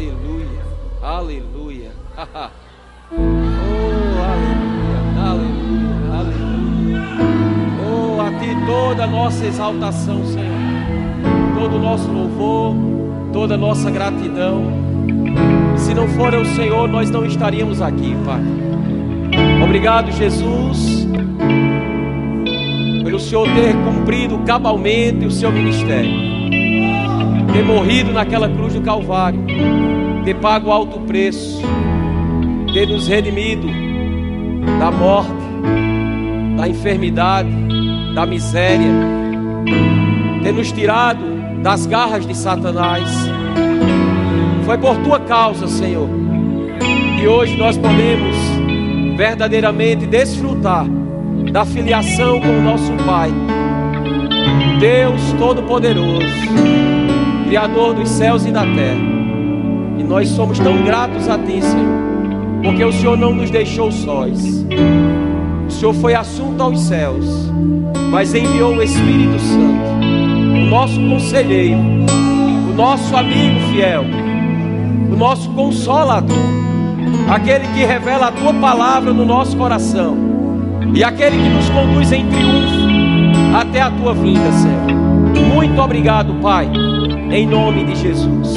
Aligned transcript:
Aleluia, 0.00 0.62
aleluia. 1.02 1.90
oh, 3.12 3.18
aleluia, 4.32 4.98
aleluia, 5.28 6.08
aleluia. 6.18 7.02
Oh, 7.86 8.18
a 8.22 8.30
Ti 8.38 8.56
toda 8.64 9.04
a 9.04 9.06
nossa 9.06 9.44
exaltação, 9.44 10.24
Senhor. 10.24 10.56
Todo 11.54 11.76
o 11.76 11.78
nosso 11.78 12.10
louvor, 12.10 12.74
toda 13.30 13.56
a 13.56 13.58
nossa 13.58 13.90
gratidão. 13.90 14.72
Se 15.76 15.92
não 15.92 16.08
for 16.08 16.32
o 16.32 16.46
Senhor, 16.46 16.88
nós 16.88 17.10
não 17.10 17.26
estaríamos 17.26 17.82
aqui, 17.82 18.16
Pai. 18.24 18.40
Obrigado, 19.62 20.10
Jesus, 20.12 21.06
pelo 23.04 23.20
Senhor 23.20 23.46
ter 23.54 23.74
cumprido 23.84 24.38
cabalmente 24.46 25.26
o 25.26 25.30
seu 25.30 25.52
ministério, 25.52 26.10
ter 27.52 27.62
morrido 27.62 28.12
naquela 28.12 28.48
cruz 28.48 28.72
do 28.72 28.80
Calvário, 28.80 29.40
ter 30.24 30.34
pago 30.36 30.70
alto 30.70 31.00
preço, 31.00 31.62
ter 32.72 32.86
nos 32.86 33.08
redimido 33.08 33.68
da 34.78 34.90
morte, 34.90 35.32
da 36.56 36.68
enfermidade, 36.68 37.50
da 38.14 38.26
miséria, 38.26 38.92
ter 40.42 40.52
nos 40.52 40.70
tirado 40.72 41.20
das 41.62 41.86
garras 41.86 42.26
de 42.26 42.36
Satanás. 42.36 43.08
Foi 44.64 44.78
por 44.78 44.96
tua 44.98 45.20
causa, 45.20 45.66
Senhor, 45.66 46.08
e 47.20 47.26
hoje 47.26 47.56
nós 47.56 47.76
podemos 47.76 48.36
verdadeiramente 49.16 50.06
desfrutar 50.06 50.86
da 51.52 51.64
filiação 51.64 52.40
com 52.40 52.58
o 52.58 52.62
nosso 52.62 52.92
Pai, 53.04 53.30
Deus 54.78 55.20
Todo-Poderoso, 55.38 56.26
Criador 57.46 57.94
dos 57.94 58.08
céus 58.08 58.46
e 58.46 58.52
da 58.52 58.62
terra. 58.62 59.09
Nós 60.10 60.28
somos 60.30 60.58
tão 60.58 60.82
gratos 60.82 61.28
a 61.28 61.38
Ti, 61.38 61.62
Senhor, 61.62 62.00
porque 62.64 62.84
o 62.84 62.92
Senhor 62.92 63.16
não 63.16 63.32
nos 63.32 63.48
deixou 63.48 63.92
sós. 63.92 64.66
O 65.68 65.70
Senhor 65.70 65.94
foi 65.94 66.16
assunto 66.16 66.60
aos 66.60 66.80
céus, 66.80 67.24
mas 68.10 68.34
enviou 68.34 68.74
o 68.74 68.82
Espírito 68.82 69.38
Santo, 69.38 70.58
o 70.58 70.68
nosso 70.68 71.00
conselheiro, 71.08 71.78
o 71.78 72.74
nosso 72.74 73.16
amigo 73.16 73.60
fiel, 73.70 74.04
o 75.12 75.16
nosso 75.16 75.48
consolador 75.50 76.60
aquele 77.30 77.68
que 77.68 77.84
revela 77.84 78.26
a 78.26 78.32
tua 78.32 78.52
palavra 78.54 79.12
no 79.12 79.24
nosso 79.24 79.56
coração 79.56 80.16
e 80.92 81.04
aquele 81.04 81.36
que 81.36 81.48
nos 81.48 81.70
conduz 81.70 82.10
em 82.10 82.26
triunfo 82.26 83.56
até 83.56 83.80
a 83.80 83.90
tua 83.92 84.12
vinda, 84.12 84.50
Senhor. 84.50 85.54
Muito 85.54 85.80
obrigado, 85.80 86.34
Pai, 86.42 86.68
em 87.30 87.46
nome 87.46 87.84
de 87.84 87.94
Jesus. 87.94 88.56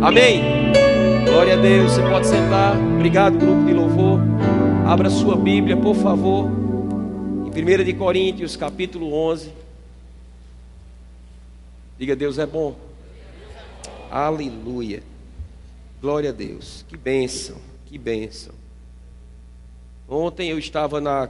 Amém. 0.00 0.53
Glória 1.34 1.54
a 1.54 1.56
Deus. 1.56 1.90
Você 1.90 2.02
pode 2.02 2.28
sentar. 2.28 2.76
Obrigado, 2.78 3.36
grupo 3.36 3.64
de 3.64 3.72
louvor. 3.72 4.20
Abra 4.86 5.10
sua 5.10 5.34
Bíblia, 5.34 5.76
por 5.76 5.96
favor. 5.96 6.48
Em 7.44 7.80
1 7.80 7.84
de 7.84 7.92
Coríntios, 7.92 8.54
capítulo 8.54 9.12
11. 9.12 9.50
Diga, 11.98 12.14
Deus 12.14 12.38
é 12.38 12.46
bom. 12.46 12.76
Aleluia. 14.12 15.02
Glória 16.00 16.30
a 16.30 16.32
Deus. 16.32 16.84
Que 16.88 16.96
bênção. 16.96 17.56
Que 17.86 17.98
bênção. 17.98 18.54
Ontem 20.08 20.50
eu 20.50 20.58
estava 20.58 21.00
na 21.00 21.28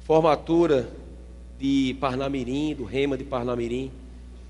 formatura 0.00 0.90
de 1.58 1.96
Parnamirim, 1.98 2.74
do 2.74 2.84
Rema 2.84 3.16
de 3.16 3.24
Parnamirim, 3.24 3.90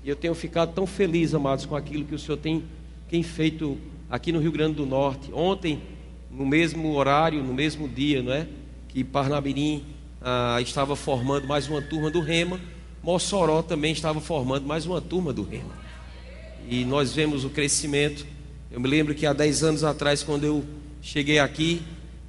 e 0.03 0.09
eu 0.09 0.15
tenho 0.17 0.35
ficado 0.35 0.73
tão 0.73 0.85
feliz, 0.85 1.33
amados, 1.33 1.65
com 1.65 1.73
aquilo 1.73 2.03
que 2.03 2.15
o 2.15 2.19
Senhor 2.19 2.37
tem, 2.37 2.65
tem 3.09 3.23
feito 3.23 3.77
aqui 4.13 4.31
no 4.31 4.39
Rio 4.39 4.51
Grande 4.51 4.75
do 4.75 4.85
Norte. 4.85 5.33
Ontem, 5.33 5.81
no 6.29 6.45
mesmo 6.45 6.93
horário, 6.93 7.43
no 7.43 7.51
mesmo 7.51 7.89
dia, 7.89 8.21
não 8.21 8.31
é? 8.31 8.47
Que 8.87 9.03
Parnamirim 9.03 9.83
ah, 10.21 10.59
estava 10.61 10.95
formando 10.95 11.47
mais 11.47 11.67
uma 11.67 11.81
turma 11.81 12.11
do 12.11 12.19
Rema, 12.21 12.61
Mossoró 13.01 13.63
também 13.63 13.91
estava 13.91 14.21
formando 14.21 14.67
mais 14.67 14.85
uma 14.85 15.01
turma 15.01 15.33
do 15.33 15.41
Rema. 15.41 15.73
E 16.69 16.85
nós 16.85 17.11
vemos 17.11 17.43
o 17.43 17.49
crescimento. 17.49 18.23
Eu 18.71 18.79
me 18.79 18.87
lembro 18.87 19.15
que 19.15 19.25
há 19.25 19.33
10 19.33 19.63
anos 19.63 19.83
atrás, 19.83 20.21
quando 20.21 20.43
eu 20.43 20.63
cheguei 21.01 21.39
aqui, 21.39 21.81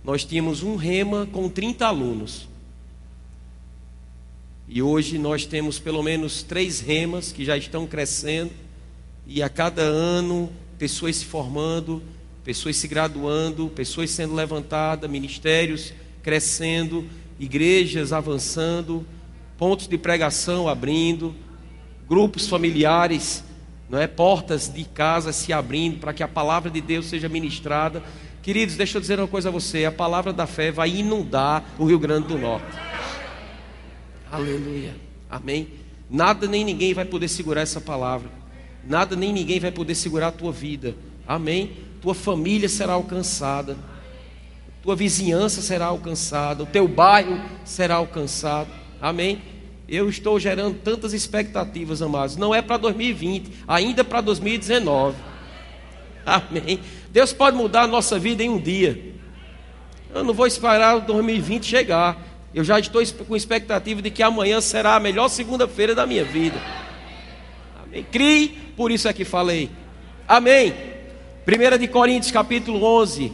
nós 0.03 0.25
tínhamos 0.25 0.63
um 0.63 0.77
rema 0.77 1.29
com 1.31 1.51
30 1.51 1.87
alunos. 1.87 2.49
E 4.67 4.81
hoje 4.81 5.19
nós 5.19 5.45
temos 5.45 5.79
pelo 5.79 6.03
menos 6.03 6.43
três 6.43 6.81
remas 6.81 7.31
que 7.31 7.45
já 7.45 7.59
estão 7.59 7.87
crescendo. 7.87 8.53
E 9.27 9.43
a 9.43 9.51
cada 9.51 9.83
ano, 9.83 10.51
pessoas 10.85 11.17
se 11.17 11.25
formando, 11.25 12.03
pessoas 12.45 12.77
se 12.77 12.87
graduando, 12.87 13.69
pessoas 13.69 14.11
sendo 14.11 14.35
levantadas, 14.35 15.11
ministérios 15.11 15.95
crescendo, 16.23 17.09
igrejas 17.41 18.13
avançando, 18.13 19.07
pontos 19.57 19.89
de 19.89 19.97
pregação 19.97 20.69
abrindo, 20.69 21.35
grupos 22.07 22.47
familiares, 22.47 23.43
não 23.89 23.99
é, 23.99 24.07
portas 24.07 24.71
de 24.71 24.85
casa 24.85 25.33
se 25.33 25.55
abrindo 25.55 26.01
para 26.01 26.13
que 26.13 26.23
a 26.23 26.29
palavra 26.29 26.71
de 26.71 26.83
Deus 26.83 27.07
seja 27.07 27.31
ministrada 27.31 28.03
Queridos, 28.43 28.77
deixa 28.77 28.99
eu 28.99 29.01
dizer 29.01 29.19
uma 29.19 29.27
coisa 29.27 29.49
a 29.49 29.53
você: 29.53 29.87
a 29.87 29.91
palavra 29.91 30.31
da 30.31 30.47
fé 30.47 30.71
vai 30.71 30.91
inundar 30.91 31.65
o 31.79 31.87
Rio 31.87 31.99
Grande 31.99 32.29
do 32.29 32.37
Norte. 32.37 32.77
Aleluia. 34.31 34.95
Amém. 35.31 35.69
Nada 36.11 36.47
nem 36.47 36.63
ninguém 36.63 36.93
vai 36.93 37.07
poder 37.07 37.29
segurar 37.29 37.63
essa 37.63 37.81
palavra. 37.81 38.44
Nada 38.87 39.17
nem 39.17 39.33
ninguém 39.33 39.59
vai 39.59 39.71
poder 39.71 39.95
segurar 39.95 40.29
a 40.29 40.33
tua 40.33 40.53
vida. 40.53 40.95
Amém. 41.27 41.73
Tua 42.01 42.15
família 42.15 42.69
será 42.69 42.93
alcançada. 42.93 43.77
Tua 44.83 44.95
vizinhança 44.95 45.63
será 45.63 45.87
alcançada. 45.87 46.63
O 46.63 46.67
teu 46.67 46.87
bairro 46.87 47.41
será 47.65 47.97
alcançado. 47.97 48.69
Amém. 49.01 49.41
Eu 49.89 50.09
estou 50.09 50.39
gerando 50.39 50.77
tantas 50.79 51.13
expectativas, 51.13 52.03
amados. 52.03 52.37
Não 52.37 52.55
é 52.55 52.61
para 52.61 52.77
2020, 52.77 53.51
ainda 53.67 54.05
para 54.05 54.21
2019. 54.21 55.17
Amém. 56.25 56.81
Deus 57.11 57.33
pode 57.33 57.57
mudar 57.57 57.83
a 57.83 57.87
nossa 57.87 58.19
vida 58.19 58.43
em 58.43 58.49
um 58.49 58.59
dia. 58.59 59.15
Eu 60.15 60.25
não 60.25 60.33
vou 60.33 60.47
esperar 60.47 60.97
o 60.97 61.01
2020 61.01 61.65
chegar. 61.65 62.17
Eu 62.55 62.63
já 62.63 62.79
estou 62.79 63.03
com 63.27 63.35
expectativa 63.35 64.01
de 64.01 64.11
que 64.11 64.23
amanhã 64.23 64.61
será 64.61 64.95
a 64.95 65.01
melhor 65.01 65.29
segunda-feira 65.29 65.95
da 65.95 66.07
minha 66.07 66.25
vida. 66.25 66.57
Amém. 67.95 68.07
Crie, 68.11 68.49
por 68.77 68.91
isso 68.91 69.07
é 69.07 69.13
que 69.13 69.25
falei. 69.25 69.71
Amém. 70.27 70.75
1 71.47 71.79
de 71.79 71.87
Coríntios 71.87 72.33
capítulo 72.33 72.83
11, 72.83 73.31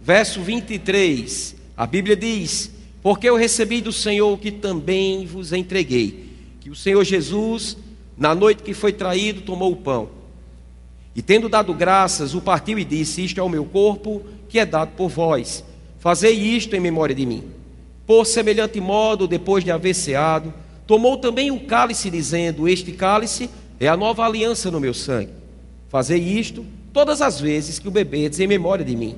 verso 0.00 0.40
23. 0.40 1.56
A 1.76 1.84
Bíblia 1.84 2.14
diz: 2.14 2.70
Porque 3.02 3.28
eu 3.28 3.34
recebi 3.34 3.80
do 3.80 3.90
Senhor 3.90 4.32
o 4.32 4.38
que 4.38 4.52
também 4.52 5.26
vos 5.26 5.52
entreguei, 5.52 6.30
que 6.60 6.70
o 6.70 6.76
Senhor 6.76 7.02
Jesus, 7.02 7.76
na 8.16 8.32
noite 8.32 8.62
que 8.62 8.72
foi 8.72 8.92
traído, 8.92 9.40
tomou 9.40 9.72
o 9.72 9.76
pão 9.76 10.08
e 11.12 11.20
tendo 11.20 11.48
dado 11.48 11.74
graças, 11.74 12.32
o 12.32 12.40
partiu 12.40 12.78
e 12.78 12.84
disse: 12.84 13.24
Isto 13.24 13.40
é 13.40 13.42
o 13.42 13.48
meu 13.48 13.64
corpo, 13.64 14.22
que 14.48 14.60
é 14.60 14.64
dado 14.64 14.90
por 14.94 15.08
vós. 15.08 15.64
Fazei 15.98 16.32
isto 16.32 16.76
em 16.76 16.80
memória 16.80 17.14
de 17.14 17.26
mim. 17.26 17.42
Por 18.06 18.24
semelhante 18.24 18.80
modo, 18.80 19.26
depois 19.26 19.64
de 19.64 19.72
haver 19.72 19.94
ceado, 19.94 20.54
tomou 20.86 21.16
também 21.16 21.50
o 21.50 21.58
cálice, 21.58 22.08
dizendo: 22.08 22.68
Este 22.68 22.92
cálice 22.92 23.50
é 23.78 23.88
a 23.88 23.96
nova 23.96 24.24
aliança 24.24 24.70
no 24.70 24.80
meu 24.80 24.94
sangue. 24.94 25.32
Fazei 25.88 26.18
isto 26.18 26.64
todas 26.92 27.20
as 27.20 27.40
vezes 27.40 27.78
que 27.78 27.88
o 27.88 27.90
bebedes 27.90 28.40
em 28.40 28.46
memória 28.46 28.84
de 28.84 28.96
mim. 28.96 29.16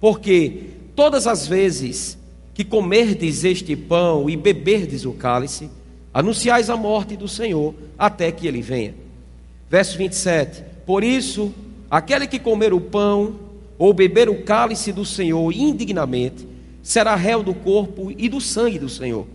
Porque 0.00 0.62
todas 0.94 1.26
as 1.26 1.46
vezes 1.46 2.18
que 2.54 2.64
comerdes 2.64 3.44
este 3.44 3.76
pão 3.76 4.28
e 4.28 4.36
beberdes 4.36 5.04
o 5.04 5.12
cálice, 5.12 5.70
anunciais 6.12 6.68
a 6.68 6.76
morte 6.76 7.16
do 7.16 7.28
Senhor 7.28 7.72
até 7.96 8.32
que 8.32 8.48
ele 8.48 8.60
venha. 8.60 8.94
Verso 9.70 9.96
27. 9.96 10.64
Por 10.84 11.04
isso, 11.04 11.54
aquele 11.88 12.26
que 12.26 12.38
comer 12.38 12.72
o 12.72 12.80
pão 12.80 13.36
ou 13.78 13.94
beber 13.94 14.28
o 14.28 14.42
cálice 14.42 14.92
do 14.92 15.04
Senhor 15.04 15.52
indignamente, 15.52 16.48
será 16.82 17.14
réu 17.14 17.44
do 17.44 17.54
corpo 17.54 18.12
e 18.18 18.28
do 18.28 18.40
sangue 18.40 18.78
do 18.78 18.88
Senhor. 18.88 19.26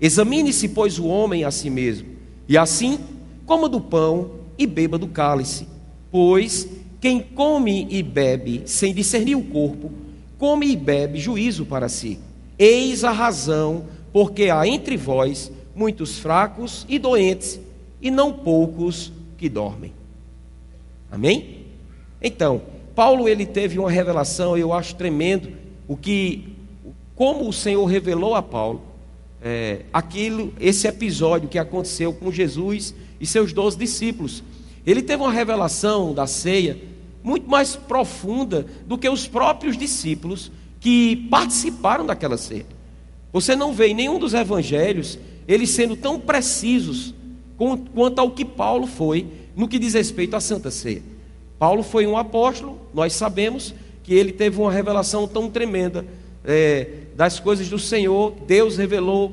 Examine-se, 0.00 0.68
pois, 0.68 0.98
o 0.98 1.04
homem 1.04 1.44
a 1.44 1.50
si 1.50 1.68
mesmo, 1.68 2.08
e 2.48 2.56
assim 2.56 2.98
coma 3.46 3.68
do 3.68 3.80
pão 3.80 4.30
e 4.58 4.66
beba 4.66 4.98
do 4.98 5.08
cálice. 5.08 5.68
Pois 6.10 6.68
quem 7.00 7.20
come 7.20 7.86
e 7.90 8.02
bebe 8.02 8.62
sem 8.66 8.94
discernir 8.94 9.36
o 9.36 9.44
corpo, 9.44 9.90
come 10.38 10.66
e 10.68 10.76
bebe 10.76 11.18
juízo 11.18 11.66
para 11.66 11.88
si. 11.88 12.18
Eis 12.58 13.04
a 13.04 13.10
razão 13.10 13.84
porque 14.12 14.44
há 14.44 14.66
entre 14.66 14.96
vós 14.96 15.50
muitos 15.74 16.18
fracos 16.18 16.86
e 16.88 16.98
doentes, 16.98 17.60
e 18.00 18.10
não 18.10 18.32
poucos 18.32 19.12
que 19.36 19.48
dormem. 19.48 19.92
Amém? 21.10 21.66
Então, 22.22 22.62
Paulo 22.94 23.28
ele 23.28 23.44
teve 23.44 23.78
uma 23.78 23.90
revelação, 23.90 24.56
eu 24.56 24.72
acho 24.72 24.94
tremendo, 24.94 25.50
o 25.88 25.96
que, 25.96 26.56
como 27.14 27.48
o 27.48 27.52
Senhor 27.52 27.84
revelou 27.86 28.34
a 28.34 28.42
Paulo, 28.42 28.82
é, 29.42 29.80
aquilo, 29.92 30.54
esse 30.60 30.86
episódio 30.86 31.48
que 31.48 31.58
aconteceu 31.58 32.12
com 32.12 32.30
Jesus 32.30 32.94
e 33.20 33.26
seus 33.26 33.52
doze 33.52 33.76
discípulos. 33.76 34.42
Ele 34.86 35.02
teve 35.02 35.22
uma 35.22 35.32
revelação 35.32 36.12
da 36.12 36.26
ceia 36.26 36.78
muito 37.22 37.48
mais 37.48 37.74
profunda 37.74 38.66
do 38.86 38.98
que 38.98 39.08
os 39.08 39.26
próprios 39.26 39.76
discípulos 39.76 40.52
que 40.78 41.16
participaram 41.30 42.04
daquela 42.04 42.36
ceia. 42.36 42.66
Você 43.32 43.56
não 43.56 43.72
vê 43.72 43.88
em 43.88 43.94
nenhum 43.94 44.18
dos 44.18 44.34
evangelhos 44.34 45.18
eles 45.48 45.70
sendo 45.70 45.96
tão 45.96 46.20
precisos 46.20 47.14
quanto 47.94 48.18
ao 48.18 48.30
que 48.30 48.44
Paulo 48.44 48.86
foi 48.86 49.26
no 49.56 49.68
que 49.68 49.78
diz 49.78 49.94
respeito 49.94 50.36
à 50.36 50.40
Santa 50.40 50.70
Ceia. 50.70 51.02
Paulo 51.58 51.82
foi 51.82 52.06
um 52.06 52.16
apóstolo, 52.16 52.78
nós 52.92 53.12
sabemos 53.12 53.74
que 54.02 54.12
ele 54.12 54.32
teve 54.32 54.60
uma 54.60 54.70
revelação 54.70 55.26
tão 55.26 55.48
tremenda 55.48 56.04
é, 56.44 56.88
das 57.16 57.40
coisas 57.40 57.68
do 57.68 57.78
Senhor, 57.78 58.34
Deus 58.46 58.76
revelou 58.76 59.32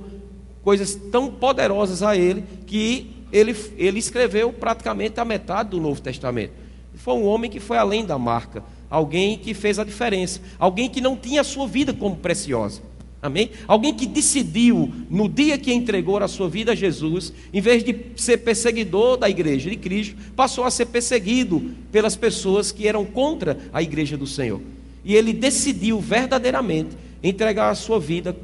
coisas 0.63 0.95
tão 1.11 1.29
poderosas 1.29 2.03
a 2.03 2.15
ele 2.15 2.43
que 2.65 3.11
ele, 3.31 3.55
ele 3.77 3.99
escreveu 3.99 4.51
praticamente 4.51 5.19
a 5.19 5.25
metade 5.25 5.69
do 5.69 5.79
Novo 5.79 6.01
Testamento. 6.01 6.53
Foi 6.95 7.13
um 7.13 7.25
homem 7.25 7.49
que 7.49 7.59
foi 7.59 7.77
além 7.77 8.05
da 8.05 8.17
marca, 8.17 8.63
alguém 8.89 9.37
que 9.37 9.53
fez 9.53 9.79
a 9.79 9.83
diferença, 9.83 10.41
alguém 10.59 10.89
que 10.89 11.01
não 11.01 11.15
tinha 11.15 11.41
a 11.41 11.43
sua 11.43 11.67
vida 11.67 11.93
como 11.93 12.15
preciosa. 12.17 12.81
Amém? 13.21 13.51
Alguém 13.67 13.93
que 13.93 14.07
decidiu, 14.07 14.91
no 15.07 15.29
dia 15.29 15.55
que 15.57 15.71
entregou 15.71 16.17
a 16.17 16.27
sua 16.27 16.49
vida 16.49 16.71
a 16.71 16.75
Jesus, 16.75 17.31
em 17.53 17.61
vez 17.61 17.83
de 17.83 17.95
ser 18.15 18.37
perseguidor 18.37 19.15
da 19.15 19.29
igreja 19.29 19.69
de 19.69 19.75
Cristo, 19.75 20.15
passou 20.35 20.63
a 20.63 20.71
ser 20.71 20.87
perseguido 20.87 21.71
pelas 21.91 22.15
pessoas 22.15 22.71
que 22.71 22.87
eram 22.87 23.05
contra 23.05 23.59
a 23.71 23.81
igreja 23.81 24.17
do 24.17 24.25
Senhor. 24.25 24.59
E 25.05 25.15
ele 25.15 25.33
decidiu 25.33 25.99
verdadeiramente 25.99 26.97
entregar 27.23 27.69
a 27.69 27.75
sua 27.75 27.99
vida 27.99 28.35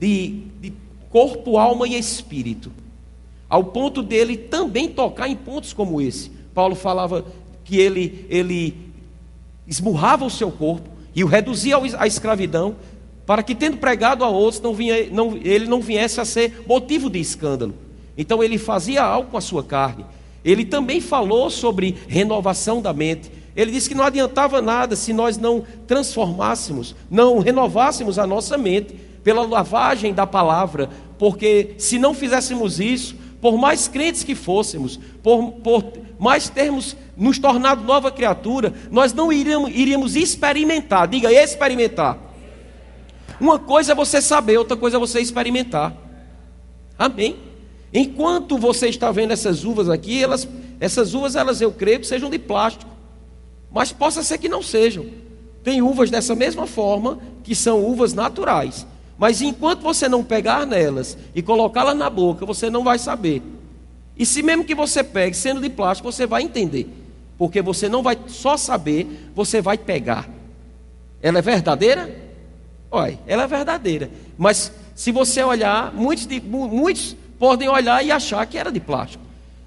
de, 0.00 0.42
de 0.60 0.72
corpo, 1.10 1.58
alma 1.58 1.86
e 1.86 1.98
espírito, 1.98 2.72
ao 3.54 3.62
ponto 3.62 4.02
dele 4.02 4.36
também 4.36 4.88
tocar 4.88 5.28
em 5.28 5.36
pontos 5.36 5.72
como 5.72 6.00
esse. 6.00 6.28
Paulo 6.52 6.74
falava 6.74 7.24
que 7.62 7.78
ele, 7.78 8.26
ele 8.28 8.76
esmurrava 9.64 10.24
o 10.24 10.30
seu 10.30 10.50
corpo 10.50 10.90
e 11.14 11.22
o 11.22 11.28
reduzia 11.28 11.76
à 11.96 12.04
escravidão, 12.04 12.74
para 13.24 13.44
que, 13.44 13.54
tendo 13.54 13.76
pregado 13.76 14.24
a 14.24 14.28
outros, 14.28 14.60
não 14.60 14.74
vinha, 14.74 15.08
não, 15.08 15.36
ele 15.36 15.66
não 15.66 15.80
viesse 15.80 16.20
a 16.20 16.24
ser 16.24 16.64
motivo 16.66 17.08
de 17.08 17.20
escândalo. 17.20 17.72
Então 18.18 18.42
ele 18.42 18.58
fazia 18.58 19.04
algo 19.04 19.30
com 19.30 19.36
a 19.36 19.40
sua 19.40 19.62
carne. 19.62 20.04
Ele 20.44 20.64
também 20.64 21.00
falou 21.00 21.48
sobre 21.48 21.96
renovação 22.08 22.82
da 22.82 22.92
mente. 22.92 23.30
Ele 23.54 23.70
disse 23.70 23.88
que 23.88 23.94
não 23.94 24.02
adiantava 24.02 24.60
nada 24.60 24.96
se 24.96 25.12
nós 25.12 25.38
não 25.38 25.62
transformássemos, 25.86 26.96
não 27.08 27.38
renovássemos 27.38 28.18
a 28.18 28.26
nossa 28.26 28.58
mente 28.58 28.96
pela 29.22 29.46
lavagem 29.46 30.12
da 30.12 30.26
palavra, 30.26 30.90
porque 31.20 31.76
se 31.78 32.00
não 32.00 32.12
fizéssemos 32.12 32.80
isso, 32.80 33.22
por 33.44 33.58
mais 33.58 33.86
crentes 33.86 34.24
que 34.24 34.34
fôssemos, 34.34 34.98
por, 35.22 35.52
por 35.52 35.84
mais 36.18 36.48
termos 36.48 36.96
nos 37.14 37.38
tornado 37.38 37.84
nova 37.84 38.10
criatura, 38.10 38.72
nós 38.90 39.12
não 39.12 39.30
iríamos, 39.30 39.70
iríamos 39.74 40.16
experimentar, 40.16 41.06
diga 41.06 41.30
experimentar 41.30 42.24
uma 43.40 43.58
coisa 43.58 43.92
é 43.92 43.94
você 43.94 44.20
saber, 44.20 44.56
outra 44.58 44.76
coisa 44.76 44.96
é 44.96 45.00
você 45.00 45.20
experimentar. 45.20 45.94
Amém? 46.98 47.36
Enquanto 47.92 48.56
você 48.56 48.88
está 48.88 49.10
vendo 49.10 49.32
essas 49.32 49.64
uvas 49.64 49.88
aqui, 49.88 50.22
elas, 50.22 50.48
essas 50.80 51.14
uvas, 51.14 51.36
elas 51.36 51.60
eu 51.60 51.72
creio 51.72 52.00
que 52.00 52.06
sejam 52.06 52.30
de 52.30 52.38
plástico. 52.38 52.90
Mas 53.70 53.92
possa 53.92 54.22
ser 54.22 54.38
que 54.38 54.48
não 54.48 54.62
sejam. 54.62 55.06
Tem 55.62 55.82
uvas 55.82 56.10
dessa 56.10 56.34
mesma 56.34 56.66
forma, 56.66 57.18
que 57.42 57.54
são 57.54 57.84
uvas 57.84 58.14
naturais. 58.14 58.86
Mas 59.16 59.40
enquanto 59.40 59.80
você 59.80 60.08
não 60.08 60.24
pegar 60.24 60.66
nelas 60.66 61.16
e 61.34 61.42
colocá-las 61.42 61.96
na 61.96 62.10
boca, 62.10 62.44
você 62.44 62.68
não 62.68 62.82
vai 62.82 62.98
saber. 62.98 63.42
E 64.16 64.24
se 64.24 64.42
mesmo 64.42 64.64
que 64.64 64.74
você 64.74 65.02
pegue 65.02 65.36
sendo 65.36 65.60
de 65.60 65.70
plástico, 65.70 66.10
você 66.10 66.26
vai 66.26 66.42
entender. 66.42 66.88
Porque 67.36 67.60
você 67.62 67.88
não 67.88 68.02
vai 68.02 68.18
só 68.28 68.56
saber, 68.56 69.30
você 69.34 69.60
vai 69.60 69.76
pegar. 69.76 70.28
Ela 71.22 71.38
é 71.38 71.42
verdadeira? 71.42 72.14
Olha, 72.90 73.18
ela 73.26 73.44
é 73.44 73.46
verdadeira. 73.46 74.10
Mas 74.38 74.72
se 74.94 75.10
você 75.10 75.42
olhar, 75.42 75.92
muitos, 75.92 76.26
de, 76.26 76.40
muitos 76.40 77.16
podem 77.38 77.68
olhar 77.68 78.04
e 78.04 78.12
achar 78.12 78.46
que 78.46 78.56
era 78.56 78.70
de 78.70 78.80
plástico. 78.80 79.24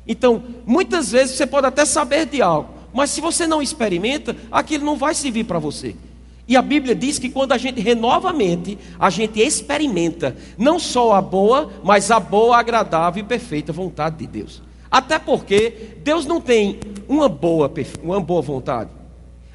Então, 0.08 0.42
muitas 0.66 1.12
vezes 1.12 1.36
você 1.36 1.46
pode 1.46 1.68
até 1.68 1.84
saber 1.84 2.26
de 2.26 2.42
algo, 2.42 2.70
mas 2.94 3.10
se 3.10 3.20
você 3.20 3.46
não 3.46 3.62
experimenta, 3.62 4.36
aquilo 4.50 4.86
não 4.86 4.96
vai 4.96 5.14
servir 5.14 5.44
para 5.44 5.60
você. 5.60 5.96
E 6.48 6.56
a 6.56 6.62
Bíblia 6.62 6.96
diz 6.96 7.20
que 7.20 7.30
quando 7.30 7.52
a 7.52 7.58
gente 7.58 7.82
renova 7.82 8.30
a 8.30 8.34
mente, 8.34 8.78
a 8.98 9.10
gente 9.10 9.40
experimenta 9.42 10.36
não 10.58 10.80
só 10.80 11.14
a 11.14 11.22
boa, 11.22 11.70
mas 11.84 12.10
a 12.10 12.20
boa, 12.20 12.58
agradável 12.58 13.22
e 13.22 13.28
perfeita 13.28 13.74
vontade 13.74 14.18
de 14.18 14.28
Deus. 14.28 14.62
Até 14.90 15.20
porque 15.20 15.98
Deus 16.02 16.26
não 16.26 16.40
tem 16.40 16.80
uma 17.08 17.28
boa, 17.28 17.70
uma 18.02 18.22
boa 18.22 18.42
vontade, 18.42 18.90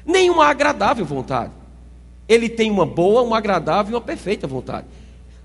nem 0.05 0.29
uma 0.29 0.45
agradável 0.45 1.03
vontade. 1.03 1.51
Ele 2.27 2.47
tem 2.47 2.69
uma 2.69 2.85
boa, 2.85 3.23
uma 3.23 3.37
agradável 3.37 3.93
e 3.93 3.95
uma 3.95 4.01
perfeita 4.01 4.45
vontade. 4.45 4.85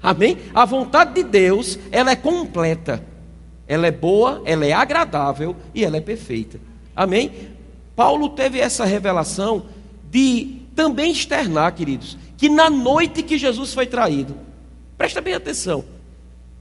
Amém? 0.02 0.36
A 0.54 0.64
vontade 0.64 1.14
de 1.14 1.22
Deus, 1.22 1.78
ela 1.90 2.10
é 2.10 2.16
completa. 2.16 3.02
Ela 3.66 3.86
é 3.86 3.90
boa, 3.90 4.42
ela 4.44 4.64
é 4.64 4.72
agradável 4.72 5.56
e 5.74 5.84
ela 5.84 5.96
é 5.96 6.00
perfeita. 6.00 6.60
Amém? 6.94 7.32
Paulo 7.96 8.28
teve 8.30 8.60
essa 8.60 8.84
revelação 8.84 9.64
de 10.10 10.57
também 10.78 11.10
externar, 11.10 11.74
queridos, 11.74 12.16
que 12.36 12.48
na 12.48 12.70
noite 12.70 13.24
que 13.24 13.36
Jesus 13.36 13.74
foi 13.74 13.84
traído, 13.84 14.36
presta 14.96 15.20
bem 15.20 15.34
atenção, 15.34 15.84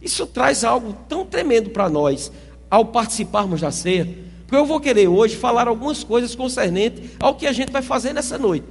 isso 0.02 0.26
traz 0.26 0.64
algo 0.64 0.98
tão 1.08 1.24
tremendo 1.24 1.70
para 1.70 1.88
nós 1.88 2.32
ao 2.68 2.86
participarmos 2.86 3.62
da 3.62 3.70
ceia, 3.70 4.08
porque 4.40 4.56
eu 4.56 4.66
vou 4.66 4.80
querer 4.80 5.08
hoje 5.08 5.36
falar 5.36 5.68
algumas 5.68 6.04
coisas 6.04 6.34
concernentes 6.34 7.12
ao 7.20 7.36
que 7.36 7.46
a 7.46 7.52
gente 7.52 7.72
vai 7.72 7.84
fazer 7.84 8.12
nessa 8.12 8.40
noite. 8.40 8.66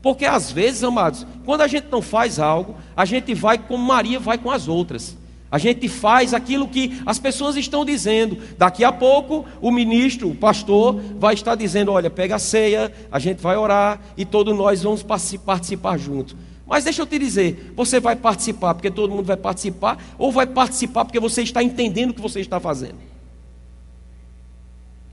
Porque 0.00 0.24
às 0.24 0.52
vezes, 0.52 0.84
amados, 0.84 1.26
quando 1.44 1.62
a 1.62 1.66
gente 1.66 1.88
não 1.90 2.00
faz 2.00 2.38
algo, 2.38 2.76
a 2.96 3.04
gente 3.04 3.34
vai 3.34 3.58
como 3.58 3.84
Maria 3.84 4.20
vai 4.20 4.38
com 4.38 4.52
as 4.52 4.68
outras. 4.68 5.16
A 5.52 5.58
gente 5.58 5.86
faz 5.86 6.32
aquilo 6.32 6.66
que 6.66 6.98
as 7.04 7.18
pessoas 7.18 7.56
estão 7.56 7.84
dizendo. 7.84 8.38
Daqui 8.56 8.82
a 8.82 8.90
pouco, 8.90 9.44
o 9.60 9.70
ministro, 9.70 10.30
o 10.30 10.34
pastor, 10.34 10.98
vai 11.18 11.34
estar 11.34 11.54
dizendo: 11.54 11.92
olha, 11.92 12.08
pega 12.08 12.36
a 12.36 12.38
ceia, 12.38 12.90
a 13.12 13.18
gente 13.18 13.42
vai 13.42 13.54
orar 13.54 14.00
e 14.16 14.24
todos 14.24 14.56
nós 14.56 14.82
vamos 14.82 15.02
participar 15.02 15.98
juntos. 15.98 16.34
Mas 16.66 16.84
deixa 16.84 17.02
eu 17.02 17.06
te 17.06 17.18
dizer: 17.18 17.74
você 17.76 18.00
vai 18.00 18.16
participar 18.16 18.72
porque 18.72 18.90
todo 18.90 19.10
mundo 19.10 19.26
vai 19.26 19.36
participar, 19.36 20.02
ou 20.16 20.32
vai 20.32 20.46
participar 20.46 21.04
porque 21.04 21.20
você 21.20 21.42
está 21.42 21.62
entendendo 21.62 22.12
o 22.12 22.14
que 22.14 22.22
você 22.22 22.40
está 22.40 22.58
fazendo? 22.58 22.96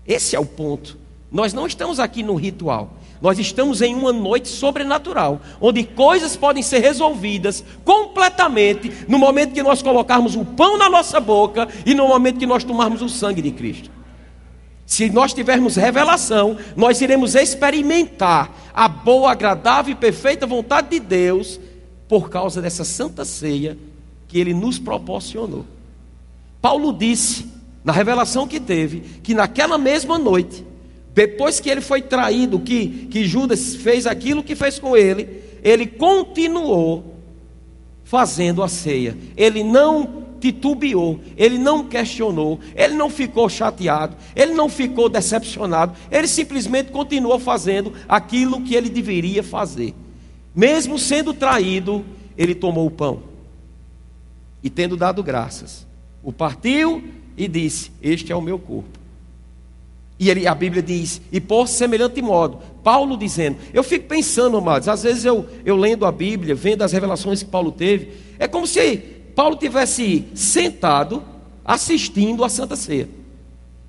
Esse 0.07 0.37
é 0.37 0.39
o 0.39 0.45
ponto. 0.45 0.97
Nós 1.29 1.51
não 1.51 1.67
estamos 1.67 1.99
aqui 1.99 2.23
no 2.23 2.35
ritual. 2.35 2.93
Nós 3.21 3.37
estamos 3.37 3.81
em 3.81 3.93
uma 3.93 4.13
noite 4.13 4.47
sobrenatural, 4.47 5.41
onde 5.59 5.83
coisas 5.83 6.37
podem 6.37 6.63
ser 6.63 6.79
resolvidas 6.79 7.63
completamente 7.83 8.91
no 9.07 9.17
momento 9.17 9.53
que 9.53 9.63
nós 9.63 9.81
colocarmos 9.81 10.35
o 10.35 10.45
pão 10.45 10.77
na 10.77 10.89
nossa 10.89 11.19
boca 11.19 11.67
e 11.85 11.93
no 11.93 12.07
momento 12.07 12.39
que 12.39 12.45
nós 12.45 12.63
tomarmos 12.63 13.01
o 13.01 13.09
sangue 13.09 13.41
de 13.41 13.51
Cristo. 13.51 13.91
Se 14.85 15.09
nós 15.09 15.33
tivermos 15.33 15.75
revelação, 15.75 16.57
nós 16.75 17.01
iremos 17.01 17.35
experimentar 17.35 18.51
a 18.73 18.87
boa, 18.87 19.31
agradável 19.31 19.91
e 19.91 19.95
perfeita 19.95 20.47
vontade 20.47 20.89
de 20.89 20.99
Deus 20.99 21.59
por 22.07 22.29
causa 22.29 22.61
dessa 22.61 22.83
santa 22.83 23.25
ceia 23.25 23.77
que 24.27 24.39
ele 24.39 24.53
nos 24.53 24.79
proporcionou. 24.79 25.65
Paulo 26.61 26.93
disse, 26.93 27.47
na 27.83 27.91
revelação 27.91 28.47
que 28.47 28.59
teve, 28.59 29.01
que 29.21 29.33
naquela 29.33 29.77
mesma 29.77 30.17
noite, 30.17 30.65
depois 31.13 31.59
que 31.59 31.69
ele 31.69 31.81
foi 31.81 32.01
traído, 32.01 32.59
que, 32.59 33.07
que 33.09 33.25
Judas 33.25 33.75
fez 33.75 34.05
aquilo 34.05 34.43
que 34.43 34.55
fez 34.55 34.79
com 34.79 34.95
ele, 34.95 35.41
ele 35.63 35.85
continuou 35.85 37.15
fazendo 38.03 38.63
a 38.63 38.67
ceia. 38.67 39.17
Ele 39.35 39.63
não 39.63 40.25
titubeou, 40.39 41.19
ele 41.35 41.57
não 41.57 41.85
questionou, 41.85 42.59
ele 42.75 42.93
não 42.93 43.09
ficou 43.09 43.49
chateado, 43.49 44.15
ele 44.35 44.53
não 44.53 44.69
ficou 44.69 45.09
decepcionado, 45.09 45.93
ele 46.09 46.27
simplesmente 46.27 46.91
continuou 46.91 47.37
fazendo 47.37 47.91
aquilo 48.07 48.61
que 48.61 48.73
ele 48.73 48.89
deveria 48.89 49.43
fazer. 49.43 49.93
Mesmo 50.55 50.97
sendo 50.97 51.33
traído, 51.33 52.05
ele 52.37 52.55
tomou 52.55 52.85
o 52.85 52.91
pão 52.91 53.23
e, 54.63 54.69
tendo 54.69 54.95
dado 54.95 55.21
graças, 55.21 55.85
o 56.23 56.31
partiu 56.31 57.03
e 57.35 57.47
disse: 57.47 57.91
Este 58.01 58.31
é 58.31 58.35
o 58.35 58.41
meu 58.41 58.57
corpo 58.57 58.98
e 60.19 60.29
ele, 60.29 60.45
a 60.45 60.53
Bíblia 60.53 60.83
diz, 60.83 61.21
e 61.31 61.39
por 61.39 61.65
semelhante 61.65 62.21
modo, 62.21 62.59
Paulo 62.83 63.15
dizendo, 63.15 63.57
eu 63.73 63.81
fico 63.81 64.05
pensando, 64.05 64.57
amados, 64.57 64.89
às 64.89 65.03
vezes 65.03 65.23
eu, 65.23 65.47
eu 65.63 65.77
lendo 65.77 66.05
a 66.05 66.11
Bíblia, 66.11 66.53
vendo 66.53 66.81
as 66.81 66.91
revelações 66.91 67.41
que 67.41 67.49
Paulo 67.49 67.71
teve, 67.71 68.11
é 68.37 68.45
como 68.45 68.67
se 68.67 68.97
Paulo 69.33 69.55
tivesse 69.55 70.25
sentado 70.35 71.23
assistindo 71.63 72.43
a 72.43 72.49
Santa 72.49 72.75
Ceia. 72.75 73.07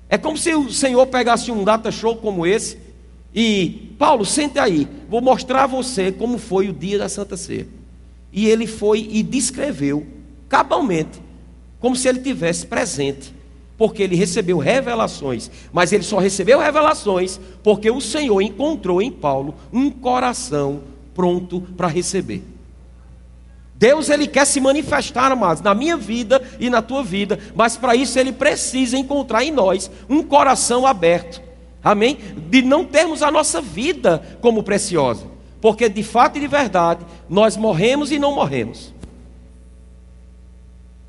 É 0.07 0.17
como 0.17 0.37
se 0.37 0.55
o 0.55 0.71
Senhor 0.71 1.05
pegasse 1.07 1.51
um 1.51 1.65
data 1.65 1.91
show 1.91 2.15
como 2.15 2.45
esse 2.45 2.77
e, 3.35 3.93
Paulo, 3.99 4.25
sente 4.25 4.57
aí, 4.57 4.87
vou 5.09 5.21
mostrar 5.21 5.63
a 5.63 5.67
você 5.67 6.13
como 6.13 6.37
foi 6.37 6.69
o 6.69 6.73
dia 6.73 6.97
da 6.97 7.09
Santa 7.09 7.35
Ceia. 7.35 7.67
E 8.31 8.47
ele 8.47 8.67
foi 8.67 9.05
e 9.11 9.21
descreveu 9.21 10.07
cabalmente, 10.47 11.21
como 11.79 11.93
se 11.93 12.07
ele 12.07 12.19
tivesse 12.19 12.65
presente 12.65 13.33
porque 13.77 14.03
ele 14.03 14.15
recebeu 14.15 14.57
revelações, 14.57 15.49
mas 15.73 15.91
ele 15.91 16.03
só 16.03 16.19
recebeu 16.19 16.59
revelações 16.59 17.39
porque 17.63 17.89
o 17.89 17.99
Senhor 17.99 18.41
encontrou 18.41 19.01
em 19.01 19.11
Paulo 19.11 19.55
um 19.73 19.89
coração 19.89 20.81
pronto 21.13 21.61
para 21.75 21.87
receber. 21.87 22.43
Deus 23.81 24.09
ele 24.09 24.27
quer 24.27 24.45
se 24.45 24.61
manifestar, 24.61 25.31
amados, 25.31 25.63
na 25.63 25.73
minha 25.73 25.97
vida 25.97 26.39
e 26.59 26.69
na 26.69 26.83
tua 26.83 27.03
vida, 27.03 27.39
mas 27.55 27.77
para 27.77 27.95
isso 27.95 28.19
ele 28.19 28.31
precisa 28.31 28.95
encontrar 28.95 29.43
em 29.43 29.49
nós 29.49 29.89
um 30.07 30.21
coração 30.21 30.85
aberto. 30.85 31.41
Amém? 31.83 32.19
De 32.47 32.61
não 32.61 32.85
termos 32.85 33.23
a 33.23 33.31
nossa 33.31 33.59
vida 33.59 34.21
como 34.39 34.61
preciosa, 34.61 35.25
porque 35.59 35.89
de 35.89 36.03
fato 36.03 36.37
e 36.37 36.41
de 36.41 36.47
verdade 36.47 37.03
nós 37.27 37.57
morremos 37.57 38.11
e 38.11 38.19
não 38.19 38.35
morremos. 38.35 38.93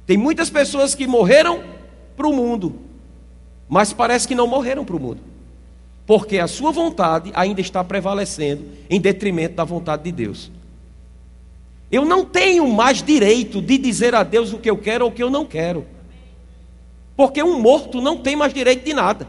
Tem 0.06 0.16
muitas 0.16 0.48
pessoas 0.48 0.94
que 0.94 1.06
morreram 1.06 1.62
para 2.22 2.28
o 2.28 2.32
mundo, 2.32 2.76
mas 3.68 3.92
parece 3.92 4.28
que 4.28 4.34
não 4.34 4.46
morreram 4.46 4.84
para 4.84 4.94
o 4.94 5.00
mundo, 5.00 5.20
porque 6.06 6.38
a 6.38 6.46
sua 6.46 6.70
vontade 6.70 7.32
ainda 7.34 7.60
está 7.60 7.82
prevalecendo 7.82 8.64
em 8.88 9.00
detrimento 9.00 9.56
da 9.56 9.64
vontade 9.64 10.04
de 10.04 10.12
Deus. 10.12 10.48
Eu 11.90 12.04
não 12.04 12.24
tenho 12.24 12.68
mais 12.68 13.02
direito 13.02 13.60
de 13.60 13.76
dizer 13.76 14.14
a 14.14 14.22
Deus 14.22 14.52
o 14.52 14.58
que 14.58 14.70
eu 14.70 14.78
quero 14.78 15.04
ou 15.04 15.10
o 15.10 15.12
que 15.12 15.20
eu 15.20 15.30
não 15.30 15.44
quero, 15.44 15.84
porque 17.16 17.42
um 17.42 17.58
morto 17.58 18.00
não 18.00 18.18
tem 18.18 18.36
mais 18.36 18.54
direito 18.54 18.84
de 18.84 18.94
nada. 18.94 19.26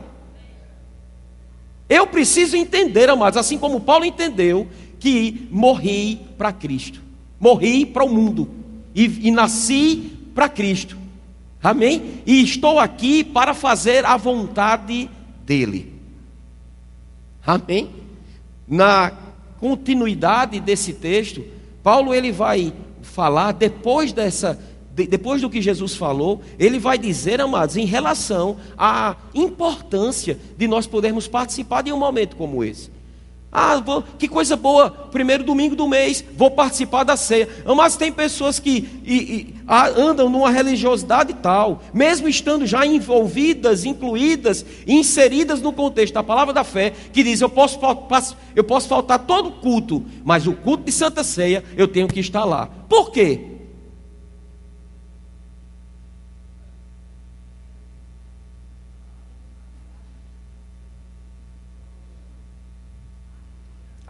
Eu 1.90 2.06
preciso 2.06 2.56
entender, 2.56 3.10
amados, 3.10 3.38
assim 3.38 3.58
como 3.58 3.82
Paulo 3.82 4.06
entendeu, 4.06 4.68
que 5.00 5.48
morri 5.50 6.22
para 6.38 6.54
Cristo, 6.54 7.02
morri 7.40 7.88
para 7.88 8.04
o 8.04 8.10
mundo 8.10 8.48
e, 8.94 9.30
e 9.30 9.32
nasci 9.32 10.12
para 10.36 10.48
Cristo. 10.48 11.03
Amém? 11.64 12.22
E 12.26 12.44
estou 12.44 12.78
aqui 12.78 13.24
para 13.24 13.54
fazer 13.54 14.06
a 14.06 14.18
vontade 14.18 15.10
dEle. 15.46 15.94
Amém? 17.46 17.90
Na 18.68 19.14
continuidade 19.60 20.60
desse 20.60 20.92
texto, 20.92 21.42
Paulo 21.82 22.14
ele 22.14 22.34
vai 22.34 22.74
falar 23.02 23.54
depois 23.54 24.12
dessa 24.12 24.60
depois 24.96 25.42
do 25.42 25.50
que 25.50 25.60
Jesus 25.60 25.96
falou, 25.96 26.44
ele 26.60 26.78
vai 26.78 27.00
dizer, 27.00 27.42
amados, 27.42 27.76
em 27.78 27.86
relação 27.86 28.58
à 28.78 29.16
importância 29.34 30.38
de 30.56 30.68
nós 30.68 30.86
podermos 30.86 31.28
participar 31.28 31.82
de 31.82 31.92
um 31.92 31.98
momento 31.98 32.36
como 32.36 32.64
esse. 32.64 32.92
Ah, 33.56 33.80
vou, 33.80 34.04
que 34.18 34.28
coisa 34.28 34.56
boa, 34.56 34.90
primeiro 34.90 35.44
domingo 35.44 35.76
do 35.76 35.88
mês, 35.88 36.26
vou 36.36 36.50
participar 36.50 37.04
da 37.04 37.16
ceia. 37.16 37.48
Mas 37.76 37.96
tem 37.96 38.12
pessoas 38.12 38.58
que 38.58 38.90
e, 39.06 39.16
e, 39.16 39.56
andam 39.96 40.28
numa 40.28 40.50
religiosidade 40.50 41.36
tal, 41.36 41.84
mesmo 41.94 42.28
estando 42.28 42.66
já 42.66 42.84
envolvidas, 42.84 43.86
incluídas, 43.86 44.66
inseridas 44.88 45.62
no 45.62 45.72
contexto 45.72 46.16
da 46.16 46.24
palavra 46.24 46.52
da 46.52 46.64
fé, 46.64 46.94
que 47.14 47.22
diz: 47.22 47.42
eu 47.42 47.50
posso, 47.50 47.80
eu 48.56 48.64
posso 48.64 48.88
faltar 48.88 49.20
todo 49.20 49.52
culto, 49.52 50.04
mas 50.26 50.48
o 50.48 50.54
culto 50.54 50.86
de 50.86 50.92
Santa 50.92 51.24
Ceia 51.24 51.64
eu 51.78 51.88
tenho 51.88 52.08
que 52.08 52.20
estar 52.20 52.46
lá. 52.46 52.68
Por 52.90 53.12
quê? 53.12 53.53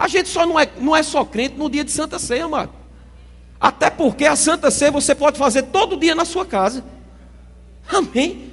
A 0.04 0.08
gente 0.10 0.28
só 0.28 0.46
não 0.46 0.60
é, 0.60 0.70
não 0.82 0.94
é 0.94 1.02
só 1.02 1.24
crente 1.24 1.56
no 1.58 1.70
dia 1.70 1.82
de 1.82 1.90
Santa 1.90 2.20
Ceia, 2.20 2.44
amado. 2.44 2.72
Até 3.58 3.90
porque 3.90 4.26
a 4.26 4.36
Santa 4.36 4.70
Ceia 4.70 4.92
você 4.92 5.16
pode 5.16 5.38
fazer 5.38 5.64
todo 5.64 5.96
dia 5.96 6.14
na 6.14 6.26
sua 6.26 6.46
casa. 6.46 6.84
Amém? 7.88 8.52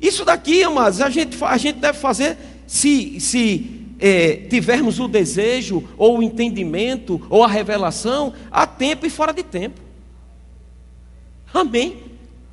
Isso 0.00 0.24
daqui, 0.24 0.62
amados, 0.62 1.02
a 1.02 1.10
gente, 1.10 1.36
a 1.44 1.58
gente 1.58 1.78
deve 1.78 1.98
fazer 1.98 2.38
se, 2.66 3.20
se 3.20 3.86
é, 4.00 4.46
tivermos 4.48 4.98
o 4.98 5.06
desejo, 5.06 5.86
ou 5.98 6.20
o 6.20 6.22
entendimento, 6.22 7.20
ou 7.28 7.44
a 7.44 7.48
revelação, 7.48 8.32
a 8.50 8.66
tempo 8.66 9.04
e 9.04 9.10
fora 9.10 9.34
de 9.34 9.42
tempo. 9.42 9.78
Amém? 11.52 12.02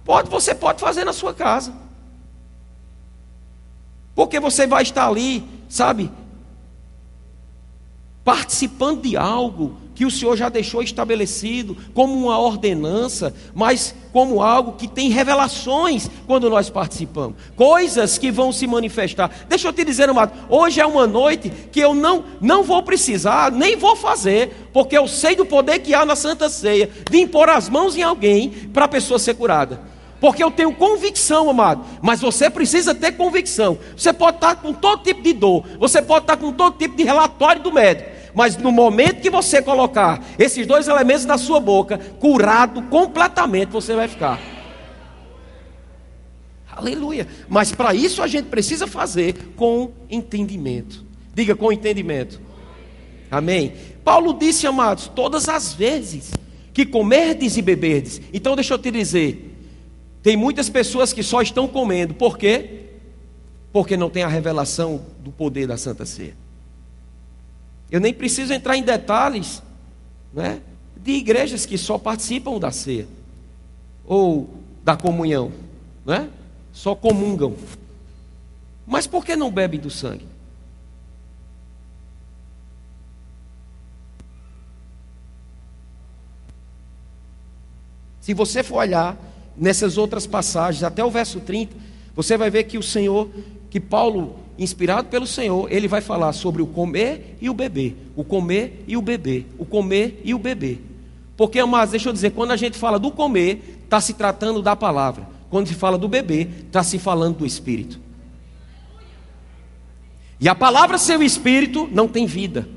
Pode, 0.04 0.30
você 0.30 0.54
pode 0.54 0.82
fazer 0.82 1.06
na 1.06 1.14
sua 1.14 1.34
casa. 1.34 1.74
Porque 4.14 4.42
você 4.42 4.68
vai 4.68 4.84
estar 4.84 5.08
ali, 5.08 5.42
sabe, 5.70 6.12
participando 8.30 9.02
de 9.02 9.18
algo 9.18 9.76
que 9.96 10.06
o 10.06 10.12
Senhor 10.12 10.38
já 10.38 10.50
deixou 10.50 10.84
estabelecido 10.84 11.76
como 11.96 12.14
uma 12.14 12.38
ordenança, 12.38 13.34
mas 13.56 13.96
como 14.14 14.44
algo 14.44 14.74
que 14.74 14.88
tem 14.88 15.10
revelações 15.10 16.08
quando 16.28 16.48
nós 16.48 16.70
participamos, 16.70 17.38
coisas 17.56 18.20
que 18.20 18.30
vão 18.30 18.52
se 18.52 18.68
manifestar. 18.68 19.32
Deixa 19.50 19.68
eu 19.68 19.74
te 19.74 19.84
dizer, 19.84 20.08
amado, 20.10 20.32
hoje 20.48 20.80
é 20.80 20.86
uma 20.86 21.08
noite 21.08 21.52
que 21.72 21.80
eu 21.80 21.96
não 21.96 22.24
não 22.40 22.62
vou 22.62 22.84
precisar, 22.84 23.52
nem 23.52 23.76
vou 23.76 23.96
fazer, 23.96 24.70
porque 24.72 24.96
eu 24.96 25.08
sei 25.08 25.36
do 25.36 25.44
poder 25.44 25.80
que 25.80 25.96
há 25.96 26.06
na 26.06 26.16
Santa 26.16 26.50
Ceia 26.50 26.88
de 27.10 27.18
impor 27.18 27.50
as 27.50 27.68
mãos 27.68 27.98
em 27.98 28.04
alguém 28.04 28.52
para 28.72 28.86
a 28.86 28.88
pessoa 28.88 29.18
ser 29.18 29.34
curada. 29.34 29.82
Porque 30.20 30.44
eu 30.44 30.52
tenho 30.52 30.74
convicção, 30.74 31.50
amado. 31.50 31.84
Mas 32.02 32.20
você 32.20 32.50
precisa 32.50 32.94
ter 32.94 33.14
convicção. 33.14 33.78
Você 33.96 34.12
pode 34.12 34.38
estar 34.38 34.56
com 34.58 34.74
todo 34.74 35.02
tipo 35.02 35.22
de 35.22 35.34
dor. 35.34 35.64
Você 35.80 36.02
pode 36.02 36.24
estar 36.24 36.38
com 36.38 36.52
todo 36.52 36.78
tipo 36.78 36.96
de 36.96 37.04
relatório 37.04 37.62
do 37.62 37.72
médico. 37.72 38.19
Mas 38.34 38.58
no 38.58 38.72
momento 38.72 39.22
que 39.22 39.30
você 39.30 39.62
colocar 39.62 40.24
esses 40.38 40.66
dois 40.66 40.88
elementos 40.88 41.26
na 41.26 41.38
sua 41.38 41.60
boca, 41.60 41.98
curado 41.98 42.82
completamente 42.84 43.70
você 43.70 43.96
vai 43.96 44.08
ficar. 44.08 44.40
Aleluia. 46.72 47.28
Mas 47.48 47.72
para 47.72 47.94
isso 47.94 48.22
a 48.22 48.28
gente 48.28 48.46
precisa 48.46 48.88
fazer 48.88 49.36
com 49.56 49.92
entendimento. 50.10 51.04
Diga 51.34 51.56
com 51.56 51.72
entendimento. 51.72 52.40
Amém. 53.30 53.74
Paulo 54.04 54.34
disse, 54.34 54.66
amados, 54.66 55.08
todas 55.08 55.50
as 55.50 55.74
vezes 55.74 56.32
que 56.74 56.86
comerdes 56.86 57.58
e 57.58 57.62
beberdes. 57.62 58.22
Então 58.34 58.56
deixa 58.56 58.74
eu 58.74 58.80
te 58.80 58.90
dizer, 58.90 59.58
tem 60.24 60.38
muitas 60.38 60.70
pessoas 60.70 61.12
que 61.12 61.22
só 61.22 61.42
estão 61.42 61.68
comendo. 61.68 62.14
Por 62.14 62.38
quê? 62.38 62.86
Porque 63.72 63.98
não 63.98 64.10
tem 64.10 64.24
a 64.24 64.28
revelação 64.28 65.06
do 65.20 65.32
poder 65.32 65.68
da 65.68 65.78
Santa 65.78 66.06
Ceia. 66.06 66.36
Eu 67.92 68.00
nem 68.00 68.14
preciso 68.14 68.54
entrar 68.54 68.78
em 68.78 68.84
detalhes 68.84 69.64
né, 70.34 70.62
de 70.98 71.12
igrejas 71.12 71.66
que 71.66 71.78
só 71.78 71.98
participam 71.98 72.60
da 72.60 72.72
ceia 72.72 73.08
ou 74.06 74.50
da 74.84 74.96
comunhão, 74.96 75.52
né? 76.06 76.30
só 76.72 76.96
comungam. 76.96 77.56
Mas 78.86 79.06
por 79.06 79.26
que 79.26 79.36
não 79.36 79.52
bebem 79.52 79.80
do 79.80 79.90
sangue? 79.90 80.26
Se 88.22 88.34
você 88.34 88.62
for 88.62 88.78
olhar 88.78 89.18
nessas 89.58 89.98
outras 89.98 90.28
passagens, 90.28 90.84
até 90.84 91.04
o 91.04 91.10
verso 91.10 91.40
30, 91.40 91.76
você 92.16 92.38
vai 92.38 92.50
ver 92.50 92.64
que 92.66 92.78
o 92.78 92.84
Senhor, 92.84 93.30
que 93.70 93.80
Paulo 93.80 94.40
inspirado 94.60 95.08
pelo 95.08 95.26
Senhor, 95.26 95.72
ele 95.72 95.88
vai 95.88 96.02
falar 96.02 96.34
sobre 96.34 96.62
o 96.62 96.68
comer 96.68 97.38
e 97.42 97.50
o 97.50 97.54
beber. 97.54 97.96
O 98.16 98.24
comer 98.24 98.84
e 98.86 98.98
o 98.98 99.02
beber. 99.02 99.48
O 99.58 99.66
comer 99.66 100.22
e 100.24 100.34
o 100.34 100.40
beber. 100.40 100.84
Porque, 101.38 101.60
amados, 101.60 101.92
deixa 101.92 102.10
eu 102.10 102.14
dizer, 102.14 102.32
quando 102.32 102.52
a 102.52 102.58
gente 102.58 102.78
fala 102.78 103.00
do 103.00 103.10
comer, 103.10 103.80
está 103.86 104.02
se 104.02 104.14
tratando 104.14 104.62
da 104.62 104.76
palavra. 104.76 105.26
Quando 105.50 105.68
se 105.68 105.74
fala 105.74 105.98
do 105.98 106.10
beber, 106.10 106.66
está 106.68 106.84
se 106.84 107.00
falando 107.00 107.38
do 107.38 107.46
Espírito. 107.46 107.98
E 110.42 110.50
a 110.50 110.54
palavra 110.54 110.98
seu 110.98 111.24
Espírito 111.24 111.90
não 111.92 112.08
tem 112.08 112.26
vida. 112.26 112.68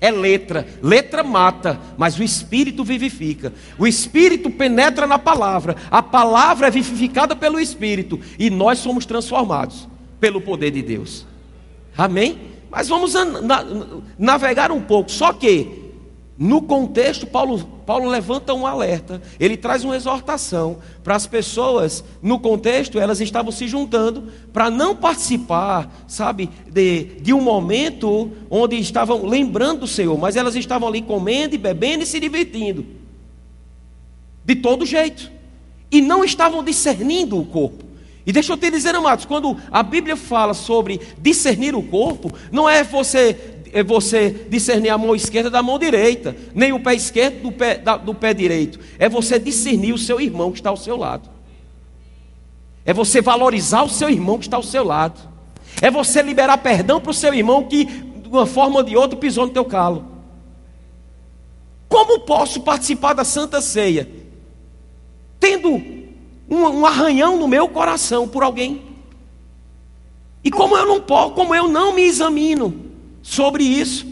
É 0.00 0.10
letra. 0.10 0.66
Letra 0.82 1.22
mata, 1.22 1.80
mas 1.96 2.18
o 2.18 2.22
Espírito 2.22 2.82
vivifica. 2.82 3.52
O 3.78 3.86
Espírito 3.86 4.50
penetra 4.50 5.06
na 5.06 5.18
palavra. 5.18 5.76
A 5.88 6.02
palavra 6.02 6.66
é 6.66 6.70
vivificada 6.70 7.36
pelo 7.36 7.60
Espírito. 7.60 8.20
E 8.38 8.50
nós 8.50 8.80
somos 8.80 9.06
transformados 9.06 9.86
pelo 10.20 10.40
poder 10.40 10.70
de 10.70 10.82
Deus. 10.82 11.26
Amém? 11.96 12.38
Mas 12.70 12.88
vamos 12.88 13.14
navegar 14.18 14.70
um 14.70 14.80
pouco. 14.80 15.10
Só 15.10 15.32
que, 15.32 15.90
no 16.36 16.62
contexto, 16.62 17.26
Paulo, 17.26 17.58
Paulo 17.84 18.08
levanta 18.08 18.54
um 18.54 18.66
alerta, 18.66 19.20
ele 19.40 19.56
traz 19.56 19.82
uma 19.82 19.96
exortação 19.96 20.78
para 21.02 21.16
as 21.16 21.26
pessoas. 21.26 22.04
No 22.22 22.38
contexto, 22.38 22.98
elas 22.98 23.20
estavam 23.20 23.50
se 23.50 23.66
juntando 23.66 24.30
para 24.52 24.70
não 24.70 24.94
participar, 24.94 25.90
sabe, 26.06 26.50
de, 26.70 27.04
de 27.20 27.32
um 27.32 27.40
momento 27.40 28.30
onde 28.50 28.76
estavam 28.76 29.26
lembrando 29.26 29.80
do 29.80 29.86
Senhor, 29.86 30.16
mas 30.18 30.36
elas 30.36 30.54
estavam 30.54 30.88
ali 30.88 31.02
comendo 31.02 31.54
e 31.54 31.58
bebendo 31.58 32.04
e 32.04 32.06
se 32.06 32.20
divertindo, 32.20 32.86
de 34.44 34.54
todo 34.56 34.86
jeito, 34.86 35.32
e 35.90 36.00
não 36.00 36.22
estavam 36.22 36.62
discernindo 36.62 37.40
o 37.40 37.46
corpo. 37.46 37.87
E 38.26 38.32
deixa 38.32 38.52
eu 38.52 38.56
te 38.56 38.70
dizer, 38.70 38.94
amados, 38.94 39.24
quando 39.24 39.56
a 39.70 39.82
Bíblia 39.82 40.16
fala 40.16 40.52
sobre 40.52 41.00
discernir 41.18 41.74
o 41.74 41.82
corpo, 41.82 42.30
não 42.52 42.68
é 42.68 42.84
você 42.84 43.58
é 43.72 43.82
você 43.82 44.30
discernir 44.48 44.88
a 44.88 44.98
mão 44.98 45.14
esquerda 45.14 45.50
da 45.50 45.62
mão 45.62 45.78
direita, 45.78 46.34
nem 46.54 46.72
o 46.72 46.80
pé 46.80 46.94
esquerdo 46.94 47.42
do 47.42 47.52
pé, 47.52 47.76
da, 47.76 47.96
do 47.96 48.14
pé 48.14 48.32
direito. 48.32 48.80
É 48.98 49.08
você 49.08 49.38
discernir 49.38 49.92
o 49.92 49.98
seu 49.98 50.20
irmão 50.20 50.50
que 50.50 50.58
está 50.58 50.70
ao 50.70 50.76
seu 50.76 50.96
lado. 50.96 51.28
É 52.84 52.92
você 52.92 53.20
valorizar 53.20 53.82
o 53.82 53.88
seu 53.88 54.08
irmão 54.08 54.38
que 54.38 54.46
está 54.46 54.56
ao 54.56 54.62
seu 54.62 54.84
lado. 54.84 55.20
É 55.82 55.90
você 55.90 56.22
liberar 56.22 56.58
perdão 56.58 57.00
para 57.00 57.10
o 57.10 57.14
seu 57.14 57.32
irmão 57.34 57.64
que, 57.64 57.84
de 57.84 58.28
uma 58.28 58.46
forma 58.46 58.78
ou 58.78 58.82
de 58.82 58.96
outra, 58.96 59.18
pisou 59.18 59.46
no 59.46 59.52
teu 59.52 59.64
calo. 59.64 60.06
Como 61.88 62.20
posso 62.20 62.62
participar 62.62 63.12
da 63.12 63.24
Santa 63.24 63.60
Ceia? 63.60 64.08
Tendo 65.38 65.97
um, 66.50 66.56
um 66.56 66.86
arranhão 66.86 67.36
no 67.36 67.48
meu 67.48 67.68
coração 67.68 68.26
por 68.26 68.42
alguém. 68.42 68.82
E 70.42 70.50
como 70.50 70.76
eu 70.76 70.86
não 70.86 71.00
posso, 71.00 71.34
como 71.34 71.54
eu 71.54 71.68
não 71.68 71.94
me 71.94 72.02
examino 72.02 72.74
sobre 73.22 73.64
isso, 73.64 74.06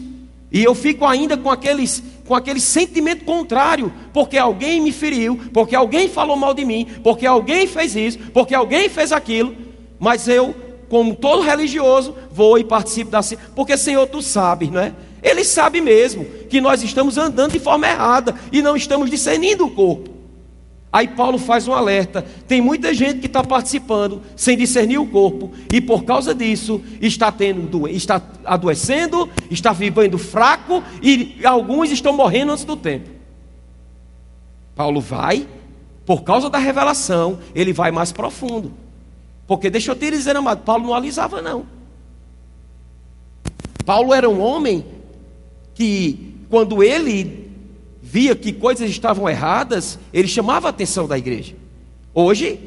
e 0.51 0.63
eu 0.63 0.75
fico 0.75 1.05
ainda 1.05 1.35
com 1.35 1.49
aqueles 1.49 2.03
com 2.27 2.35
aquele 2.35 2.59
sentimento 2.59 3.23
contrário, 3.23 3.91
porque 4.11 4.37
alguém 4.37 4.81
me 4.81 4.91
feriu, 4.91 5.39
porque 5.53 5.73
alguém 5.73 6.09
falou 6.09 6.35
mal 6.35 6.53
de 6.53 6.65
mim, 6.65 6.85
porque 7.01 7.25
alguém 7.25 7.65
fez 7.65 7.95
isso, 7.95 8.19
porque 8.33 8.53
alguém 8.53 8.89
fez 8.89 9.13
aquilo, 9.13 9.55
mas 9.97 10.27
eu, 10.27 10.53
como 10.89 11.15
todo 11.15 11.41
religioso, 11.41 12.13
vou 12.29 12.59
e 12.59 12.65
participo 12.65 13.09
da 13.09 13.21
porque 13.55 13.77
Senhor, 13.77 14.05
tu 14.07 14.21
sabes, 14.21 14.69
não 14.69 14.81
é? 14.81 14.93
Ele 15.23 15.45
sabe 15.45 15.79
mesmo 15.79 16.25
que 16.49 16.59
nós 16.59 16.83
estamos 16.83 17.17
andando 17.17 17.53
de 17.53 17.59
forma 17.59 17.87
errada 17.87 18.35
e 18.51 18.61
não 18.61 18.75
estamos 18.75 19.09
discernindo 19.09 19.65
o 19.65 19.71
corpo. 19.71 20.16
Aí 20.97 21.07
Paulo 21.07 21.37
faz 21.37 21.67
um 21.67 21.73
alerta: 21.73 22.25
tem 22.47 22.59
muita 22.59 22.91
gente 22.91 23.19
que 23.19 23.27
está 23.27 23.43
participando 23.43 24.19
sem 24.35 24.57
discernir 24.57 24.97
o 24.97 25.05
corpo, 25.05 25.51
e 25.71 25.79
por 25.79 26.03
causa 26.03 26.33
disso 26.33 26.81
está, 26.99 27.31
tendo, 27.31 27.87
está 27.87 28.19
adoecendo, 28.43 29.29
está 29.51 29.71
vivendo 29.71 30.17
fraco, 30.17 30.83
e 30.99 31.45
alguns 31.45 31.91
estão 31.91 32.13
morrendo 32.13 32.51
antes 32.51 32.63
do 32.63 32.75
tempo. 32.75 33.11
Paulo 34.75 34.99
vai, 34.99 35.47
por 36.03 36.23
causa 36.23 36.49
da 36.49 36.57
revelação, 36.57 37.37
ele 37.53 37.73
vai 37.73 37.91
mais 37.91 38.11
profundo. 38.11 38.73
Porque 39.45 39.69
deixa 39.69 39.91
eu 39.91 39.95
te 39.95 40.09
dizer, 40.09 40.35
amado, 40.35 40.63
Paulo 40.63 40.87
não 40.87 40.95
alisava, 40.95 41.43
não. 41.43 41.67
Paulo 43.85 44.15
era 44.15 44.27
um 44.27 44.41
homem 44.41 44.83
que, 45.75 46.33
quando 46.49 46.81
ele 46.81 47.46
via 48.09 48.33
que 48.33 48.53
coisas 48.53 48.89
estavam 48.89 49.27
erradas, 49.27 49.99
ele 50.13 50.29
chamava 50.29 50.67
a 50.67 50.69
atenção 50.69 51.07
da 51.09 51.17
igreja. 51.17 51.55
Hoje, 52.13 52.57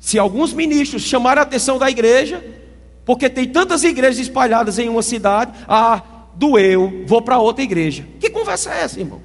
se 0.00 0.18
alguns 0.18 0.52
ministros 0.52 1.02
chamarem 1.02 1.38
a 1.38 1.44
atenção 1.44 1.78
da 1.78 1.88
igreja, 1.88 2.44
porque 3.04 3.30
tem 3.30 3.46
tantas 3.46 3.84
igrejas 3.84 4.18
espalhadas 4.18 4.76
em 4.80 4.88
uma 4.88 5.02
cidade, 5.02 5.52
ah, 5.68 6.02
doeu, 6.34 7.04
vou 7.06 7.22
para 7.22 7.38
outra 7.38 7.62
igreja. 7.62 8.04
Que 8.18 8.28
conversa 8.28 8.74
é 8.74 8.82
essa, 8.82 8.98
irmão? 8.98 9.22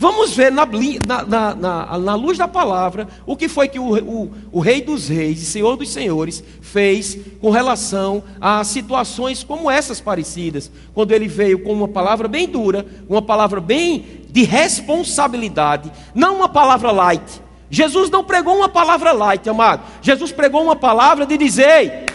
Vamos 0.00 0.34
ver 0.34 0.50
na, 0.50 0.64
na, 0.64 1.54
na, 1.54 1.98
na, 1.98 2.14
luz 2.14 2.38
da 2.38 2.48
palavra 2.48 3.06
o 3.26 3.36
que 3.36 3.48
foi 3.48 3.68
que 3.68 3.78
o, 3.78 3.98
o, 3.98 4.32
o, 4.50 4.58
Rei 4.58 4.80
dos 4.80 5.08
Reis 5.08 5.42
e 5.42 5.44
Senhor 5.44 5.76
dos 5.76 5.90
Senhores 5.90 6.42
fez 6.62 7.18
com 7.38 7.50
relação 7.50 8.24
a 8.40 8.64
situações 8.64 9.44
como 9.44 9.70
essas 9.70 10.00
parecidas, 10.00 10.70
quando 10.94 11.12
ele 11.12 11.28
veio 11.28 11.62
com 11.62 11.74
uma 11.74 11.86
palavra 11.86 12.28
bem 12.28 12.48
dura, 12.48 12.86
uma 13.06 13.20
palavra 13.20 13.60
bem 13.60 14.24
de 14.30 14.42
responsabilidade, 14.42 15.92
não 16.14 16.36
uma 16.36 16.48
palavra 16.48 16.90
light. 16.90 17.42
Jesus 17.68 18.08
não 18.08 18.24
pregou 18.24 18.56
uma 18.56 18.70
palavra 18.70 19.12
light, 19.12 19.46
amado. 19.50 19.82
Jesus 20.00 20.32
pregou 20.32 20.62
uma 20.62 20.76
palavra 20.76 21.26
de 21.26 21.36
dizer: 21.36 22.06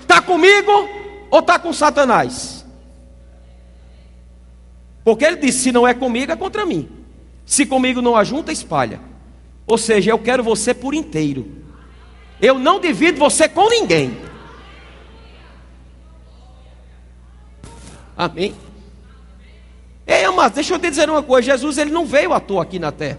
está 0.00 0.20
comigo 0.20 0.72
ou 1.30 1.38
está 1.38 1.56
com 1.56 1.72
Satanás? 1.72 2.66
Porque 5.04 5.24
ele 5.24 5.36
disse: 5.36 5.60
se 5.60 5.70
não 5.70 5.86
é 5.86 5.94
comigo, 5.94 6.32
é 6.32 6.36
contra 6.36 6.66
mim. 6.66 6.97
Se 7.48 7.64
comigo 7.64 8.02
não 8.02 8.14
ajunta, 8.14 8.52
espalha. 8.52 9.00
Ou 9.66 9.78
seja, 9.78 10.10
eu 10.10 10.18
quero 10.18 10.44
você 10.44 10.74
por 10.74 10.92
inteiro. 10.92 11.50
Eu 12.42 12.58
não 12.58 12.78
divido 12.78 13.18
você 13.18 13.48
com 13.48 13.70
ninguém. 13.70 14.18
Amém? 18.14 18.54
É, 20.06 20.28
mas 20.30 20.52
deixa 20.52 20.74
eu 20.74 20.78
te 20.78 20.90
dizer 20.90 21.08
uma 21.08 21.22
coisa: 21.22 21.52
Jesus 21.52 21.78
ele 21.78 21.90
não 21.90 22.04
veio 22.04 22.34
à 22.34 22.38
toa 22.38 22.62
aqui 22.62 22.78
na 22.78 22.92
terra. 22.92 23.18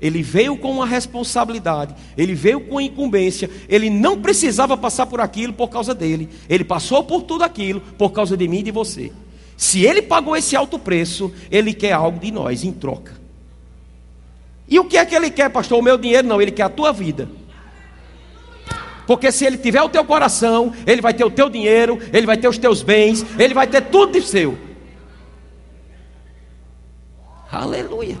Ele 0.00 0.20
veio 0.20 0.56
com 0.56 0.72
uma 0.72 0.86
responsabilidade, 0.86 1.94
ele 2.16 2.34
veio 2.34 2.60
com 2.62 2.80
incumbência, 2.80 3.48
ele 3.68 3.88
não 3.88 4.20
precisava 4.20 4.76
passar 4.76 5.06
por 5.06 5.20
aquilo 5.20 5.52
por 5.52 5.68
causa 5.68 5.94
dele, 5.94 6.28
ele 6.48 6.64
passou 6.64 7.04
por 7.04 7.22
tudo 7.22 7.44
aquilo 7.44 7.80
por 7.80 8.10
causa 8.10 8.36
de 8.36 8.48
mim 8.48 8.58
e 8.58 8.64
de 8.64 8.70
você. 8.72 9.12
Se 9.56 9.84
ele 9.84 10.02
pagou 10.02 10.36
esse 10.36 10.56
alto 10.56 10.78
preço, 10.78 11.32
ele 11.50 11.72
quer 11.72 11.92
algo 11.92 12.18
de 12.18 12.30
nós 12.30 12.64
em 12.64 12.72
troca. 12.72 13.12
E 14.68 14.78
o 14.78 14.84
que 14.84 14.96
é 14.96 15.04
que 15.04 15.14
ele 15.14 15.30
quer, 15.30 15.50
pastor? 15.50 15.78
O 15.78 15.82
meu 15.82 15.96
dinheiro 15.96 16.26
não, 16.26 16.40
ele 16.40 16.50
quer 16.50 16.64
a 16.64 16.68
tua 16.68 16.92
vida. 16.92 17.28
Porque 19.06 19.30
se 19.30 19.44
ele 19.44 19.58
tiver 19.58 19.82
o 19.82 19.88
teu 19.88 20.04
coração, 20.04 20.72
ele 20.86 21.02
vai 21.02 21.12
ter 21.12 21.24
o 21.24 21.30
teu 21.30 21.50
dinheiro, 21.50 21.98
ele 22.12 22.26
vai 22.26 22.36
ter 22.36 22.48
os 22.48 22.56
teus 22.56 22.82
bens, 22.82 23.24
ele 23.38 23.52
vai 23.52 23.66
ter 23.66 23.82
tudo 23.82 24.12
de 24.12 24.22
seu. 24.22 24.58
Aleluia. 27.50 28.18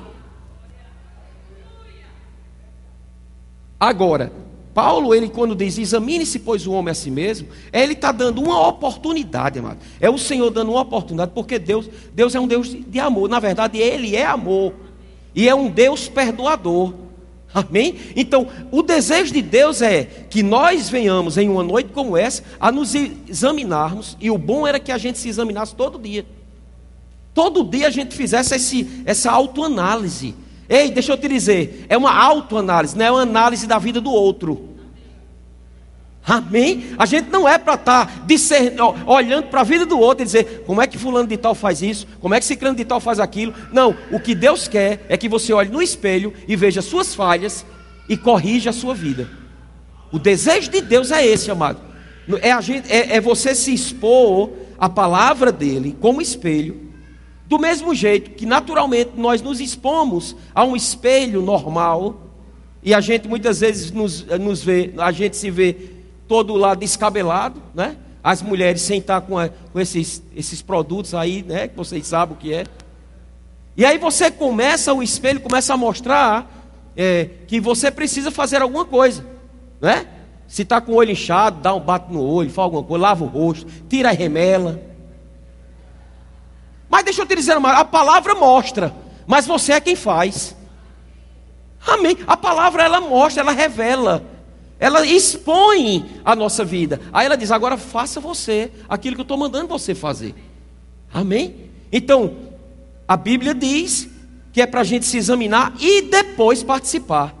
Agora, 3.80 4.32
Paulo, 4.74 5.14
ele 5.14 5.28
quando 5.28 5.54
diz 5.54 5.78
examine-se, 5.78 6.40
pois 6.40 6.66
o 6.66 6.72
homem 6.72 6.90
a 6.90 6.94
si 6.94 7.08
mesmo, 7.10 7.46
é 7.72 7.82
ele 7.82 7.92
está 7.92 8.10
dando 8.10 8.42
uma 8.42 8.66
oportunidade, 8.66 9.60
amado. 9.60 9.78
É 10.00 10.10
o 10.10 10.18
Senhor 10.18 10.50
dando 10.50 10.72
uma 10.72 10.80
oportunidade, 10.80 11.30
porque 11.32 11.60
Deus, 11.60 11.88
Deus 12.12 12.34
é 12.34 12.40
um 12.40 12.48
Deus 12.48 12.76
de 12.86 12.98
amor. 12.98 13.28
Na 13.28 13.38
verdade, 13.38 13.78
Ele 13.78 14.16
é 14.16 14.26
amor. 14.26 14.74
E 15.32 15.48
é 15.48 15.54
um 15.54 15.70
Deus 15.70 16.08
perdoador. 16.08 16.92
Amém? 17.54 17.94
Então, 18.16 18.48
o 18.72 18.82
desejo 18.82 19.32
de 19.32 19.40
Deus 19.40 19.80
é 19.80 20.02
que 20.28 20.42
nós 20.42 20.90
venhamos 20.90 21.38
em 21.38 21.48
uma 21.48 21.62
noite 21.62 21.90
como 21.94 22.16
essa 22.16 22.42
a 22.58 22.72
nos 22.72 22.96
examinarmos, 22.96 24.16
e 24.20 24.28
o 24.28 24.36
bom 24.36 24.66
era 24.66 24.80
que 24.80 24.90
a 24.90 24.98
gente 24.98 25.18
se 25.18 25.28
examinasse 25.28 25.72
todo 25.72 25.96
dia. 25.96 26.26
Todo 27.32 27.62
dia 27.62 27.86
a 27.86 27.90
gente 27.90 28.14
fizesse 28.14 28.56
esse, 28.56 29.02
essa 29.04 29.30
autoanálise. 29.30 30.34
Ei, 30.68 30.90
deixa 30.90 31.12
eu 31.12 31.16
te 31.16 31.28
dizer, 31.28 31.86
é 31.88 31.96
uma 31.96 32.14
autoanálise, 32.14 32.96
não 32.96 33.04
é 33.04 33.10
uma 33.10 33.22
análise 33.22 33.66
da 33.66 33.78
vida 33.78 34.00
do 34.00 34.10
outro. 34.10 34.74
Amém? 36.26 36.86
A 36.98 37.04
gente 37.04 37.28
não 37.28 37.46
é 37.46 37.58
para 37.58 37.74
estar 37.74 38.06
tá 38.06 38.94
olhando 39.06 39.48
para 39.48 39.60
a 39.60 39.64
vida 39.64 39.84
do 39.84 39.98
outro 39.98 40.22
e 40.22 40.24
dizer 40.24 40.64
como 40.66 40.80
é 40.80 40.86
que 40.86 40.96
fulano 40.96 41.28
de 41.28 41.36
tal 41.36 41.54
faz 41.54 41.82
isso, 41.82 42.06
como 42.18 42.34
é 42.34 42.40
que 42.40 42.46
ciclano 42.46 42.76
de 42.76 42.84
tal 42.84 42.98
faz 42.98 43.20
aquilo. 43.20 43.52
Não, 43.70 43.94
o 44.10 44.18
que 44.18 44.34
Deus 44.34 44.66
quer 44.66 45.04
é 45.08 45.18
que 45.18 45.28
você 45.28 45.52
olhe 45.52 45.68
no 45.68 45.82
espelho 45.82 46.32
e 46.48 46.56
veja 46.56 46.80
suas 46.80 47.14
falhas 47.14 47.66
e 48.08 48.16
corrija 48.16 48.70
a 48.70 48.72
sua 48.72 48.94
vida. 48.94 49.28
O 50.10 50.18
desejo 50.18 50.70
de 50.70 50.80
Deus 50.80 51.10
é 51.10 51.26
esse, 51.26 51.50
amado. 51.50 51.80
É, 52.40 52.62
gente, 52.62 52.90
é, 52.90 53.16
é 53.16 53.20
você 53.20 53.54
se 53.54 53.74
expor 53.74 54.50
à 54.78 54.88
palavra 54.88 55.52
dele 55.52 55.94
como 56.00 56.22
espelho 56.22 56.83
do 57.46 57.58
mesmo 57.58 57.94
jeito 57.94 58.30
que 58.30 58.46
naturalmente 58.46 59.12
nós 59.16 59.42
nos 59.42 59.60
expomos 59.60 60.34
a 60.54 60.64
um 60.64 60.74
espelho 60.74 61.42
normal, 61.42 62.20
e 62.82 62.92
a 62.92 63.00
gente 63.00 63.26
muitas 63.26 63.60
vezes 63.60 63.90
nos, 63.90 64.24
nos 64.26 64.62
vê, 64.62 64.92
a 64.98 65.10
gente 65.10 65.36
se 65.36 65.50
vê 65.50 65.76
todo 66.28 66.54
lá 66.54 66.74
descabelado, 66.74 67.60
né? 67.74 67.96
As 68.22 68.40
mulheres 68.42 68.82
sem 68.82 68.98
estar 68.98 69.20
com, 69.22 69.38
a, 69.38 69.48
com 69.48 69.80
esses, 69.80 70.22
esses 70.34 70.62
produtos 70.62 71.14
aí, 71.14 71.42
né? 71.42 71.68
Que 71.68 71.76
vocês 71.76 72.06
sabem 72.06 72.34
o 72.34 72.38
que 72.38 72.52
é. 72.52 72.64
E 73.76 73.84
aí 73.84 73.98
você 73.98 74.30
começa, 74.30 74.92
o 74.92 75.02
espelho 75.02 75.40
começa 75.40 75.74
a 75.74 75.76
mostrar 75.76 76.50
é, 76.96 77.28
que 77.46 77.60
você 77.60 77.90
precisa 77.90 78.30
fazer 78.30 78.62
alguma 78.62 78.84
coisa, 78.84 79.24
né? 79.80 80.06
Se 80.46 80.62
está 80.62 80.80
com 80.80 80.92
o 80.92 80.96
olho 80.96 81.10
inchado, 81.10 81.60
dá 81.60 81.74
um 81.74 81.80
bate 81.80 82.12
no 82.12 82.22
olho, 82.22 82.50
faz 82.50 82.64
alguma 82.64 82.82
coisa, 82.82 83.02
lava 83.02 83.24
o 83.24 83.26
rosto, 83.26 83.66
tira 83.88 84.10
a 84.10 84.12
remela. 84.12 84.93
Mas 86.94 87.02
deixa 87.02 87.22
eu 87.22 87.26
te 87.26 87.34
dizer, 87.34 87.56
a 87.56 87.84
palavra 87.84 88.36
mostra, 88.36 88.94
mas 89.26 89.48
você 89.48 89.72
é 89.72 89.80
quem 89.80 89.96
faz. 89.96 90.54
Amém. 91.84 92.18
A 92.24 92.36
palavra 92.36 92.84
ela 92.84 93.00
mostra, 93.00 93.42
ela 93.42 93.50
revela, 93.50 94.24
ela 94.78 95.04
expõe 95.04 96.20
a 96.24 96.36
nossa 96.36 96.64
vida. 96.64 97.00
Aí 97.12 97.26
ela 97.26 97.36
diz: 97.36 97.50
agora 97.50 97.76
faça 97.76 98.20
você 98.20 98.70
aquilo 98.88 99.16
que 99.16 99.22
eu 99.22 99.24
estou 99.24 99.36
mandando 99.36 99.66
você 99.66 99.92
fazer. 99.92 100.36
Amém? 101.12 101.68
Então, 101.90 102.36
a 103.08 103.16
Bíblia 103.16 103.56
diz 103.56 104.08
que 104.52 104.62
é 104.62 104.66
para 104.66 104.82
a 104.82 104.84
gente 104.84 105.04
se 105.04 105.16
examinar 105.16 105.74
e 105.80 106.00
depois 106.02 106.62
participar. 106.62 107.34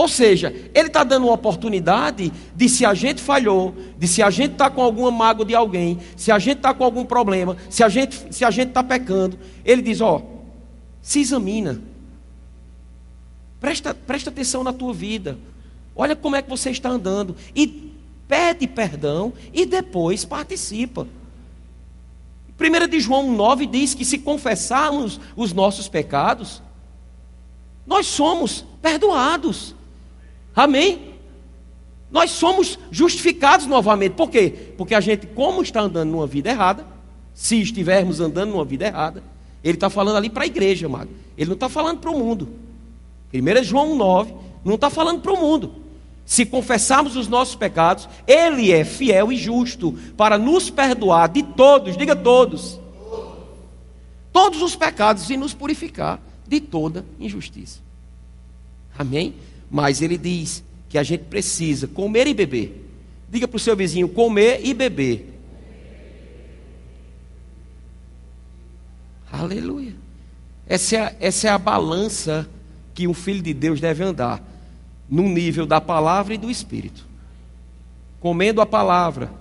Ou 0.00 0.08
seja, 0.08 0.48
ele 0.72 0.86
está 0.86 1.04
dando 1.04 1.24
uma 1.26 1.34
oportunidade 1.34 2.32
de 2.56 2.68
se 2.70 2.86
a 2.86 2.94
gente 2.94 3.20
falhou, 3.20 3.74
de 3.98 4.08
se 4.08 4.22
a 4.22 4.30
gente 4.30 4.52
está 4.52 4.70
com 4.70 4.80
alguma 4.80 5.10
mágoa 5.10 5.44
de 5.44 5.54
alguém, 5.54 5.98
se 6.16 6.32
a 6.32 6.38
gente 6.38 6.56
está 6.56 6.72
com 6.72 6.82
algum 6.82 7.04
problema, 7.04 7.54
se 7.68 7.84
a 7.84 7.88
gente 7.90 8.34
se 8.34 8.42
a 8.42 8.50
gente 8.50 8.68
está 8.68 8.82
pecando, 8.82 9.38
ele 9.62 9.82
diz: 9.82 10.00
ó, 10.00 10.22
se 11.02 11.20
examina, 11.20 11.82
presta, 13.60 13.92
presta 13.92 14.30
atenção 14.30 14.64
na 14.64 14.72
tua 14.72 14.94
vida, 14.94 15.36
olha 15.94 16.16
como 16.16 16.34
é 16.34 16.40
que 16.40 16.48
você 16.48 16.70
está 16.70 16.88
andando 16.88 17.36
e 17.54 17.92
pede 18.26 18.66
perdão 18.66 19.34
e 19.52 19.66
depois 19.66 20.24
participa. 20.24 21.06
1 22.58 22.88
de 22.88 23.00
João 23.00 23.30
9 23.34 23.66
diz 23.66 23.92
que 23.92 24.06
se 24.06 24.16
confessarmos 24.16 25.20
os 25.36 25.52
nossos 25.52 25.88
pecados, 25.88 26.62
nós 27.86 28.06
somos 28.06 28.64
perdoados. 28.80 29.78
Amém? 30.60 31.14
Nós 32.10 32.32
somos 32.32 32.78
justificados 32.90 33.66
novamente. 33.66 34.12
Por 34.12 34.28
quê? 34.28 34.74
Porque 34.76 34.94
a 34.94 35.00
gente, 35.00 35.26
como 35.26 35.62
está 35.62 35.80
andando 35.80 36.10
numa 36.10 36.26
vida 36.26 36.50
errada, 36.50 36.86
se 37.32 37.62
estivermos 37.62 38.20
andando 38.20 38.50
numa 38.50 38.64
vida 38.64 38.86
errada, 38.86 39.22
ele 39.64 39.74
está 39.74 39.88
falando 39.88 40.18
ali 40.18 40.28
para 40.28 40.42
a 40.42 40.46
igreja, 40.46 40.86
amado. 40.86 41.08
Ele 41.38 41.48
não 41.48 41.54
está 41.54 41.70
falando 41.70 41.98
para 41.98 42.10
o 42.10 42.18
mundo. 42.18 42.50
1 43.32 43.64
João 43.64 43.96
9 43.96 44.34
não 44.62 44.74
está 44.74 44.90
falando 44.90 45.22
para 45.22 45.32
o 45.32 45.40
mundo. 45.40 45.72
Se 46.26 46.44
confessarmos 46.44 47.16
os 47.16 47.26
nossos 47.26 47.54
pecados, 47.54 48.06
Ele 48.26 48.70
é 48.70 48.84
fiel 48.84 49.32
e 49.32 49.36
justo 49.36 49.92
para 50.14 50.36
nos 50.36 50.68
perdoar 50.68 51.30
de 51.30 51.42
todos, 51.42 51.96
diga 51.96 52.14
todos, 52.14 52.78
todos 54.30 54.60
os 54.60 54.76
pecados 54.76 55.28
e 55.30 55.38
nos 55.38 55.54
purificar 55.54 56.20
de 56.46 56.60
toda 56.60 57.04
injustiça. 57.18 57.80
Amém? 58.98 59.34
Mas 59.70 60.02
Ele 60.02 60.18
diz 60.18 60.64
que 60.88 60.98
a 60.98 61.02
gente 61.02 61.24
precisa 61.24 61.86
comer 61.86 62.26
e 62.26 62.34
beber. 62.34 62.88
Diga 63.28 63.46
para 63.46 63.56
o 63.56 63.60
seu 63.60 63.76
vizinho: 63.76 64.08
comer 64.08 64.60
e 64.64 64.74
beber. 64.74 65.40
Aleluia. 69.30 69.94
Essa 70.66 70.96
é, 70.96 71.00
a, 71.00 71.14
essa 71.20 71.48
é 71.48 71.50
a 71.50 71.58
balança 71.58 72.48
que 72.94 73.06
um 73.06 73.14
filho 73.14 73.42
de 73.42 73.54
Deus 73.54 73.80
deve 73.80 74.02
andar 74.02 74.42
no 75.08 75.22
nível 75.22 75.66
da 75.66 75.80
palavra 75.80 76.34
e 76.34 76.38
do 76.38 76.50
espírito. 76.50 77.06
Comendo 78.20 78.60
a 78.60 78.66
palavra, 78.66 79.32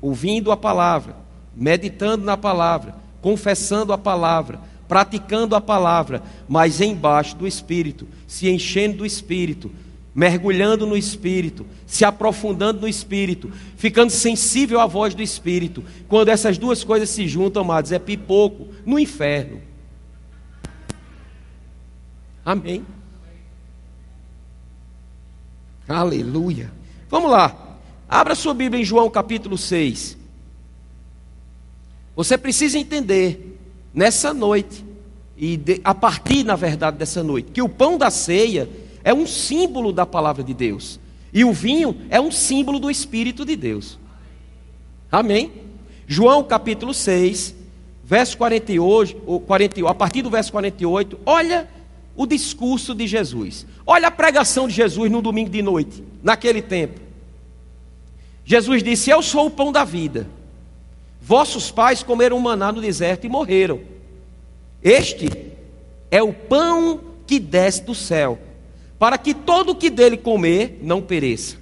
ouvindo 0.00 0.50
a 0.50 0.56
palavra, 0.56 1.16
meditando 1.54 2.24
na 2.24 2.36
palavra, 2.36 2.94
confessando 3.20 3.92
a 3.92 3.98
palavra, 3.98 4.60
praticando 4.94 5.56
a 5.56 5.60
palavra, 5.60 6.22
mas 6.46 6.80
embaixo 6.80 7.34
do 7.34 7.48
espírito, 7.48 8.06
se 8.28 8.48
enchendo 8.48 8.98
do 8.98 9.04
espírito, 9.04 9.68
mergulhando 10.14 10.86
no 10.86 10.96
espírito, 10.96 11.66
se 11.84 12.04
aprofundando 12.04 12.82
no 12.82 12.86
espírito, 12.86 13.50
ficando 13.76 14.10
sensível 14.10 14.78
à 14.78 14.86
voz 14.86 15.12
do 15.12 15.20
espírito. 15.20 15.82
Quando 16.06 16.28
essas 16.28 16.58
duas 16.58 16.84
coisas 16.84 17.08
se 17.08 17.26
juntam, 17.26 17.62
amados, 17.62 17.90
é 17.90 17.98
pipoco 17.98 18.68
no 18.86 18.96
inferno. 18.96 19.60
Amém. 22.44 22.86
Aleluia. 25.88 26.70
Vamos 27.10 27.32
lá. 27.32 27.80
Abra 28.08 28.36
sua 28.36 28.54
Bíblia 28.54 28.80
em 28.80 28.84
João 28.84 29.10
capítulo 29.10 29.58
6. 29.58 30.16
Você 32.14 32.38
precisa 32.38 32.78
entender 32.78 33.53
nessa 33.94 34.34
noite 34.34 34.84
e 35.36 35.56
de, 35.56 35.80
a 35.84 35.94
partir, 35.94 36.44
na 36.44 36.56
verdade, 36.56 36.96
dessa 36.96 37.22
noite, 37.22 37.52
que 37.52 37.62
o 37.62 37.68
pão 37.68 37.96
da 37.96 38.10
ceia 38.10 38.68
é 39.02 39.14
um 39.14 39.26
símbolo 39.26 39.92
da 39.92 40.04
palavra 40.04 40.42
de 40.42 40.52
Deus 40.52 40.98
e 41.32 41.44
o 41.44 41.52
vinho 41.52 41.96
é 42.10 42.20
um 42.20 42.30
símbolo 42.30 42.78
do 42.78 42.90
Espírito 42.90 43.44
de 43.44 43.56
Deus. 43.56 43.98
Amém? 45.10 45.52
João 46.06 46.42
capítulo 46.42 46.92
6, 46.92 47.54
verso 48.04 48.36
48, 48.36 49.40
48, 49.40 49.88
a 49.88 49.94
partir 49.94 50.22
do 50.22 50.30
verso 50.30 50.52
48, 50.52 51.18
olha 51.24 51.68
o 52.16 52.26
discurso 52.26 52.94
de 52.94 53.06
Jesus. 53.06 53.66
Olha 53.86 54.08
a 54.08 54.10
pregação 54.10 54.68
de 54.68 54.74
Jesus 54.74 55.10
no 55.10 55.20
domingo 55.20 55.50
de 55.50 55.62
noite, 55.62 56.04
naquele 56.22 56.62
tempo. 56.62 57.00
Jesus 58.44 58.82
disse: 58.82 59.10
Eu 59.10 59.22
sou 59.22 59.46
o 59.46 59.50
pão 59.50 59.72
da 59.72 59.84
vida. 59.84 60.28
Vossos 61.26 61.70
pais 61.70 62.02
comeram 62.02 62.38
maná 62.38 62.70
no 62.70 62.82
deserto 62.82 63.24
e 63.24 63.30
morreram. 63.30 63.80
Este 64.82 65.30
é 66.10 66.22
o 66.22 66.34
pão 66.34 67.00
que 67.26 67.40
desce 67.40 67.82
do 67.82 67.94
céu, 67.94 68.38
para 68.98 69.16
que 69.16 69.32
todo 69.32 69.70
o 69.70 69.74
que 69.74 69.88
dele 69.88 70.18
comer 70.18 70.80
não 70.82 71.00
pereça. 71.00 71.56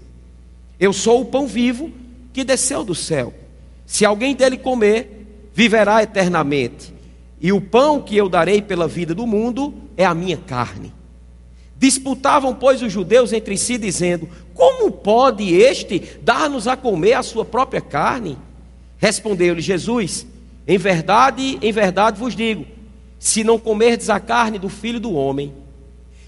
Eu 0.80 0.92
sou 0.92 1.20
o 1.20 1.26
pão 1.26 1.46
vivo 1.46 1.92
que 2.32 2.42
desceu 2.42 2.82
do 2.82 2.92
céu. 2.92 3.32
Se 3.86 4.04
alguém 4.04 4.34
dele 4.34 4.56
comer, 4.56 5.28
viverá 5.54 6.02
eternamente. 6.02 6.92
E 7.40 7.52
o 7.52 7.60
pão 7.60 8.02
que 8.02 8.16
eu 8.16 8.28
darei 8.28 8.60
pela 8.60 8.88
vida 8.88 9.14
do 9.14 9.28
mundo 9.28 9.72
é 9.96 10.04
a 10.04 10.12
minha 10.12 10.38
carne. 10.38 10.92
Disputavam, 11.78 12.52
pois, 12.52 12.82
os 12.82 12.90
judeus 12.90 13.32
entre 13.32 13.56
si, 13.56 13.78
dizendo: 13.78 14.28
Como 14.54 14.90
pode 14.90 15.54
este 15.54 16.18
dar-nos 16.20 16.66
a 16.66 16.76
comer 16.76 17.12
a 17.12 17.22
sua 17.22 17.44
própria 17.44 17.80
carne? 17.80 18.36
Respondeu-lhe 19.02 19.60
Jesus: 19.60 20.24
Em 20.64 20.78
verdade, 20.78 21.58
em 21.60 21.72
verdade 21.72 22.20
vos 22.20 22.36
digo: 22.36 22.64
se 23.18 23.42
não 23.42 23.58
comerdes 23.58 24.08
a 24.08 24.20
carne 24.20 24.60
do 24.60 24.68
filho 24.68 25.00
do 25.00 25.12
homem, 25.12 25.52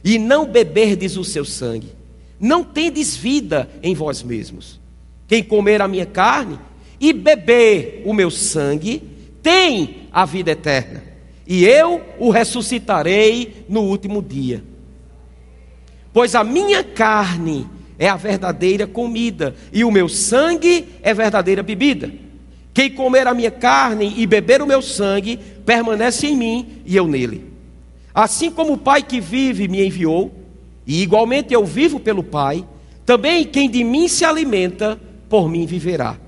e 0.02 0.18
não 0.18 0.44
beberdes 0.44 1.16
o 1.16 1.22
seu 1.22 1.44
sangue, 1.44 1.92
não 2.38 2.64
tendes 2.64 3.16
vida 3.16 3.70
em 3.80 3.94
vós 3.94 4.24
mesmos. 4.24 4.80
Quem 5.28 5.40
comer 5.40 5.80
a 5.80 5.86
minha 5.86 6.04
carne 6.04 6.58
e 6.98 7.12
beber 7.12 8.02
o 8.04 8.12
meu 8.12 8.28
sangue, 8.28 9.02
tem 9.40 10.08
a 10.10 10.24
vida 10.24 10.50
eterna, 10.50 11.00
e 11.46 11.64
eu 11.64 12.02
o 12.18 12.28
ressuscitarei 12.30 13.64
no 13.68 13.82
último 13.82 14.20
dia. 14.20 14.64
Pois 16.12 16.34
a 16.34 16.42
minha 16.42 16.82
carne 16.82 17.68
é 17.96 18.08
a 18.08 18.16
verdadeira 18.16 18.84
comida, 18.84 19.54
e 19.72 19.84
o 19.84 19.92
meu 19.92 20.08
sangue 20.08 20.86
é 21.02 21.14
verdadeira 21.14 21.62
bebida. 21.62 22.24
Quem 22.74 22.90
comer 22.90 23.28
a 23.28 23.32
minha 23.32 23.52
carne 23.52 24.12
e 24.16 24.26
beber 24.26 24.60
o 24.60 24.66
meu 24.66 24.82
sangue, 24.82 25.38
permanece 25.64 26.26
em 26.26 26.36
mim 26.36 26.82
e 26.84 26.96
eu 26.96 27.06
nele. 27.06 27.44
Assim 28.12 28.50
como 28.50 28.72
o 28.72 28.78
Pai 28.78 29.00
que 29.00 29.20
vive 29.20 29.68
me 29.68 29.86
enviou, 29.86 30.34
e 30.84 31.00
igualmente 31.00 31.54
eu 31.54 31.64
vivo 31.64 32.00
pelo 32.00 32.24
Pai, 32.24 32.66
também 33.06 33.44
quem 33.44 33.70
de 33.70 33.84
mim 33.84 34.08
se 34.08 34.24
alimenta, 34.24 35.00
por 35.28 35.48
mim 35.48 35.66
viverá. 35.66 36.18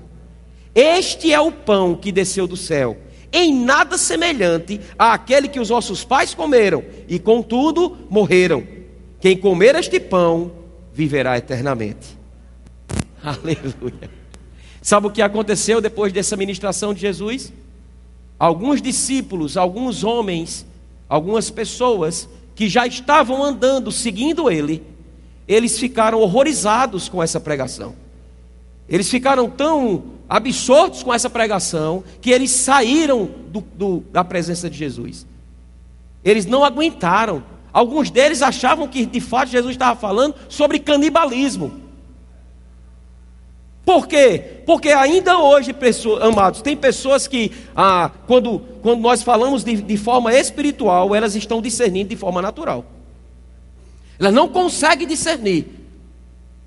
Este 0.73 1.33
é 1.33 1.39
o 1.39 1.51
pão 1.51 1.95
que 1.95 2.13
desceu 2.13 2.47
do 2.47 2.55
céu, 2.55 2.97
em 3.31 3.53
nada 3.53 3.97
semelhante 3.97 4.79
àquele 4.97 5.49
que 5.49 5.59
os 5.59 5.69
nossos 5.69 6.05
pais 6.05 6.33
comeram, 6.33 6.81
e 7.09 7.19
contudo 7.19 7.97
morreram. 8.09 8.63
Quem 9.19 9.35
comer 9.35 9.75
este 9.75 9.99
pão 9.99 10.51
viverá 10.93 11.37
eternamente. 11.37 12.17
Aleluia. 13.21 14.16
Sabe 14.87 15.07
o 15.07 15.11
que 15.11 15.21
aconteceu 15.21 15.81
depois 15.81 16.13
dessa 16.13 16.37
ministração 16.37 16.93
de 16.93 17.01
Jesus? 17.01 17.51
Alguns 18.39 18.81
discípulos, 18.81 19.57
alguns 19.57 20.01
homens, 20.01 20.65
algumas 21.09 21.49
pessoas 21.49 22.29
que 22.55 22.69
já 22.69 22.87
estavam 22.87 23.43
andando, 23.43 23.91
seguindo 23.91 24.49
ele, 24.49 24.81
eles 25.45 25.77
ficaram 25.77 26.21
horrorizados 26.21 27.09
com 27.09 27.21
essa 27.21 27.37
pregação. 27.37 27.95
Eles 28.87 29.09
ficaram 29.09 29.49
tão 29.49 30.05
absortos 30.29 31.03
com 31.03 31.13
essa 31.13 31.29
pregação 31.29 32.01
que 32.21 32.31
eles 32.31 32.51
saíram 32.51 33.29
do, 33.49 33.59
do, 33.59 34.03
da 34.09 34.23
presença 34.23 34.69
de 34.69 34.77
Jesus. 34.77 35.27
Eles 36.23 36.45
não 36.45 36.63
aguentaram 36.63 37.43
Alguns 37.73 38.09
deles 38.09 38.41
achavam 38.41 38.87
que 38.87 39.05
de 39.05 39.19
fato 39.19 39.49
Jesus 39.49 39.73
estava 39.73 39.99
falando 39.99 40.33
sobre 40.49 40.79
canibalismo. 40.79 41.86
Por 43.87 44.05
quê? 44.05 44.63
Porque 44.65 44.89
ainda 44.89 45.39
hoje, 45.39 45.71
pessoas, 45.71 46.21
amados, 46.21 46.61
tem 46.61 46.75
pessoas 46.75 47.25
que, 47.25 47.53
ah, 47.73 48.11
quando, 48.27 48.59
quando 48.81 48.99
nós 48.99 49.23
falamos 49.23 49.63
de, 49.63 49.77
de 49.77 49.95
forma 49.95 50.33
espiritual, 50.33 51.15
elas 51.15 51.35
estão 51.35 51.61
discernindo 51.61 52.09
de 52.09 52.17
forma 52.17 52.41
natural. 52.41 52.83
Elas 54.19 54.33
não 54.33 54.49
conseguem 54.49 55.07
discernir 55.07 55.67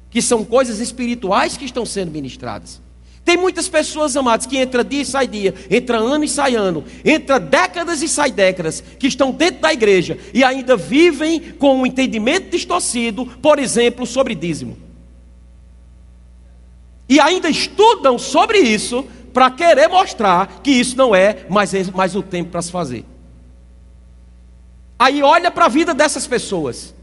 que 0.09 0.23
são 0.23 0.47
coisas 0.47 0.81
espirituais 0.81 1.59
que 1.59 1.67
estão 1.67 1.85
sendo 1.85 2.11
ministradas. 2.11 2.81
Tem 3.23 3.37
muitas 3.37 3.69
pessoas, 3.69 4.17
amadas, 4.17 4.47
que 4.47 4.57
entra 4.57 4.83
dia 4.83 5.03
e 5.03 5.05
sai 5.05 5.29
dia, 5.29 5.55
entra 5.71 5.99
ano 5.99 6.25
e 6.25 6.29
sai 6.29 6.55
ano, 6.55 6.83
entra 7.05 7.39
décadas 7.39 8.01
e 8.01 8.09
sai 8.09 8.33
décadas, 8.33 8.83
que 8.99 9.07
estão 9.07 9.31
dentro 9.31 9.61
da 9.61 9.75
igreja 9.75 10.17
e 10.33 10.43
ainda 10.43 10.75
vivem 10.75 11.53
com 11.59 11.81
um 11.81 11.85
entendimento 11.85 12.51
distorcido, 12.51 13.27
por 13.27 13.59
exemplo, 13.59 14.07
sobre 14.07 14.35
dízimo. 14.35 14.89
E 17.11 17.19
ainda 17.19 17.51
estudam 17.51 18.17
sobre 18.17 18.61
isso 18.61 19.05
para 19.35 19.51
querer 19.51 19.89
mostrar 19.89 20.61
que 20.63 20.71
isso 20.71 20.97
não 20.97 21.13
é 21.13 21.45
mais, 21.51 21.73
mais 21.91 22.15
o 22.15 22.23
tempo 22.23 22.53
para 22.53 22.63
se 22.63 22.71
fazer. 22.71 23.05
Aí 24.97 25.21
olha 25.21 25.51
para 25.51 25.65
a 25.65 25.69
vida 25.69 25.93
dessas 25.93 26.29
pessoas. 26.29 26.95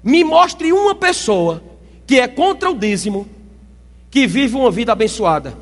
Me 0.00 0.22
mostre 0.22 0.72
uma 0.72 0.94
pessoa 0.94 1.60
que 2.06 2.20
é 2.20 2.28
contra 2.28 2.70
o 2.70 2.78
dízimo 2.78 3.28
que 4.12 4.28
vive 4.28 4.54
uma 4.54 4.70
vida 4.70 4.92
abençoada. 4.92 5.58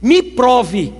Me 0.00 0.22
prove, 0.22 0.94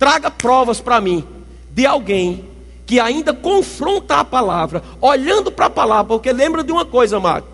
traga 0.00 0.32
provas 0.32 0.80
para 0.80 1.00
mim 1.00 1.24
de 1.70 1.86
alguém 1.86 2.44
que 2.84 2.98
ainda 2.98 3.32
confronta 3.32 4.16
a 4.16 4.24
palavra, 4.24 4.82
olhando 5.00 5.52
para 5.52 5.66
a 5.66 5.70
palavra, 5.70 6.06
porque 6.06 6.32
lembra 6.32 6.64
de 6.64 6.72
uma 6.72 6.84
coisa, 6.84 7.18
amado: 7.18 7.46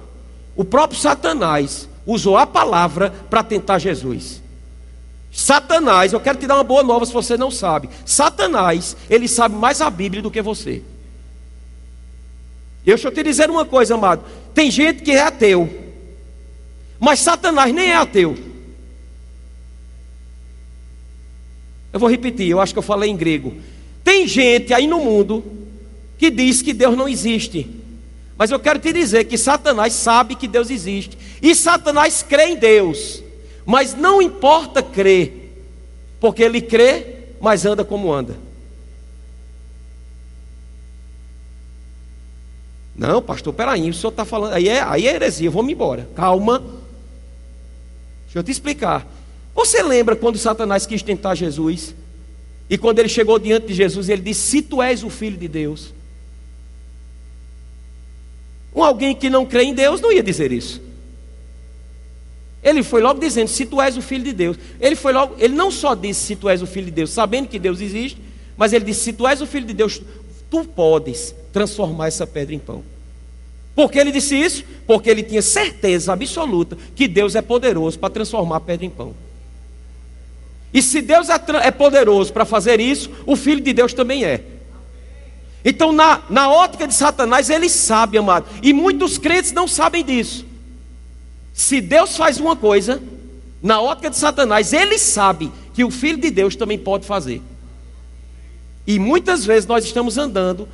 o 0.56 0.64
próprio 0.64 0.98
Satanás 0.98 1.90
usou 2.06 2.36
a 2.36 2.46
palavra 2.46 3.10
para 3.30 3.42
tentar 3.42 3.78
Jesus. 3.78 4.42
Satanás, 5.32 6.12
eu 6.12 6.20
quero 6.20 6.38
te 6.38 6.46
dar 6.46 6.54
uma 6.54 6.64
boa 6.64 6.82
nova 6.82 7.04
se 7.04 7.12
você 7.12 7.36
não 7.36 7.50
sabe. 7.50 7.88
Satanás, 8.06 8.96
ele 9.10 9.26
sabe 9.26 9.56
mais 9.56 9.80
a 9.80 9.90
Bíblia 9.90 10.22
do 10.22 10.30
que 10.30 10.40
você. 10.40 10.82
Eu 12.86 12.96
eu 12.96 13.10
te 13.10 13.22
dizer 13.22 13.50
uma 13.50 13.64
coisa, 13.64 13.94
amado. 13.94 14.24
tem 14.54 14.70
gente 14.70 15.02
que 15.02 15.10
é 15.10 15.22
ateu, 15.22 15.68
mas 17.00 17.20
Satanás 17.20 17.72
nem 17.74 17.90
é 17.90 17.96
ateu. 17.96 18.36
Eu 21.92 21.98
vou 21.98 22.08
repetir, 22.08 22.48
eu 22.48 22.60
acho 22.60 22.72
que 22.72 22.78
eu 22.78 22.82
falei 22.82 23.10
em 23.10 23.16
grego. 23.16 23.54
Tem 24.02 24.26
gente 24.26 24.74
aí 24.74 24.86
no 24.86 25.00
mundo 25.00 25.42
que 26.18 26.30
diz 26.30 26.60
que 26.60 26.72
Deus 26.72 26.96
não 26.96 27.08
existe. 27.08 27.83
Mas 28.36 28.50
eu 28.50 28.58
quero 28.58 28.78
te 28.78 28.92
dizer 28.92 29.24
que 29.24 29.38
Satanás 29.38 29.92
sabe 29.92 30.34
que 30.34 30.48
Deus 30.48 30.70
existe. 30.70 31.16
E 31.40 31.54
Satanás 31.54 32.22
crê 32.22 32.46
em 32.46 32.56
Deus. 32.56 33.22
Mas 33.64 33.94
não 33.94 34.20
importa 34.20 34.82
crer, 34.82 35.52
porque 36.20 36.42
ele 36.42 36.60
crê, 36.60 37.16
mas 37.40 37.64
anda 37.64 37.84
como 37.84 38.12
anda. 38.12 38.36
Não, 42.94 43.20
pastor, 43.20 43.52
peraí, 43.52 43.88
o 43.90 43.94
senhor 43.94 44.10
está 44.10 44.24
falando. 44.24 44.52
Aí 44.52 44.68
é, 44.68 44.82
aí 44.82 45.08
é 45.08 45.14
heresia, 45.14 45.50
vamos 45.50 45.72
embora. 45.72 46.08
Calma. 46.14 46.60
Deixa 48.24 48.38
eu 48.38 48.42
te 48.42 48.50
explicar. 48.50 49.06
Você 49.54 49.82
lembra 49.82 50.14
quando 50.14 50.38
Satanás 50.38 50.86
quis 50.86 51.02
tentar 51.02 51.34
Jesus? 51.34 51.94
E 52.68 52.78
quando 52.78 52.98
ele 52.98 53.08
chegou 53.08 53.38
diante 53.38 53.68
de 53.68 53.74
Jesus, 53.74 54.08
ele 54.08 54.22
disse: 54.22 54.40
Se 54.40 54.62
tu 54.62 54.82
és 54.82 55.02
o 55.02 55.10
filho 55.10 55.36
de 55.36 55.48
Deus. 55.48 55.92
Um 58.74 58.82
alguém 58.82 59.14
que 59.14 59.30
não 59.30 59.46
crê 59.46 59.64
em 59.64 59.74
Deus 59.74 60.00
não 60.00 60.10
ia 60.10 60.22
dizer 60.22 60.50
isso. 60.50 60.82
Ele 62.62 62.82
foi 62.82 63.02
logo 63.02 63.20
dizendo: 63.20 63.48
Se 63.48 63.66
tu 63.66 63.80
és 63.80 63.96
o 63.96 64.02
filho 64.02 64.24
de 64.24 64.32
Deus. 64.32 64.56
Ele 64.80 64.96
foi 64.96 65.12
logo, 65.12 65.36
ele 65.38 65.54
não 65.54 65.70
só 65.70 65.94
disse: 65.94 66.20
Se 66.20 66.36
tu 66.36 66.48
és 66.48 66.62
o 66.62 66.66
filho 66.66 66.86
de 66.86 66.92
Deus, 66.92 67.10
sabendo 67.10 67.46
que 67.46 67.58
Deus 67.58 67.80
existe, 67.80 68.18
mas 68.56 68.72
ele 68.72 68.86
disse: 68.86 69.00
Se 69.00 69.12
tu 69.12 69.28
és 69.28 69.40
o 69.40 69.46
filho 69.46 69.66
de 69.66 69.74
Deus, 69.74 70.00
tu 70.50 70.64
podes 70.64 71.34
transformar 71.52 72.08
essa 72.08 72.26
pedra 72.26 72.54
em 72.54 72.58
pão. 72.58 72.82
Por 73.74 73.90
que 73.90 73.98
ele 73.98 74.12
disse 74.12 74.36
isso? 74.36 74.64
Porque 74.86 75.10
ele 75.10 75.22
tinha 75.22 75.42
certeza 75.42 76.12
absoluta 76.12 76.78
que 76.94 77.06
Deus 77.06 77.34
é 77.34 77.42
poderoso 77.42 77.98
para 77.98 78.10
transformar 78.10 78.56
a 78.56 78.60
pedra 78.60 78.86
em 78.86 78.90
pão. 78.90 79.14
E 80.72 80.80
se 80.80 81.00
Deus 81.02 81.28
é, 81.28 81.34
é 81.62 81.70
poderoso 81.70 82.32
para 82.32 82.44
fazer 82.44 82.80
isso, 82.80 83.10
o 83.26 83.36
Filho 83.36 83.60
de 83.60 83.72
Deus 83.72 83.92
também 83.92 84.24
é. 84.24 84.42
Então, 85.64 85.92
na, 85.92 86.20
na 86.28 86.50
ótica 86.50 86.86
de 86.86 86.92
Satanás, 86.94 87.48
ele 87.48 87.68
sabe, 87.68 88.18
amado. 88.18 88.46
E 88.62 88.72
muitos 88.72 89.16
crentes 89.16 89.52
não 89.52 89.66
sabem 89.66 90.04
disso. 90.04 90.44
Se 91.54 91.80
Deus 91.80 92.16
faz 92.16 92.38
uma 92.38 92.54
coisa, 92.54 93.02
na 93.62 93.80
ótica 93.80 94.10
de 94.10 94.16
Satanás, 94.16 94.72
ele 94.74 94.98
sabe 94.98 95.50
que 95.72 95.82
o 95.82 95.90
Filho 95.90 96.18
de 96.18 96.30
Deus 96.30 96.54
também 96.54 96.78
pode 96.78 97.06
fazer. 97.06 97.40
E 98.86 98.98
muitas 98.98 99.46
vezes 99.46 99.66
nós 99.66 99.84
estamos 99.84 100.18
andando, 100.18 100.68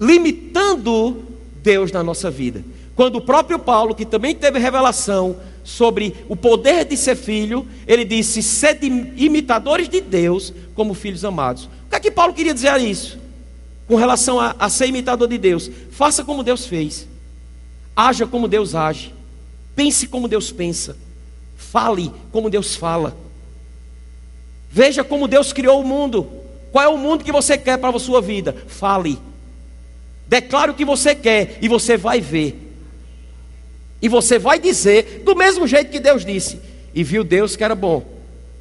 limitando 0.00 1.22
Deus 1.62 1.92
na 1.92 2.02
nossa 2.02 2.30
vida. 2.30 2.64
Quando 2.96 3.16
o 3.16 3.20
próprio 3.20 3.58
Paulo, 3.58 3.94
que 3.94 4.06
também 4.06 4.34
teve 4.34 4.58
revelação 4.58 5.36
sobre 5.62 6.14
o 6.28 6.34
poder 6.34 6.84
de 6.86 6.96
ser 6.96 7.16
filho, 7.16 7.66
ele 7.86 8.04
disse: 8.04 8.42
sede 8.42 8.86
imitadores 9.16 9.88
de 9.88 10.00
Deus 10.00 10.52
como 10.74 10.94
filhos 10.94 11.24
amados. 11.24 11.64
O 11.64 11.90
que 11.90 11.96
é 11.96 12.00
que 12.00 12.10
Paulo 12.10 12.32
queria 12.32 12.54
dizer 12.54 12.68
a 12.68 12.78
isso? 12.78 13.21
Com 13.92 13.96
relação 13.96 14.40
a, 14.40 14.56
a 14.58 14.70
ser 14.70 14.86
imitador 14.86 15.28
de 15.28 15.36
Deus, 15.36 15.70
faça 15.90 16.24
como 16.24 16.42
Deus 16.42 16.64
fez, 16.64 17.06
haja 17.94 18.26
como 18.26 18.48
Deus 18.48 18.74
age, 18.74 19.12
pense 19.76 20.06
como 20.06 20.26
Deus 20.26 20.50
pensa, 20.50 20.96
fale 21.58 22.10
como 22.30 22.48
Deus 22.48 22.74
fala, 22.74 23.14
veja 24.70 25.04
como 25.04 25.28
Deus 25.28 25.52
criou 25.52 25.78
o 25.78 25.84
mundo. 25.84 26.26
Qual 26.72 26.82
é 26.82 26.88
o 26.88 26.96
mundo 26.96 27.22
que 27.22 27.30
você 27.30 27.58
quer 27.58 27.76
para 27.76 27.94
a 27.94 28.00
sua 28.00 28.22
vida? 28.22 28.56
Fale. 28.66 29.18
Declare 30.26 30.70
o 30.70 30.74
que 30.74 30.86
você 30.86 31.14
quer 31.14 31.58
e 31.60 31.68
você 31.68 31.98
vai 31.98 32.18
ver. 32.18 32.72
E 34.00 34.08
você 34.08 34.38
vai 34.38 34.58
dizer 34.58 35.20
do 35.22 35.36
mesmo 35.36 35.66
jeito 35.66 35.90
que 35.90 36.00
Deus 36.00 36.24
disse. 36.24 36.58
E 36.94 37.04
viu 37.04 37.22
Deus 37.22 37.56
que 37.56 37.62
era 37.62 37.74
bom. 37.74 38.02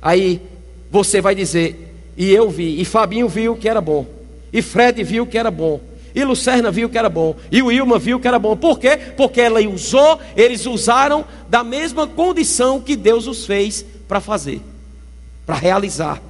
Aí 0.02 0.42
você 0.92 1.22
vai 1.22 1.34
dizer, 1.34 1.96
e 2.18 2.30
eu 2.32 2.50
vi, 2.50 2.82
e 2.82 2.84
Fabinho 2.84 3.30
viu 3.30 3.56
que 3.56 3.70
era 3.70 3.80
bom. 3.80 4.20
E 4.52 4.62
Fred 4.62 5.04
viu 5.04 5.26
que 5.26 5.38
era 5.38 5.50
bom. 5.50 5.80
E 6.14 6.24
Lucerna 6.24 6.72
viu 6.72 6.90
que 6.90 6.98
era 6.98 7.10
bom. 7.10 7.36
E 7.52 7.62
o 7.62 7.72
Ilma 7.72 7.98
viu 7.98 8.20
que 8.20 8.28
era 8.28 8.38
bom. 8.38 8.56
Por 8.56 8.80
quê? 8.80 8.98
Porque 9.16 9.40
ela 9.40 9.62
usou, 9.62 10.20
eles 10.36 10.66
usaram 10.66 11.26
da 11.50 11.64
mesma 11.64 12.06
condição 12.06 12.82
que 12.82 12.96
Deus 12.96 13.28
os 13.28 13.46
fez 13.46 13.86
para 14.08 14.20
fazer, 14.20 14.62
para 15.46 15.56
realizar, 15.56 16.22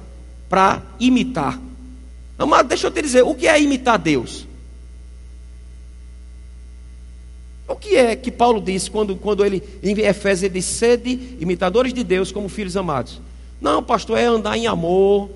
para 0.48 0.82
imitar. 1.00 1.58
Amado, 2.38 2.68
deixa 2.68 2.86
eu 2.86 2.90
te 2.90 3.02
dizer, 3.02 3.22
o 3.22 3.34
que 3.34 3.48
é 3.48 3.60
imitar 3.60 3.98
Deus? 3.98 4.46
O 7.66 7.74
que 7.74 7.96
é 7.96 8.14
que 8.14 8.30
Paulo 8.30 8.60
disse 8.60 8.90
quando, 8.90 9.16
quando 9.16 9.44
ele, 9.44 9.62
em 9.82 9.98
Efésios, 10.00 10.42
ele 10.44 10.54
diz: 10.54 10.66
sede 10.66 11.36
imitadores 11.40 11.94
de 11.94 12.04
Deus 12.04 12.30
como 12.30 12.48
filhos 12.48 12.76
amados? 12.76 13.20
Não, 13.60 13.82
pastor, 13.82 14.18
é 14.18 14.26
andar 14.26 14.56
em 14.56 14.66
amor, 14.66 15.30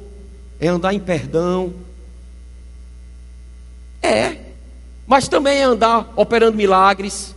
é 0.61 0.69
andar 0.69 0.93
em 0.93 1.01
perdão. 1.01 1.73
É, 4.07 4.39
mas 5.07 5.29
também 5.29 5.59
é 5.59 5.63
andar 5.65 6.13
operando 6.17 6.57
milagres, 6.57 7.35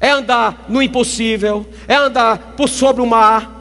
é 0.00 0.10
andar 0.10 0.66
no 0.68 0.80
impossível, 0.80 1.66
é 1.86 1.94
andar 1.94 2.54
por 2.56 2.68
sobre 2.68 3.02
o 3.02 3.06
mar. 3.06 3.56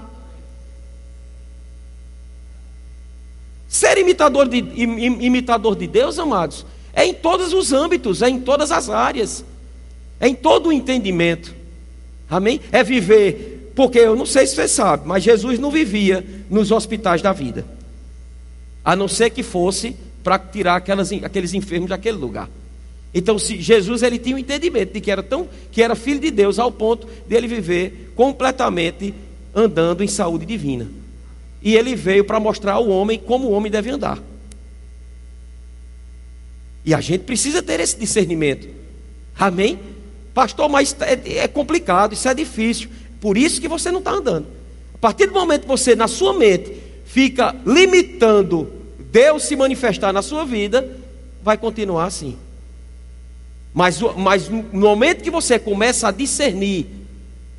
Ser 3.67 3.97
imitador 3.97 4.47
de, 4.47 4.57
imitador 4.57 5.75
de 5.75 5.87
Deus, 5.87 6.19
amados, 6.19 6.65
é 6.93 7.05
em 7.05 7.13
todos 7.13 7.53
os 7.53 7.73
âmbitos, 7.73 8.21
é 8.21 8.29
em 8.29 8.39
todas 8.39 8.71
as 8.71 8.89
áreas. 8.89 9.43
É 10.19 10.27
em 10.27 10.35
todo 10.35 10.69
o 10.69 10.73
entendimento. 10.73 11.53
Amém? 12.29 12.59
É 12.71 12.83
viver, 12.83 13.71
porque 13.75 13.99
eu 13.99 14.15
não 14.15 14.25
sei 14.25 14.45
se 14.47 14.55
você 14.55 14.67
sabe, 14.67 15.07
mas 15.07 15.23
Jesus 15.23 15.59
não 15.59 15.71
vivia 15.71 16.25
nos 16.49 16.71
hospitais 16.71 17.21
da 17.21 17.31
vida. 17.31 17.65
A 18.83 18.95
não 18.95 19.07
ser 19.07 19.29
que 19.29 19.43
fosse 19.43 19.95
para 20.27 20.37
tirar 20.37 20.75
aquelas, 20.75 21.09
aqueles 21.23 21.53
enfermos 21.53 21.87
daquele 21.87 22.17
lugar. 22.17 22.49
Então, 23.13 23.39
se 23.39 23.61
Jesus 23.61 24.03
ele 24.03 24.19
tinha 24.19 24.35
o 24.35 24.37
um 24.37 24.41
entendimento 24.41 24.91
de 24.91 24.99
que 24.99 25.09
era 25.09 25.23
tão 25.23 25.47
que 25.71 25.81
era 25.81 25.95
filho 25.95 26.19
de 26.19 26.29
Deus 26.29 26.59
ao 26.59 26.69
ponto 26.69 27.07
de 27.25 27.33
ele 27.33 27.47
viver 27.47 28.11
completamente 28.13 29.13
andando 29.55 30.03
em 30.03 30.07
saúde 30.09 30.45
divina. 30.45 30.85
E 31.61 31.77
ele 31.77 31.95
veio 31.95 32.25
para 32.25 32.41
mostrar 32.41 32.73
ao 32.73 32.89
homem 32.89 33.17
como 33.17 33.47
o 33.47 33.51
homem 33.51 33.71
deve 33.71 33.89
andar. 33.89 34.21
E 36.83 36.93
a 36.93 36.99
gente 36.99 37.21
precisa 37.21 37.63
ter 37.63 37.79
esse 37.79 37.97
discernimento. 37.97 38.67
Amém? 39.39 39.79
Pastor, 40.33 40.67
mas 40.67 40.93
é, 40.99 41.37
é 41.37 41.47
complicado, 41.47 42.11
isso 42.11 42.27
é 42.27 42.33
difícil. 42.33 42.89
Por 43.21 43.37
isso 43.37 43.61
que 43.61 43.69
você 43.69 43.91
não 43.91 43.99
está 43.99 44.11
andando. 44.11 44.45
A 44.93 44.97
partir 44.97 45.27
do 45.27 45.33
momento 45.33 45.61
que 45.61 45.69
você, 45.69 45.95
na 45.95 46.09
sua 46.09 46.33
mente, 46.33 46.73
fica 47.05 47.55
limitando 47.65 48.76
Deus 49.11 49.43
se 49.43 49.55
manifestar 49.55 50.11
na 50.11 50.21
sua 50.21 50.45
vida, 50.45 50.87
vai 51.41 51.57
continuar 51.57 52.05
assim. 52.05 52.37
Mas, 53.73 53.99
mas 54.15 54.49
no 54.49 54.63
momento 54.71 55.23
que 55.23 55.31
você 55.31 55.59
começa 55.59 56.07
a 56.07 56.11
discernir 56.11 56.87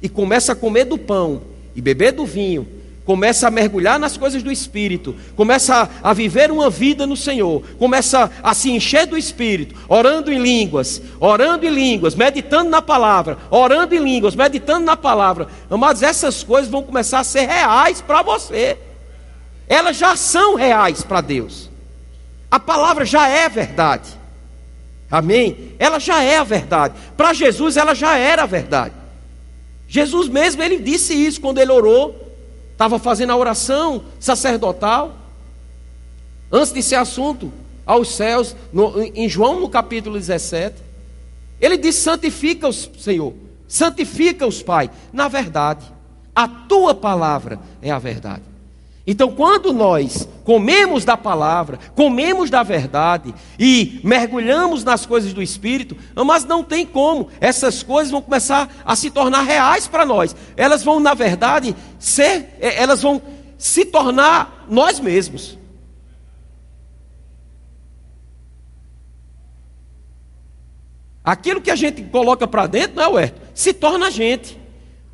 e 0.03 0.09
começa 0.09 0.53
a 0.53 0.57
comer 0.57 0.85
do 0.85 0.99
pão 0.99 1.43
e 1.75 1.81
beber 1.81 2.13
do 2.13 2.27
vinho 2.27 2.67
começa 3.09 3.49
a 3.49 3.51
mergulhar 3.51 3.99
nas 3.99 4.19
coisas 4.19 4.43
do 4.43 4.53
Espírito, 4.53 5.17
começa 5.35 5.91
a, 6.03 6.11
a, 6.11 6.13
viver 6.13 6.51
uma 6.51 6.69
vida 6.69 7.07
no 7.07 7.17
Senhor, 7.17 7.63
começa 7.79 8.31
a 8.43 8.53
se 8.53 8.71
encher 8.71 9.07
do 9.07 9.17
Espírito, 9.17 9.75
orando 9.89 10.31
em 10.31 10.39
línguas, 10.39 11.01
orando 11.19 11.65
em 11.65 11.71
línguas, 11.71 12.15
meditando 12.15 12.69
na 12.69 12.83
palavra, 12.83 13.39
orando 13.51 13.95
em 13.95 13.99
línguas, 13.99 14.37
meditando 14.37 14.85
na 14.85 14.95
palavra. 14.95 15.49
Amados, 15.71 16.03
essas 16.03 16.43
coisas 16.43 16.71
vão 16.71 16.83
começar 16.83 17.21
a 17.21 17.25
ser 17.25 17.47
reais 17.47 18.03
para 18.03 18.21
você, 18.21 18.77
elas 19.69 19.97
já 19.97 20.17
são 20.17 20.55
reais 20.55 21.03
para 21.03 21.21
Deus, 21.21 21.69
a 22.51 22.59
palavra 22.59 23.05
já 23.05 23.29
é 23.29 23.49
verdade, 23.49 24.11
amém? 25.11 25.75
Ela 25.79 25.99
já 25.99 26.23
é 26.23 26.39
a 26.39 26.45
verdade, 26.45 26.95
para 27.17 27.33
Jesus 27.33 27.77
ela 27.77 27.95
já 27.95 28.17
era 28.17 28.45
a 28.45 28.47
verdade. 28.47 28.95
Jesus 29.87 30.29
mesmo, 30.29 30.63
ele 30.63 30.79
disse 30.79 31.15
isso 31.15 31.41
quando 31.41 31.59
ele 31.59 31.73
orou 31.73 32.29
estava 32.79 32.97
fazendo 33.01 33.31
a 33.31 33.37
oração 33.37 34.05
sacerdotal, 34.21 35.17
antes 36.51 36.73
de 36.73 36.81
ser 36.81 36.95
assunto 36.95 37.53
aos 37.85 38.15
céus, 38.15 38.55
no, 38.73 39.03
em 39.03 39.29
João 39.29 39.59
no 39.59 39.69
capítulo 39.69 40.17
17, 40.17 40.77
ele 41.61 41.77
disse: 41.77 42.03
santifica-os, 42.03 42.89
Senhor, 42.97 43.35
santifica-os, 43.67 44.63
Pai, 44.63 44.93
na 45.13 45.27
verdade, 45.27 45.85
a 46.33 46.47
tua 46.47 46.95
palavra 46.95 47.59
é 47.83 47.91
a 47.91 47.99
verdade. 47.99 48.43
Então, 49.11 49.31
quando 49.31 49.73
nós 49.73 50.29
comemos 50.45 51.03
da 51.03 51.17
palavra, 51.17 51.79
comemos 51.95 52.51
da 52.51 52.63
verdade 52.63 53.35
e 53.59 54.03
mergulhamos 54.05 54.85
nas 54.85 55.07
coisas 55.07 55.33
do 55.33 55.43
Espírito, 55.43 55.97
mas 56.27 56.45
não 56.45 56.63
tem 56.63 56.85
como, 56.85 57.31
essas 57.41 57.83
coisas 57.83 58.11
vão 58.11 58.21
começar 58.21 58.71
a 58.85 58.95
se 58.95 59.11
tornar 59.11 59.45
reais 59.45 59.89
para 59.89 60.05
nós. 60.05 60.37
Elas 60.59 60.85
vão, 60.85 61.01
na 61.01 61.15
verdade, 61.15 61.75
ser, 61.99 62.55
é, 62.61 62.83
elas 62.83 63.01
vão 63.01 63.23
se 63.57 63.87
tornar 63.87 64.67
nós 64.69 65.01
mesmos. 65.01 65.57
Aquilo 71.25 71.63
que 71.63 71.71
a 71.71 71.77
gente 71.77 72.03
coloca 72.03 72.47
para 72.47 72.67
dentro, 72.67 72.97
não 72.97 73.05
é, 73.05 73.09
ué, 73.09 73.35
se 73.55 73.73
torna 73.73 74.09
a 74.09 74.11
gente. 74.11 74.68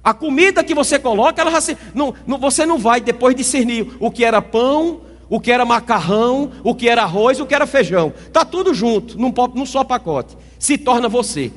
A 0.05 0.13
comida 0.13 0.63
que 0.63 0.75
você 0.75 0.99
coloca, 0.99 1.41
ela 1.41 1.61
se, 1.63 1.79
não, 1.95 2.13
não, 2.27 2.37
você 2.37 2.67
não 2.67 2.79
vai 2.79 3.01
depois 3.01 3.35
discernir 3.35 3.91
o 3.99 4.11
que 4.11 4.23
era 4.23 4.43
pão, 4.43 5.01
o 5.31 5.41
que 5.41 5.51
era 5.51 5.65
macarrão, 5.65 6.53
o 6.63 6.75
que 6.75 6.89
era 6.89 7.03
arroz, 7.03 7.41
o 7.41 7.47
que 7.47 7.55
era 7.55 7.67
feijão. 7.67 8.13
Está 8.27 8.45
tudo 8.45 8.75
junto, 8.75 9.19
num, 9.19 9.33
num 9.55 9.65
só 9.65 9.83
pacote. 9.83 10.37
Se 10.59 10.77
torna 10.77 11.09
você. 11.09 11.51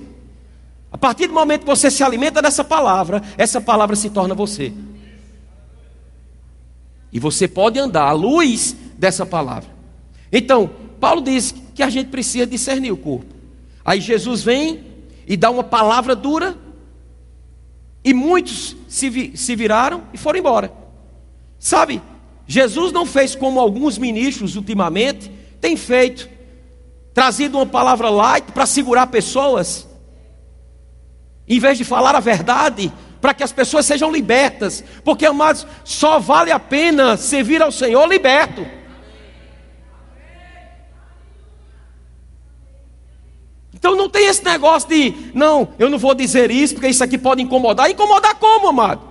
A 0.90 0.98
partir 0.98 1.28
do 1.28 1.34
momento 1.34 1.62
que 1.62 1.68
você 1.68 1.92
se 1.92 2.04
alimenta 2.04 2.42
dessa 2.42 2.64
palavra, 2.64 3.22
essa 3.38 3.60
palavra 3.60 3.98
se 3.98 4.10
torna 4.10 4.34
você. 4.34 4.72
E 7.12 7.20
você 7.20 7.50
pode 7.50 7.78
andar 7.78 8.04
à 8.04 8.14
luz 8.14 8.76
dessa 8.98 9.26
palavra. 9.26 9.70
Então, 10.32 10.70
Paulo 11.00 11.22
diz 11.22 11.54
que 11.76 11.84
a 11.84 11.90
gente 11.90 12.08
precisa 12.08 12.48
discernir 12.48 12.92
o 12.92 12.98
corpo. 12.98 13.36
Aí 13.84 14.00
Jesus 14.00 14.42
vem 14.42 14.86
e 15.28 15.36
dá 15.36 15.50
uma 15.50 15.64
palavra 15.64 16.16
dura, 16.16 16.58
e 18.08 18.14
muitos 18.14 18.74
se, 18.88 19.10
vi, 19.10 19.36
se 19.36 19.54
viraram 19.54 20.04
e 20.14 20.18
foram 20.18 20.40
embora. 20.40 20.72
Sabe, 21.60 22.02
Jesus 22.48 22.94
não 22.94 23.06
fez 23.06 23.36
como 23.36 23.60
alguns 23.60 23.98
ministros 23.98 24.56
ultimamente 24.56 25.30
têm 25.60 25.76
feito, 25.76 26.30
trazido 27.14 27.58
uma 27.58 27.66
palavra 27.66 28.10
light 28.10 28.50
para 28.54 28.66
segurar 28.66 29.08
pessoas, 29.08 29.86
em 31.46 31.60
vez 31.60 31.78
de 31.78 31.84
falar 31.84 32.16
a 32.16 32.22
verdade, 32.22 32.94
para 33.20 33.34
que 33.34 33.44
as 33.44 33.52
pessoas 33.52 33.86
sejam 33.86 34.10
libertas, 34.10 34.82
porque 35.04 35.26
amados, 35.26 35.68
só 35.84 36.18
vale 36.18 36.50
a 36.50 36.60
pena 36.60 37.18
servir 37.18 37.62
ao 37.62 37.74
Senhor 37.74 38.08
liberto. 38.08 38.66
Então 43.78 43.96
não 43.96 44.10
tem 44.10 44.26
esse 44.26 44.44
negócio 44.44 44.90
de, 44.90 45.14
não, 45.36 45.70
eu 45.78 45.88
não 45.88 46.00
vou 46.00 46.16
dizer 46.16 46.50
isso, 46.50 46.74
porque 46.74 46.88
isso 46.88 47.04
aqui 47.04 47.18
pode 47.18 47.44
incomodar. 47.44 47.90
Incomodar 47.90 48.36
como, 48.36 48.70
amado? 48.70 49.02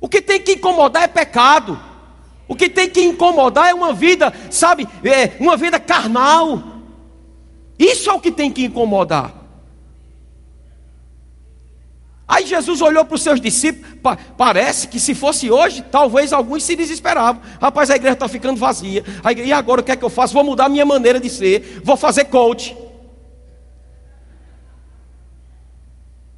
O 0.00 0.08
que 0.08 0.22
tem 0.22 0.40
que 0.40 0.52
incomodar 0.52 1.02
é 1.02 1.08
pecado. 1.08 1.78
O 2.46 2.54
que 2.54 2.68
tem 2.68 2.88
que 2.88 3.02
incomodar 3.02 3.68
é 3.68 3.74
uma 3.74 3.92
vida, 3.92 4.32
sabe, 4.48 4.86
é 5.02 5.32
uma 5.40 5.56
vida 5.56 5.80
carnal. 5.80 6.62
Isso 7.76 8.08
é 8.08 8.12
o 8.12 8.20
que 8.20 8.30
tem 8.30 8.50
que 8.50 8.64
incomodar. 8.64 9.42
Aí 12.28 12.46
Jesus 12.46 12.80
olhou 12.80 13.04
para 13.04 13.16
os 13.16 13.22
seus 13.22 13.40
discípulos, 13.40 13.98
pa 14.02 14.16
parece 14.36 14.88
que 14.88 15.00
se 15.00 15.14
fosse 15.14 15.50
hoje, 15.50 15.82
talvez 15.90 16.32
alguns 16.32 16.62
se 16.62 16.76
desesperavam. 16.76 17.42
Rapaz, 17.60 17.90
a 17.90 17.96
igreja 17.96 18.14
está 18.14 18.28
ficando 18.28 18.58
vazia. 18.58 19.04
Igreja, 19.28 19.48
e 19.48 19.52
agora 19.52 19.80
o 19.80 19.84
que 19.84 19.92
é 19.92 19.96
que 19.96 20.04
eu 20.04 20.10
faço? 20.10 20.32
Vou 20.32 20.44
mudar 20.44 20.68
minha 20.68 20.86
maneira 20.86 21.18
de 21.18 21.28
ser, 21.28 21.80
vou 21.82 21.96
fazer 21.96 22.26
coach. 22.26 22.83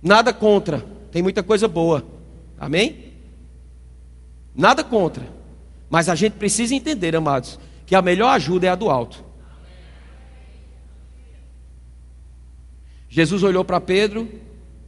Nada 0.07 0.33
contra, 0.33 0.87
tem 1.11 1.21
muita 1.21 1.43
coisa 1.43 1.67
boa. 1.67 2.07
Amém? 2.61 3.13
Nada 4.55 4.85
contra. 4.85 5.27
Mas 5.91 6.09
a 6.09 6.15
gente 6.15 6.35
precisa 6.35 6.77
entender, 6.77 7.17
amados, 7.17 7.59
que 7.85 7.93
a 7.93 8.01
melhor 8.01 8.29
ajuda 8.29 8.69
é 8.69 8.71
a 8.71 8.77
do 8.77 8.89
alto. 8.89 9.25
Jesus 13.09 13.43
olhou 13.43 13.65
para 13.65 13.81
Pedro 13.81 14.29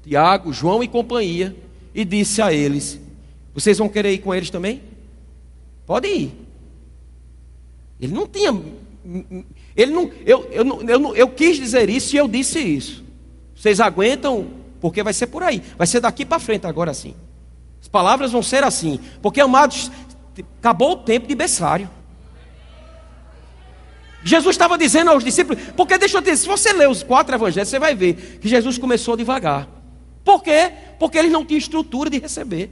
Tiago, 0.05 0.53
João 0.53 0.85
e 0.85 0.89
companhia, 0.89 1.57
e 1.93 2.05
disse 2.05 2.41
a 2.41 2.53
eles: 2.53 3.01
Vocês 3.53 3.77
vão 3.77 3.89
querer 3.89 4.13
ir 4.13 4.19
com 4.19 4.33
eles 4.33 4.51
também? 4.51 4.83
Podem 5.85 6.17
ir. 6.17 6.33
Ele 8.01 8.15
não 8.15 8.29
tinha. 8.29 8.57
Ele 9.77 9.91
não, 9.91 10.13
eu, 10.25 10.49
eu, 10.53 10.83
eu, 10.89 11.17
eu 11.17 11.29
quis 11.29 11.57
dizer 11.57 11.91
isso 11.91 12.15
e 12.15 12.19
eu 12.21 12.29
disse 12.29 12.61
isso. 12.61 13.03
Vocês 13.57 13.81
aguentam, 13.81 14.58
porque 14.81 15.03
vai 15.03 15.13
ser 15.13 15.27
por 15.27 15.43
aí. 15.43 15.63
Vai 15.77 15.87
ser 15.87 16.01
daqui 16.01 16.25
para 16.25 16.39
frente 16.39 16.67
agora 16.67 16.91
assim. 16.91 17.15
As 17.81 17.89
palavras 17.89 18.33
vão 18.33 18.43
ser 18.43 18.65
assim. 18.65 19.01
Porque, 19.23 19.41
amados, 19.41 19.91
acabou 20.59 20.93
o 20.93 20.97
tempo 20.97 21.27
de 21.27 21.35
berçário. 21.35 21.89
Jesus 24.23 24.55
estava 24.55 24.77
dizendo 24.77 25.11
aos 25.11 25.23
discípulos, 25.23 25.63
porque 25.77 25.97
deixa 25.97 26.19
eu 26.19 26.21
dizer, 26.21 26.37
se 26.37 26.47
você 26.47 26.73
ler 26.73 26.89
os 26.89 27.03
quatro 27.03 27.35
evangelhos, 27.35 27.69
você 27.69 27.79
vai 27.79 27.95
ver 27.95 28.39
que 28.41 28.49
Jesus 28.49 28.77
começou 28.77 29.17
devagar. 29.17 29.69
Por 30.25 30.43
quê? 30.43 30.73
Porque 30.99 31.17
eles 31.17 31.31
não 31.31 31.45
tinham 31.45 31.59
estrutura 31.59 32.11
de 32.11 32.19
receber. 32.19 32.71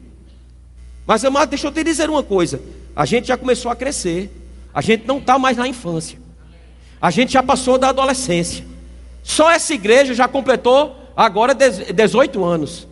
Mas, 1.06 1.24
amado, 1.24 1.48
deixa 1.48 1.68
eu 1.68 1.72
te 1.72 1.84
dizer 1.84 2.10
uma 2.10 2.22
coisa: 2.22 2.60
a 2.94 3.04
gente 3.04 3.28
já 3.28 3.36
começou 3.36 3.70
a 3.70 3.76
crescer, 3.76 4.30
a 4.74 4.80
gente 4.80 5.06
não 5.06 5.18
está 5.18 5.38
mais 5.38 5.56
na 5.56 5.68
infância, 5.68 6.18
a 7.00 7.10
gente 7.10 7.32
já 7.32 7.42
passou 7.42 7.78
da 7.78 7.90
adolescência. 7.90 8.64
Só 9.22 9.50
essa 9.50 9.72
igreja 9.72 10.14
já 10.14 10.28
completou 10.28 11.05
agora 11.16 11.54
18 11.54 12.44
anos. 12.44 12.86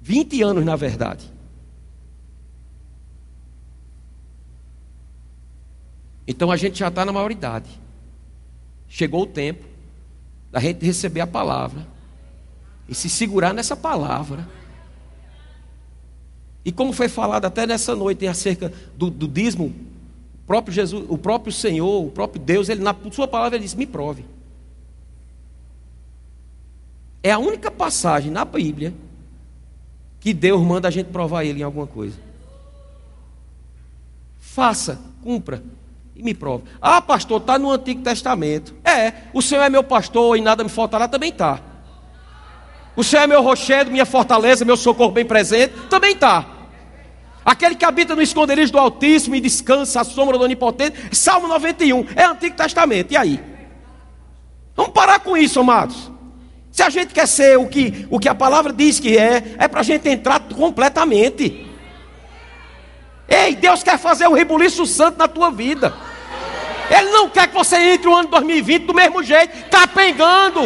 20 0.00 0.42
anos, 0.42 0.64
na 0.64 0.76
verdade. 0.76 1.32
Então 6.26 6.50
a 6.50 6.56
gente 6.56 6.78
já 6.78 6.88
está 6.88 7.04
na 7.04 7.12
maioridade. 7.12 7.68
Chegou 8.88 9.22
o 9.22 9.26
tempo 9.26 9.64
da 10.50 10.60
gente 10.60 10.84
receber 10.84 11.20
a 11.20 11.26
palavra 11.26 11.86
e 12.88 12.94
se 12.94 13.08
segurar 13.08 13.52
nessa 13.52 13.76
palavra. 13.76 14.46
E 16.64 16.72
como 16.72 16.92
foi 16.92 17.08
falado 17.08 17.44
até 17.44 17.66
nessa 17.66 17.94
noite 17.94 18.26
acerca 18.26 18.72
do, 18.96 19.10
do 19.10 19.28
dízimo, 19.28 19.66
o 19.66 20.46
próprio 20.46 20.72
Jesus, 20.72 21.04
o 21.08 21.18
próprio 21.18 21.52
Senhor, 21.52 22.04
o 22.04 22.10
próprio 22.10 22.40
Deus, 22.40 22.68
ele 22.68 22.82
na 22.82 22.94
sua 23.10 23.26
palavra 23.26 23.56
ele 23.56 23.64
disse: 23.64 23.76
"Me 23.76 23.86
prove". 23.86 24.24
É 27.24 27.30
a 27.30 27.38
única 27.38 27.70
passagem 27.70 28.30
na 28.30 28.44
Bíblia 28.44 28.92
que 30.20 30.34
Deus 30.34 30.60
manda 30.60 30.88
a 30.88 30.90
gente 30.90 31.06
provar 31.06 31.42
ele 31.42 31.60
em 31.60 31.62
alguma 31.62 31.86
coisa. 31.86 32.18
Faça, 34.38 35.00
cumpra, 35.22 35.62
e 36.14 36.22
me 36.22 36.34
prova. 36.34 36.64
Ah, 36.82 37.00
pastor, 37.00 37.40
está 37.40 37.58
no 37.58 37.70
Antigo 37.70 38.02
Testamento. 38.02 38.74
É, 38.84 39.14
o 39.32 39.40
Senhor 39.40 39.62
é 39.62 39.70
meu 39.70 39.82
pastor 39.82 40.36
e 40.36 40.42
nada 40.42 40.62
me 40.62 40.68
faltará, 40.68 41.08
também 41.08 41.30
está. 41.30 41.60
O 42.94 43.02
Senhor 43.02 43.22
é 43.22 43.26
meu 43.26 43.42
rochedo, 43.42 43.90
minha 43.90 44.04
fortaleza, 44.04 44.62
meu 44.62 44.76
socorro 44.76 45.10
bem 45.10 45.24
presente, 45.24 45.72
também 45.88 46.12
está. 46.12 46.46
Aquele 47.42 47.74
que 47.74 47.86
habita 47.86 48.14
no 48.14 48.20
esconderijo 48.20 48.70
do 48.70 48.78
Altíssimo 48.78 49.34
e 49.34 49.40
descansa 49.40 50.02
à 50.02 50.04
sombra 50.04 50.36
do 50.36 50.44
Onipotente, 50.44 51.16
Salmo 51.16 51.48
91, 51.48 52.06
é 52.16 52.26
Antigo 52.26 52.54
Testamento. 52.54 53.12
E 53.12 53.16
aí? 53.16 53.42
Vamos 54.76 54.92
parar 54.92 55.20
com 55.20 55.34
isso, 55.34 55.58
amados. 55.58 56.13
Se 56.74 56.82
a 56.82 56.90
gente 56.90 57.14
quer 57.14 57.28
ser 57.28 57.56
o 57.56 57.68
que, 57.68 58.04
o 58.10 58.18
que 58.18 58.28
a 58.28 58.34
palavra 58.34 58.72
diz 58.72 58.98
que 58.98 59.16
é, 59.16 59.54
é 59.58 59.68
para 59.68 59.78
a 59.78 59.84
gente 59.84 60.08
entrar 60.08 60.40
completamente. 60.40 61.70
Ei, 63.28 63.54
Deus 63.54 63.84
quer 63.84 63.96
fazer 63.96 64.26
um 64.26 64.32
rebuliço 64.32 64.84
santo 64.84 65.16
na 65.16 65.28
tua 65.28 65.52
vida. 65.52 65.94
Ele 66.90 67.10
não 67.10 67.30
quer 67.30 67.46
que 67.46 67.54
você 67.54 67.76
entre 67.76 68.08
o 68.08 68.14
ano 68.16 68.28
2020 68.28 68.86
do 68.86 68.92
mesmo 68.92 69.22
jeito, 69.22 69.70
capengando. 69.70 70.62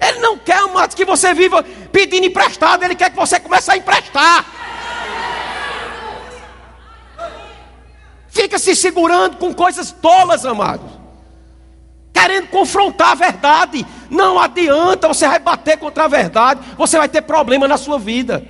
Ele 0.00 0.18
não 0.18 0.36
quer, 0.36 0.58
amados, 0.58 0.96
que 0.96 1.04
você 1.04 1.32
viva 1.32 1.62
pedindo 1.92 2.26
emprestado. 2.26 2.82
Ele 2.82 2.96
quer 2.96 3.10
que 3.10 3.16
você 3.16 3.38
comece 3.38 3.70
a 3.70 3.76
emprestar. 3.76 4.44
Fica 8.30 8.58
se 8.58 8.74
segurando 8.74 9.36
com 9.36 9.54
coisas 9.54 9.92
tolas, 9.92 10.44
amados. 10.44 10.93
Querendo 12.24 12.46
confrontar 12.46 13.10
a 13.10 13.14
verdade. 13.14 13.86
Não 14.08 14.40
adianta, 14.40 15.06
você 15.08 15.28
vai 15.28 15.38
bater 15.38 15.76
contra 15.76 16.04
a 16.04 16.08
verdade. 16.08 16.58
Você 16.74 16.96
vai 16.96 17.06
ter 17.06 17.20
problema 17.20 17.68
na 17.68 17.76
sua 17.76 17.98
vida. 17.98 18.42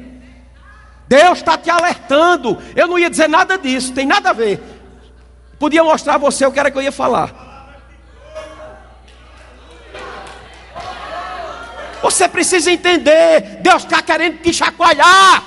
Deus 1.08 1.38
está 1.38 1.58
te 1.58 1.68
alertando. 1.68 2.56
Eu 2.76 2.86
não 2.86 2.96
ia 2.96 3.10
dizer 3.10 3.28
nada 3.28 3.58
disso, 3.58 3.92
tem 3.92 4.06
nada 4.06 4.30
a 4.30 4.32
ver. 4.32 4.62
Podia 5.58 5.82
mostrar 5.82 6.14
a 6.14 6.18
você 6.18 6.46
o 6.46 6.52
que 6.52 6.60
era 6.60 6.70
que 6.70 6.78
eu 6.78 6.82
ia 6.82 6.92
falar. 6.92 7.34
Você 12.00 12.28
precisa 12.28 12.70
entender. 12.70 13.58
Deus 13.60 13.82
está 13.82 14.00
querendo 14.00 14.40
te 14.40 14.52
chacoalhar. 14.52 15.42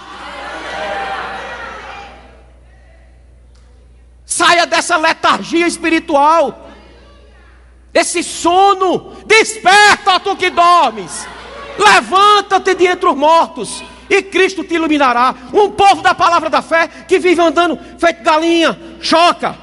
Saia 4.25 4.65
dessa 4.65 4.97
letargia 4.97 5.65
espiritual. 5.65 6.66
Esse 7.97 8.21
sono. 8.21 9.13
Desperta, 9.25 10.19
tu 10.19 10.35
que 10.35 10.51
dormes. 10.51 11.27
Levanta-te 11.79 12.75
de 12.75 12.85
entre 12.85 13.09
os 13.09 13.15
mortos 13.15 13.83
e 14.07 14.21
Cristo 14.21 14.63
te 14.63 14.75
iluminará. 14.75 15.33
Um 15.51 15.71
povo 15.71 16.01
da 16.03 16.13
palavra 16.13 16.49
da 16.49 16.61
fé 16.61 16.87
que 16.87 17.17
vive 17.17 17.41
andando 17.41 17.79
feito 17.97 18.23
galinha, 18.23 18.77
choca. 19.01 19.57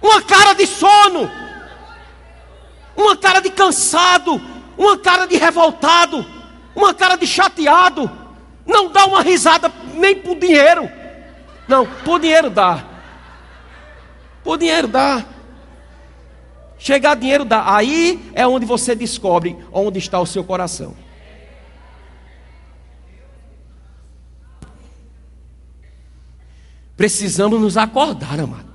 Uma 0.00 0.20
cara 0.20 0.52
de 0.52 0.66
sono, 0.66 1.30
uma 2.96 3.16
cara 3.16 3.40
de 3.40 3.50
cansado, 3.50 4.40
uma 4.76 4.98
cara 4.98 5.26
de 5.26 5.36
revoltado, 5.36 6.26
uma 6.74 6.92
cara 6.92 7.16
de 7.16 7.26
chateado. 7.26 8.10
Não 8.66 8.88
dá 8.88 9.06
uma 9.06 9.22
risada 9.22 9.72
nem 9.94 10.14
por 10.16 10.36
dinheiro. 10.36 10.90
Não, 11.66 11.86
por 12.04 12.20
dinheiro 12.20 12.50
dá. 12.50 12.84
Por 14.44 14.58
dinheiro 14.58 14.88
dá. 14.88 15.24
Chegar 16.82 17.14
dinheiro 17.14 17.44
dá. 17.44 17.76
Aí 17.76 18.20
é 18.34 18.44
onde 18.44 18.66
você 18.66 18.92
descobre 18.92 19.56
onde 19.70 20.00
está 20.00 20.18
o 20.18 20.26
seu 20.26 20.42
coração. 20.42 20.96
Precisamos 26.96 27.60
nos 27.60 27.76
acordar, 27.76 28.40
amado. 28.40 28.66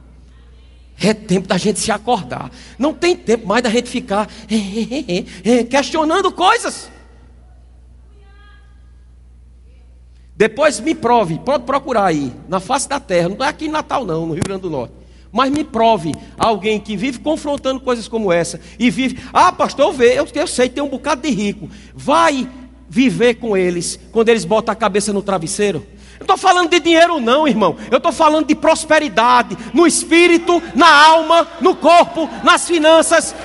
É 0.98 1.14
tempo 1.14 1.50
da 1.50 1.58
gente 1.58 1.82
se 1.82 1.92
acordar. 1.92 2.50
Não 2.80 2.94
tem 2.94 3.14
tempo 3.14 3.46
mais 3.46 3.62
da 3.62 3.70
gente 3.70 3.90
ficar 3.90 4.30
questionando 5.70 6.32
coisas. 6.32 6.90
Depois 10.34 10.80
me 10.80 10.96
prove, 10.96 11.40
pode 11.40 11.66
procurar 11.66 12.06
aí, 12.06 12.32
na 12.48 12.62
face 12.62 12.88
da 12.88 13.02
terra, 13.02 13.28
não 13.28 13.46
é 13.46 13.50
aqui 13.50 13.66
em 13.66 13.70
Natal 13.70 14.06
não, 14.06 14.28
no 14.28 14.34
Rio 14.34 14.44
Grande 14.46 14.62
do 14.62 14.70
Norte. 14.70 14.97
Mas 15.32 15.52
me 15.52 15.64
prove 15.64 16.16
alguém 16.38 16.80
que 16.80 16.96
vive 16.96 17.20
confrontando 17.20 17.80
coisas 17.80 18.08
como 18.08 18.32
essa 18.32 18.60
e 18.80 18.90
vive, 18.90 19.20
ah, 19.34 19.52
pastor, 19.52 19.94
eu, 20.00 20.10
eu, 20.10 20.28
eu 20.34 20.48
sei, 20.48 20.70
tem 20.70 20.84
um 20.84 20.88
bocado 20.88 21.22
de 21.22 21.30
rico. 21.30 21.70
Vai 21.94 22.48
viver 22.90 23.36
com 23.36 23.56
eles 23.56 24.00
quando 24.12 24.30
eles 24.30 24.46
botam 24.46 24.72
a 24.72 24.76
cabeça 24.76 25.12
no 25.12 25.22
travesseiro. 25.22 25.86
Eu 26.20 26.24
estou 26.24 26.38
falando 26.38 26.70
de 26.70 26.80
dinheiro, 26.80 27.20
não, 27.20 27.48
irmão. 27.48 27.76
Eu 27.92 27.98
estou 27.98 28.12
falando 28.12 28.48
de 28.48 28.56
prosperidade 28.56 29.56
no 29.74 29.86
espírito, 29.86 30.62
na 30.74 30.90
alma, 30.90 31.48
no 31.62 31.76
corpo, 31.76 32.28
nas 32.44 32.68
finanças. 32.68 33.36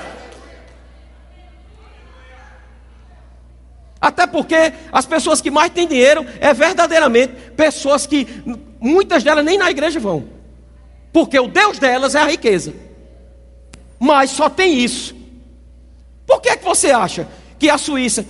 Até 4.01 4.27
porque 4.27 4.73
as 4.91 5.07
pessoas 5.07 5.41
que 5.41 5.51
mais 5.51 5.71
têm 5.71 5.87
dinheiro 5.87 6.27
é 6.41 6.53
verdadeiramente 6.55 7.35
pessoas 7.57 8.07
que 8.07 8.27
muitas 8.81 9.23
delas 9.23 9.45
nem 9.45 9.59
na 9.59 9.71
igreja 9.71 10.01
vão. 10.01 10.42
Porque 11.13 11.39
o 11.39 11.49
Deus 11.49 11.79
delas 11.79 12.15
é 12.15 12.21
a 12.21 12.27
riqueza. 12.27 12.75
Mas 13.99 14.31
só 14.31 14.49
tem 14.49 14.79
isso. 14.79 15.15
Por 16.27 16.41
que, 16.41 16.49
é 16.49 16.57
que 16.57 16.65
você 16.65 16.91
acha 16.91 17.29
que 17.63 17.71
a 17.71 17.79
Suíça, 17.79 18.27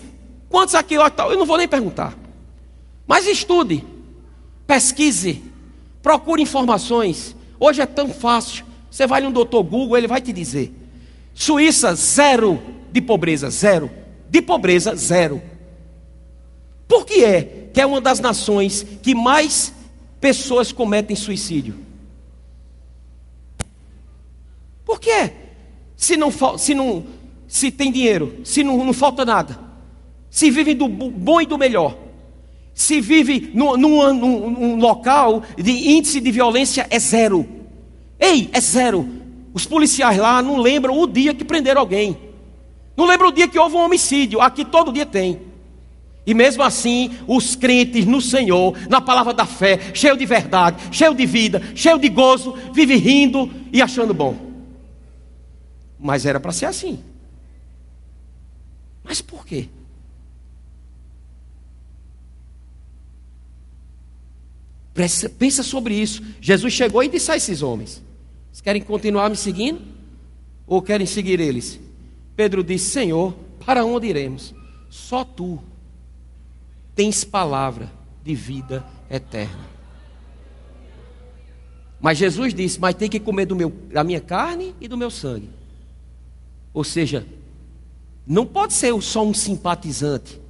quantos 0.51 0.75
aqui 0.75 0.95
eu 0.95 1.39
não 1.39 1.47
vou 1.47 1.57
nem 1.57 1.67
perguntar. 1.67 2.15
Mas 3.07 3.27
estude, 3.27 3.83
pesquise, 4.67 5.43
procure 6.03 6.43
informações. 6.43 7.35
Hoje 7.59 7.81
é 7.81 7.87
tão 7.87 8.11
fácil. 8.11 8.67
Você 8.91 9.07
vai 9.07 9.23
no 9.23 9.31
doutor 9.31 9.63
Google, 9.63 9.97
ele 9.97 10.07
vai 10.07 10.21
te 10.21 10.35
dizer. 10.35 10.71
Suíça, 11.35 11.95
zero 11.95 12.61
de 12.93 13.01
pobreza, 13.01 13.49
zero. 13.49 13.91
De 14.29 14.43
pobreza, 14.43 14.95
zero. 14.95 15.41
Por 16.87 17.07
que 17.07 17.25
é 17.25 17.69
que 17.73 17.81
é 17.81 17.87
uma 17.87 18.03
das 18.03 18.21
nações 18.21 18.87
que 19.03 19.15
mais 19.15 19.73
pessoas 20.21 20.73
cometem 20.73 21.17
suicídio? 21.17 21.75
Por 24.85 25.01
quê? 25.01 25.33
Se 25.97 26.17
não, 26.17 26.31
se 26.59 26.75
não 26.75 27.05
se 27.53 27.71
tem 27.71 27.93
dinheiro, 27.93 28.41
se 28.45 28.65
não, 28.65 28.83
não 28.83 28.95
falta 28.95 29.27
nada, 29.27 29.59
se 30.31 30.51
vive 30.51 30.73
do 30.73 30.89
bom 30.89 31.41
e 31.41 31.45
do 31.47 31.59
melhor, 31.59 31.95
se 32.73 32.99
vive 32.99 33.51
num, 33.53 33.77
num, 33.77 34.15
num, 34.15 34.77
local 34.77 35.43
de 35.59 35.71
índice 35.91 36.19
de 36.19 36.31
violência 36.31 36.87
é 36.89 36.99
zero. 36.99 37.47
Ei, 38.19 38.49
é 38.53 38.61
zero. 38.61 39.07
Os 39.53 39.67
policiais 39.67 40.17
lá 40.17 40.41
não 40.41 40.57
lembram 40.57 40.99
o 40.99 41.07
dia 41.07 41.35
que 41.35 41.45
prenderam 41.45 41.83
alguém. 41.83 42.17
Não 42.97 43.05
lembram 43.05 43.29
o 43.29 43.33
dia 43.33 43.47
que 43.47 43.59
houve 43.59 43.77
um 43.77 43.85
homicídio. 43.85 44.41
Aqui 44.41 44.65
todo 44.65 44.91
dia 44.91 45.05
tem. 45.05 45.41
E 46.27 46.33
mesmo 46.33 46.63
assim, 46.63 47.11
os 47.27 47.55
crentes 47.55 48.07
no 48.07 48.23
Senhor, 48.23 48.75
na 48.89 49.01
palavra 49.01 49.35
da 49.35 49.45
fé, 49.45 49.79
cheio 49.93 50.17
de 50.17 50.25
verdade, 50.25 50.83
cheio 50.91 51.15
de 51.15 51.27
vida, 51.27 51.61
cheio 51.75 51.99
de 51.99 52.09
gozo, 52.09 52.55
vive 52.73 52.97
rindo 52.97 53.51
e 53.73 53.83
achando 53.83 54.15
bom. 54.15 54.52
Mas 56.03 56.27
era 56.27 56.41
para 56.41 56.51
ser 56.51 56.67
assim. 56.67 57.03
Mas 59.05 59.23
por 59.23 59.47
quê? 59.47 59.69
Pensa 65.39 65.63
sobre 65.63 65.95
isso. 65.95 66.23
Jesus 66.41 66.73
chegou 66.73 67.03
e 67.05 67.09
disse 67.09 67.31
a 67.31 67.37
esses 67.37 67.63
homens: 67.63 68.03
Vocês 68.51 68.61
querem 68.61 68.83
continuar 68.83 69.31
me 69.31 69.37
seguindo? 69.37 69.81
Ou 70.67 70.83
querem 70.83 71.07
seguir 71.07 71.39
eles? 71.39 71.81
Pedro 72.35 72.65
disse: 72.65 72.91
Senhor, 72.91 73.33
para 73.65 73.85
onde 73.85 74.09
iremos? 74.09 74.53
Só 74.91 75.25
tu 75.25 75.63
tens 76.97 77.23
palavra 77.25 77.91
de 78.25 78.35
vida 78.35 78.85
eterna. 79.09 79.67
Mas 82.01 82.19
Jesus 82.19 82.53
disse: 82.53 82.81
Mas 82.81 82.97
tem 82.97 83.09
que 83.09 83.21
comer 83.21 83.47
do 83.47 83.55
meu, 83.55 83.71
da 83.71 84.03
minha 84.03 84.21
carne 84.21 84.75
e 84.81 84.89
do 84.89 84.97
meu 84.97 85.11
sangue. 85.11 85.62
Ou 86.73 86.85
seja, 86.85 87.27
não 88.27 88.47
pode 88.47 88.73
ser 88.73 89.01
só 89.03 89.25
um 89.25 89.35
simpatizante. 89.35 90.41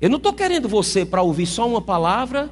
Eu 0.00 0.10
não 0.10 0.16
estou 0.16 0.32
querendo 0.32 0.68
você 0.68 1.04
para 1.04 1.22
ouvir 1.22 1.46
só 1.46 1.68
uma 1.68 1.80
palavra 1.80 2.50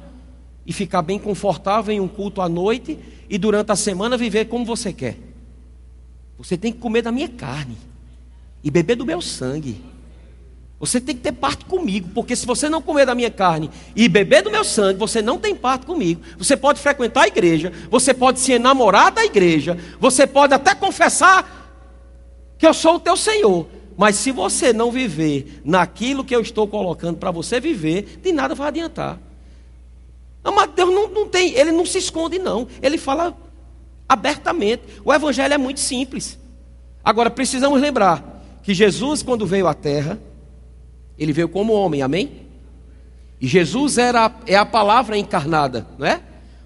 e 0.65 0.71
ficar 0.71 1.01
bem 1.01 1.19
confortável 1.19 1.93
em 1.93 1.99
um 1.99 2.07
culto 2.07 2.41
à 2.41 2.47
noite 2.47 2.97
e 3.29 3.37
durante 3.37 3.71
a 3.71 3.75
semana 3.75 4.17
viver 4.17 4.45
como 4.45 4.65
você 4.65 4.93
quer. 4.93 5.17
Você 6.37 6.57
tem 6.57 6.71
que 6.71 6.79
comer 6.79 7.01
da 7.01 7.11
minha 7.11 7.27
carne 7.27 7.77
e 8.63 8.71
beber 8.71 8.95
do 8.95 9.05
meu 9.05 9.21
sangue. 9.21 9.83
Você 10.79 10.99
tem 10.99 11.15
que 11.15 11.21
ter 11.21 11.31
parte 11.31 11.63
comigo, 11.63 12.09
porque 12.13 12.35
se 12.35 12.45
você 12.45 12.67
não 12.67 12.81
comer 12.81 13.05
da 13.05 13.15
minha 13.15 13.31
carne 13.31 13.69
e 13.95 14.09
beber 14.09 14.41
do 14.41 14.51
meu 14.51 14.63
sangue, 14.63 14.99
você 14.99 15.21
não 15.21 15.37
tem 15.37 15.55
parte 15.55 15.85
comigo. 15.85 16.21
Você 16.37 16.57
pode 16.57 16.79
frequentar 16.79 17.23
a 17.23 17.27
igreja, 17.27 17.71
você 17.89 18.13
pode 18.13 18.39
se 18.39 18.51
enamorar 18.51 19.11
da 19.11 19.23
igreja, 19.23 19.77
você 19.99 20.27
pode 20.27 20.53
até 20.53 20.75
confessar 20.75 21.62
que 22.63 22.67
eu 22.67 22.73
sou 22.73 22.95
o 22.95 22.99
teu 22.99 23.17
Senhor. 23.17 23.67
Mas 23.97 24.15
se 24.15 24.31
você 24.31 24.71
não 24.71 24.89
viver 24.89 25.59
naquilo 25.65 26.23
que 26.23 26.33
eu 26.33 26.39
estou 26.39 26.65
colocando 26.65 27.17
para 27.17 27.29
você 27.29 27.59
viver, 27.59 28.21
de 28.23 28.31
nada 28.31 28.55
vai 28.55 28.69
adiantar. 28.69 29.19
Mas 30.41 30.69
Deus 30.73 30.89
não, 30.89 31.09
não 31.09 31.27
tem, 31.27 31.51
ele 31.55 31.73
não 31.73 31.85
se 31.85 31.97
esconde, 31.97 32.39
não. 32.39 32.65
Ele 32.81 32.97
fala 32.97 33.35
abertamente. 34.07 34.81
O 35.03 35.13
evangelho 35.13 35.53
é 35.53 35.57
muito 35.57 35.81
simples. 35.81 36.39
Agora 37.03 37.29
precisamos 37.29 37.81
lembrar 37.81 38.41
que 38.63 38.73
Jesus, 38.73 39.21
quando 39.21 39.45
veio 39.45 39.67
à 39.67 39.73
terra, 39.73 40.17
ele 41.19 41.33
veio 41.33 41.49
como 41.49 41.73
homem, 41.73 42.01
amém? 42.01 42.47
E 43.41 43.45
Jesus 43.45 43.97
era, 43.97 44.33
é 44.47 44.55
a 44.55 44.65
palavra 44.65 45.17
encarnada, 45.17 45.85
não 45.99 46.07
é? 46.07 46.21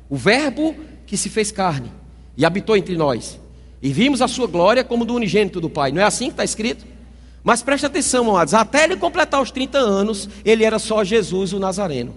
O 0.07 0.15
Verbo 0.15 0.75
que 1.07 1.17
se 1.17 1.27
fez 1.27 1.51
carne 1.51 1.91
e 2.37 2.45
habitou 2.45 2.77
entre 2.77 2.95
nós. 2.95 3.39
E 3.81 3.91
vimos 3.91 4.21
a 4.21 4.27
sua 4.27 4.47
glória 4.47 4.83
como 4.83 5.05
do 5.05 5.13
unigênito 5.13 5.61
do 5.61 5.69
Pai. 5.69 5.91
Não 5.91 6.01
é 6.01 6.05
assim 6.05 6.25
que 6.25 6.31
está 6.31 6.43
escrito? 6.43 6.85
Mas 7.43 7.61
preste 7.61 7.85
atenção, 7.85 8.29
amados. 8.29 8.53
Até 8.53 8.83
ele 8.83 8.97
completar 8.97 9.41
os 9.41 9.51
30 9.51 9.77
anos, 9.77 10.29
ele 10.43 10.63
era 10.63 10.79
só 10.79 11.03
Jesus, 11.03 11.53
o 11.53 11.59
Nazareno. 11.59 12.15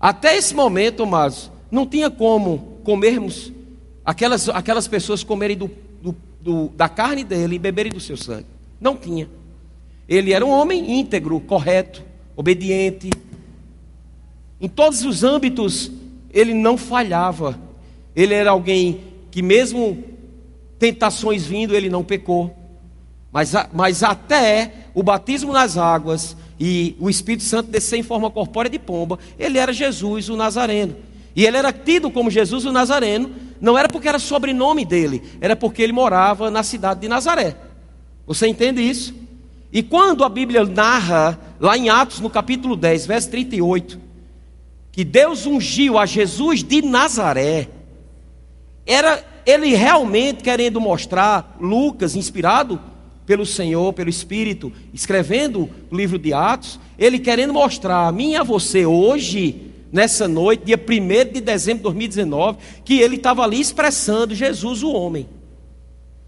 Até 0.00 0.36
esse 0.36 0.54
momento, 0.54 1.02
amados, 1.02 1.50
não 1.70 1.84
tinha 1.84 2.08
como 2.08 2.78
comermos, 2.84 3.52
aquelas, 4.04 4.48
aquelas 4.48 4.86
pessoas 4.86 5.24
comerem 5.24 5.56
do 5.56 5.68
do, 6.40 6.68
da 6.74 6.88
carne 6.88 7.24
dele 7.24 7.56
e 7.56 7.58
beberem 7.58 7.92
do 7.92 8.00
seu 8.00 8.16
sangue. 8.16 8.46
Não 8.80 8.96
tinha. 8.96 9.28
Ele 10.08 10.32
era 10.32 10.44
um 10.44 10.50
homem 10.50 10.98
íntegro, 10.98 11.38
correto, 11.40 12.02
obediente. 12.36 13.10
Em 14.60 14.68
todos 14.68 15.04
os 15.04 15.22
âmbitos, 15.22 15.90
ele 16.32 16.54
não 16.54 16.78
falhava. 16.78 17.58
Ele 18.18 18.34
era 18.34 18.50
alguém 18.50 19.00
que, 19.30 19.40
mesmo 19.40 20.02
tentações 20.76 21.46
vindo, 21.46 21.72
ele 21.72 21.88
não 21.88 22.02
pecou. 22.02 22.52
Mas, 23.30 23.52
mas 23.72 24.02
até 24.02 24.72
o 24.92 25.04
batismo 25.04 25.52
nas 25.52 25.78
águas 25.78 26.36
e 26.58 26.96
o 26.98 27.08
Espírito 27.08 27.44
Santo 27.44 27.70
descer 27.70 27.96
em 27.96 28.02
forma 28.02 28.28
corpórea 28.28 28.68
de 28.68 28.76
pomba, 28.76 29.20
ele 29.38 29.56
era 29.56 29.72
Jesus, 29.72 30.28
o 30.28 30.34
Nazareno. 30.34 30.96
E 31.36 31.46
ele 31.46 31.58
era 31.58 31.72
tido 31.72 32.10
como 32.10 32.28
Jesus 32.28 32.64
o 32.64 32.72
Nazareno, 32.72 33.30
não 33.60 33.78
era 33.78 33.88
porque 33.88 34.08
era 34.08 34.18
sobrenome 34.18 34.84
dele, 34.84 35.22
era 35.40 35.54
porque 35.54 35.80
ele 35.80 35.92
morava 35.92 36.50
na 36.50 36.64
cidade 36.64 36.98
de 36.98 37.06
Nazaré. 37.06 37.54
Você 38.26 38.48
entende 38.48 38.82
isso? 38.82 39.14
E 39.72 39.80
quando 39.80 40.24
a 40.24 40.28
Bíblia 40.28 40.64
narra, 40.64 41.38
lá 41.60 41.78
em 41.78 41.88
Atos, 41.88 42.18
no 42.18 42.28
capítulo 42.28 42.74
10, 42.74 43.06
verso 43.06 43.30
38, 43.30 44.00
que 44.90 45.04
Deus 45.04 45.46
ungiu 45.46 45.96
a 45.96 46.04
Jesus 46.04 46.64
de 46.64 46.82
Nazaré, 46.82 47.77
era 48.88 49.22
ele 49.44 49.74
realmente 49.74 50.42
querendo 50.42 50.80
mostrar, 50.80 51.56
Lucas, 51.60 52.16
inspirado 52.16 52.80
pelo 53.26 53.44
Senhor, 53.44 53.92
pelo 53.92 54.08
Espírito, 54.08 54.72
escrevendo 54.92 55.68
o 55.90 55.94
livro 55.94 56.18
de 56.18 56.32
Atos, 56.32 56.80
ele 56.98 57.18
querendo 57.18 57.52
mostrar 57.52 58.08
a 58.08 58.12
mim 58.12 58.30
e 58.30 58.36
a 58.36 58.42
você 58.42 58.86
hoje 58.86 59.70
nessa 59.92 60.26
noite, 60.26 60.64
dia 60.64 60.78
1 60.78 61.32
de 61.34 61.40
dezembro 61.42 61.78
de 61.78 61.84
2019, 61.84 62.58
que 62.84 62.98
ele 62.98 63.16
estava 63.16 63.42
ali 63.42 63.60
expressando 63.60 64.34
Jesus, 64.34 64.82
o 64.82 64.90
homem. 64.90 65.28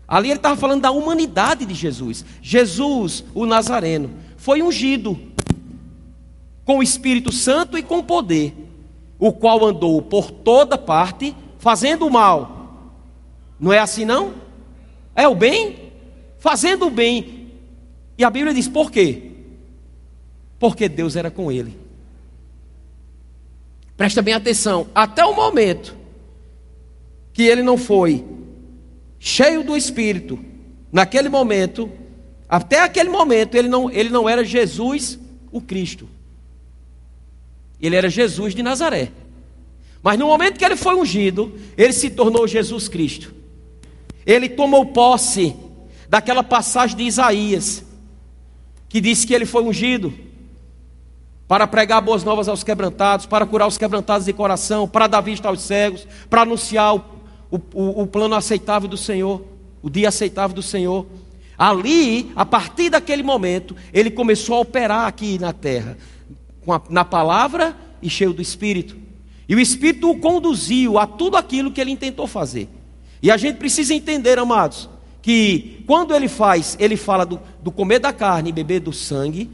Ali 0.06 0.28
ele 0.28 0.36
estava 0.36 0.56
falando 0.56 0.82
da 0.82 0.90
humanidade 0.90 1.64
de 1.64 1.74
Jesus. 1.74 2.24
Jesus, 2.42 3.24
o 3.34 3.46
Nazareno, 3.46 4.11
foi 4.36 4.61
ungido 4.61 5.18
com 6.64 6.78
o 6.78 6.82
Espírito 6.82 7.32
Santo 7.32 7.78
e 7.78 7.82
com 7.82 8.02
poder. 8.02 8.54
o 9.18 9.32
qual 9.32 9.66
andou 9.66 10.00
por 10.00 10.30
toda 10.30 10.78
parte 10.78 11.34
fazendo 11.61 12.06
o 12.06 12.11
mal. 12.11 12.96
Não 13.61 13.72
é 13.72 13.78
assim 13.78 14.04
não? 14.04 14.34
É 15.14 15.28
o 15.28 15.34
bem? 15.34 15.92
Fazendo 16.38 16.86
o 16.86 16.90
bem. 16.90 17.52
E 18.18 18.24
a 18.24 18.30
Bíblia 18.30 18.52
diz 18.52 18.66
por 18.66 18.90
quê? 18.90 19.30
Porque 20.58 20.88
Deus 20.88 21.14
era 21.14 21.30
com 21.30 21.52
ele. 21.52 21.78
Presta 23.96 24.22
bem 24.22 24.34
atenção, 24.34 24.88
até 24.94 25.24
o 25.24 25.36
momento 25.36 25.94
que 27.34 27.42
ele 27.42 27.62
não 27.62 27.76
foi 27.76 28.24
cheio 29.18 29.62
do 29.62 29.76
Espírito, 29.76 30.38
naquele 30.90 31.28
momento, 31.28 31.90
até 32.48 32.80
aquele 32.80 33.11
momento, 33.11 33.54
ele 33.54 33.68
não, 33.68 33.90
ele 33.90 34.08
não 34.08 34.26
era 34.26 34.42
Jesus 34.42 35.18
o 35.52 35.61
Cristo. 35.61 36.08
Ele 37.78 37.94
era 37.94 38.08
Jesus 38.08 38.54
de 38.54 38.62
Nazaré. 38.62 39.12
Mas 40.03 40.18
no 40.18 40.26
momento 40.26 40.59
que 40.59 40.64
ele 40.64 40.76
foi 40.76 40.94
ungido, 40.94 41.53
ele 41.76 41.92
se 41.92 42.11
tornou 42.11 42.48
Jesus 42.48 42.88
Cristo. 42.88 43.34
Ele 44.24 44.48
tomou 44.48 44.86
posse 44.86 45.55
daquela 46.09 46.42
passagem 46.42 46.96
de 46.96 47.05
Isaías, 47.05 47.84
que 48.88 49.01
diz 49.01 49.24
que 49.24 49.34
ele 49.34 49.46
foi 49.46 49.62
ungido 49.62 50.12
para 51.46 51.66
pregar 51.66 52.01
boas 52.01 52.22
novas 52.22 52.48
aos 52.48 52.62
quebrantados, 52.62 53.26
para 53.26 53.44
curar 53.44 53.66
os 53.66 53.76
quebrantados 53.76 54.26
de 54.26 54.32
coração, 54.32 54.88
para 54.88 55.07
dar 55.07 55.20
vista 55.20 55.48
aos 55.48 55.61
cegos, 55.61 56.07
para 56.28 56.42
anunciar 56.42 56.94
o, 56.94 57.03
o, 57.51 58.03
o 58.03 58.07
plano 58.07 58.34
aceitável 58.34 58.88
do 58.88 58.96
Senhor, 58.96 59.44
o 59.82 59.90
dia 59.90 60.09
aceitável 60.09 60.55
do 60.55 60.62
Senhor. 60.62 61.07
Ali, 61.59 62.30
a 62.34 62.46
partir 62.46 62.88
daquele 62.88 63.22
momento, 63.22 63.76
ele 63.92 64.11
começou 64.11 64.57
a 64.57 64.61
operar 64.61 65.07
aqui 65.07 65.38
na 65.38 65.53
terra, 65.53 65.98
a, 66.66 66.80
na 66.88 67.05
palavra 67.05 67.76
e 68.01 68.09
cheio 68.09 68.32
do 68.32 68.40
Espírito. 68.40 68.96
E 69.51 69.55
o 69.57 69.59
Espírito 69.59 70.09
o 70.09 70.16
conduziu 70.16 70.96
a 70.96 71.09
tudo 71.09 71.36
aquilo 71.36 71.72
que 71.72 71.80
ele 71.80 71.90
intentou 71.90 72.28
fazer. 72.28 72.68
E 73.20 73.32
a 73.32 73.36
gente 73.36 73.57
precisa 73.57 73.92
entender, 73.92 74.38
amados, 74.38 74.88
que 75.20 75.82
quando 75.88 76.14
ele 76.14 76.28
faz, 76.28 76.76
ele 76.78 76.96
fala 76.96 77.26
do, 77.26 77.40
do 77.61 77.72
comer 77.72 77.98
da 77.98 78.12
carne 78.12 78.51
e 78.51 78.53
beber 78.53 78.78
do 78.78 78.92
sangue 78.92 79.51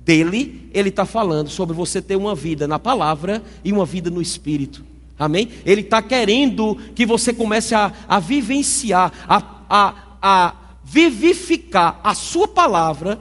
dele, 0.00 0.70
ele 0.72 0.88
está 0.88 1.04
falando 1.04 1.50
sobre 1.50 1.76
você 1.76 2.00
ter 2.00 2.16
uma 2.16 2.34
vida 2.34 2.66
na 2.66 2.78
palavra 2.78 3.42
e 3.62 3.70
uma 3.70 3.84
vida 3.84 4.08
no 4.08 4.22
Espírito. 4.22 4.82
Amém? 5.18 5.50
Ele 5.66 5.82
está 5.82 6.00
querendo 6.00 6.78
que 6.94 7.04
você 7.04 7.30
comece 7.30 7.74
a, 7.74 7.92
a 8.08 8.18
vivenciar, 8.18 9.12
a, 9.28 9.42
a, 9.68 9.94
a 10.22 10.54
vivificar 10.82 12.00
a 12.02 12.14
sua 12.14 12.48
palavra 12.48 13.20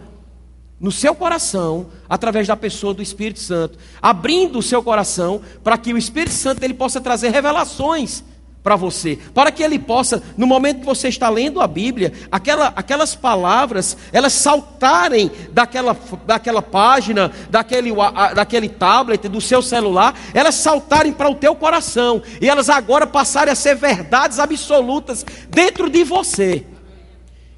no 0.84 0.92
seu 0.92 1.16
coração, 1.16 1.88
através 2.10 2.46
da 2.46 2.58
pessoa 2.58 2.94
do 2.94 3.02
Espírito 3.02 3.40
Santo, 3.40 3.80
abrindo 4.02 4.60
o 4.60 4.62
seu 4.62 4.84
coração 4.84 5.42
para 5.64 5.78
que 5.78 5.94
o 5.94 5.98
Espírito 5.98 6.34
Santo 6.34 6.62
ele 6.62 6.74
possa 6.74 7.00
trazer 7.00 7.30
revelações 7.30 8.22
para 8.62 8.76
você, 8.76 9.18
para 9.34 9.50
que 9.50 9.64
ele 9.64 9.80
possa, 9.80 10.22
no 10.36 10.46
momento 10.46 10.82
que 10.82 10.86
você 10.86 11.08
está 11.08 11.30
lendo 11.30 11.62
a 11.62 11.68
Bíblia, 11.68 12.12
aquela, 12.30 12.74
aquelas 12.76 13.16
palavras, 13.16 13.96
elas 14.12 14.34
saltarem 14.34 15.32
daquela, 15.54 15.96
daquela 16.26 16.62
página, 16.62 17.32
daquele, 17.50 17.92
daquele 18.36 18.68
tablet, 18.68 19.30
do 19.30 19.40
seu 19.40 19.62
celular, 19.62 20.14
elas 20.34 20.56
saltarem 20.56 21.14
para 21.14 21.30
o 21.30 21.36
teu 21.36 21.56
coração, 21.56 22.22
e 22.42 22.50
elas 22.50 22.70
agora 22.70 23.08
passarem 23.08 23.54
a 23.54 23.56
ser 23.56 23.76
verdades 23.76 24.38
absolutas 24.38 25.26
dentro 25.50 25.90
de 25.90 26.04
você. 26.04 26.66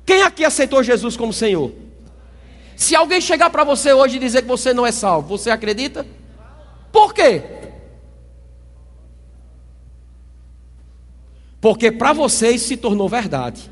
Quem 0.06 0.22
aqui 0.22 0.46
aceitou 0.46 0.84
Jesus 0.84 1.18
como 1.18 1.34
Senhor? 1.34 1.85
Se 2.76 2.96
alguém 2.96 3.22
chegar 3.22 3.50
para 3.50 3.64
você 3.64 3.94
hoje 3.94 4.18
e 4.18 4.20
dizer 4.20 4.42
que 4.42 4.48
você 4.48 4.74
não 4.74 4.86
é 4.86 4.92
salvo, 4.92 5.38
você 5.38 5.50
acredita? 5.50 6.06
Por 6.92 7.14
quê? 7.14 7.42
Porque 11.62 11.92
para 11.92 12.14
você 12.14 12.52
isso 12.52 12.68
se 12.68 12.78
tornou 12.78 13.08
verdade. 13.08 13.72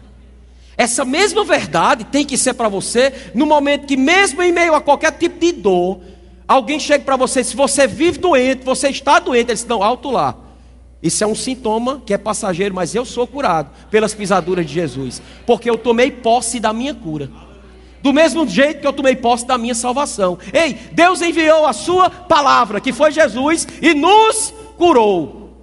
Essa 0.76 1.06
mesma 1.06 1.44
verdade 1.44 2.06
tem 2.06 2.26
que 2.26 2.38
ser 2.38 2.54
para 2.54 2.68
você 2.68 3.14
no 3.36 3.46
momento 3.46 3.86
que, 3.86 3.96
mesmo 3.96 4.42
em 4.42 4.52
meio 4.52 4.74
a 4.74 4.82
qualquer 4.82 5.12
tipo 5.12 5.40
de 5.40 5.52
dor, 5.52 6.02
alguém 6.48 6.80
chega 6.80 7.04
para 7.04 7.16
você, 7.16 7.44
se 7.44 7.56
você 7.56 7.86
vive 7.86 8.18
doente, 8.18 8.66
você 8.66 8.90
está 8.90 9.20
doente, 9.20 9.50
eles 9.50 9.60
estão 9.60 9.84
alto 9.84 10.10
lá. 10.10 10.36
Isso 11.04 11.24
é 11.24 11.28
um 11.28 11.36
sintoma 11.36 12.02
que 12.06 12.14
é 12.14 12.18
passageiro, 12.18 12.74
mas 12.74 12.96
eu 12.96 13.06
sou 13.06 13.28
curado 13.28 13.70
pelas 13.92 14.14
pisaduras 14.14 14.66
de 14.66 14.74
Jesus, 14.74 15.22
porque 15.46 15.70
eu 15.70 15.78
tomei 15.78 16.10
posse 16.10 16.60
da 16.60 16.74
minha 16.74 16.96
cura 16.96 17.30
do 18.04 18.12
mesmo 18.12 18.46
jeito 18.46 18.82
que 18.82 18.86
eu 18.86 18.92
tomei 18.92 19.16
posse 19.16 19.48
da 19.48 19.58
minha 19.58 19.74
salvação. 19.74 20.38
Ei, 20.52 20.74
Deus 20.92 21.22
enviou 21.22 21.66
a 21.66 21.72
sua 21.72 22.10
palavra, 22.10 22.82
que 22.82 22.92
foi 22.92 23.14
Jesus, 23.14 23.66
e 23.82 23.94
nos 23.94 24.54
curou, 24.78 25.58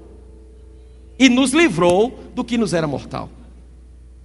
e 1.19 1.29
nos 1.29 1.53
livrou 1.53 2.19
do 2.35 2.43
que 2.43 2.57
nos 2.57 2.73
era 2.73 2.87
mortal. 2.87 3.29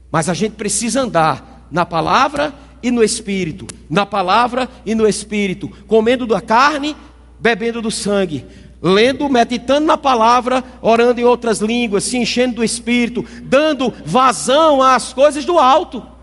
Mas 0.09 0.29
a 0.29 0.33
gente 0.33 0.53
precisa 0.53 1.01
andar 1.01 1.67
na 1.69 1.85
palavra 1.85 2.53
e 2.81 2.89
no 2.89 3.03
espírito, 3.03 3.67
na 3.89 4.05
palavra 4.05 4.69
e 4.85 4.95
no 4.95 5.05
espírito, 5.05 5.69
comendo 5.85 6.25
da 6.25 6.39
carne, 6.39 6.95
bebendo 7.37 7.81
do 7.81 7.91
sangue, 7.91 8.45
lendo, 8.81 9.27
meditando 9.27 9.85
na 9.85 9.97
palavra, 9.97 10.63
orando 10.81 11.19
em 11.19 11.25
outras 11.25 11.59
línguas, 11.59 12.05
se 12.05 12.17
enchendo 12.17 12.55
do 12.55 12.63
espírito, 12.63 13.25
dando 13.43 13.93
vazão 14.05 14.81
às 14.81 15.11
coisas 15.11 15.43
do 15.43 15.59
alto 15.59 16.14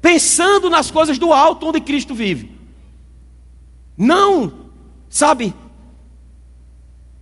pensando 0.00 0.70
nas 0.70 0.90
coisas 0.90 1.18
do 1.18 1.32
alto 1.32 1.66
onde 1.66 1.80
Cristo 1.80 2.14
vive. 2.14 2.50
Não, 3.96 4.52
sabe, 5.08 5.54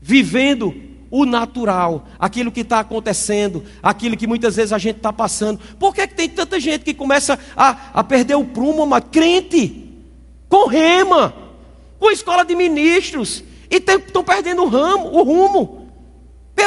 vivendo 0.01 0.75
o 1.11 1.25
natural, 1.25 2.07
aquilo 2.19 2.53
que 2.53 2.61
está 2.61 2.81
acontecendo, 2.81 3.65
aquilo 3.83 4.17
que 4.17 4.27
muitas 4.27 4.57
vezes 4.57 4.73
a 4.73 4.79
gente 4.79 4.97
está 4.97 5.13
passando. 5.13 5.59
Por 5.79 5.95
que, 5.95 6.03
é 6.03 6.07
que 6.07 6.15
tem 6.15 6.29
tanta 6.29 6.61
gente 6.61 6.85
que 6.85 6.95
começa 6.95 7.39
a, 7.57 7.91
a 7.95 8.05
perder 8.05 8.37
o 8.37 8.45
prumo, 8.45 8.85
uma 8.85 9.01
crente, 9.01 9.91
com 10.49 10.69
rema, 10.69 11.35
com 11.99 12.11
escola 12.11 12.45
de 12.45 12.55
ministros, 12.55 13.43
e 13.71 13.77
estão 13.77 14.23
perdendo 14.23 14.63
o 14.63 14.69
ramo, 14.69 15.09
o 15.09 15.23
rumo. 15.23 15.78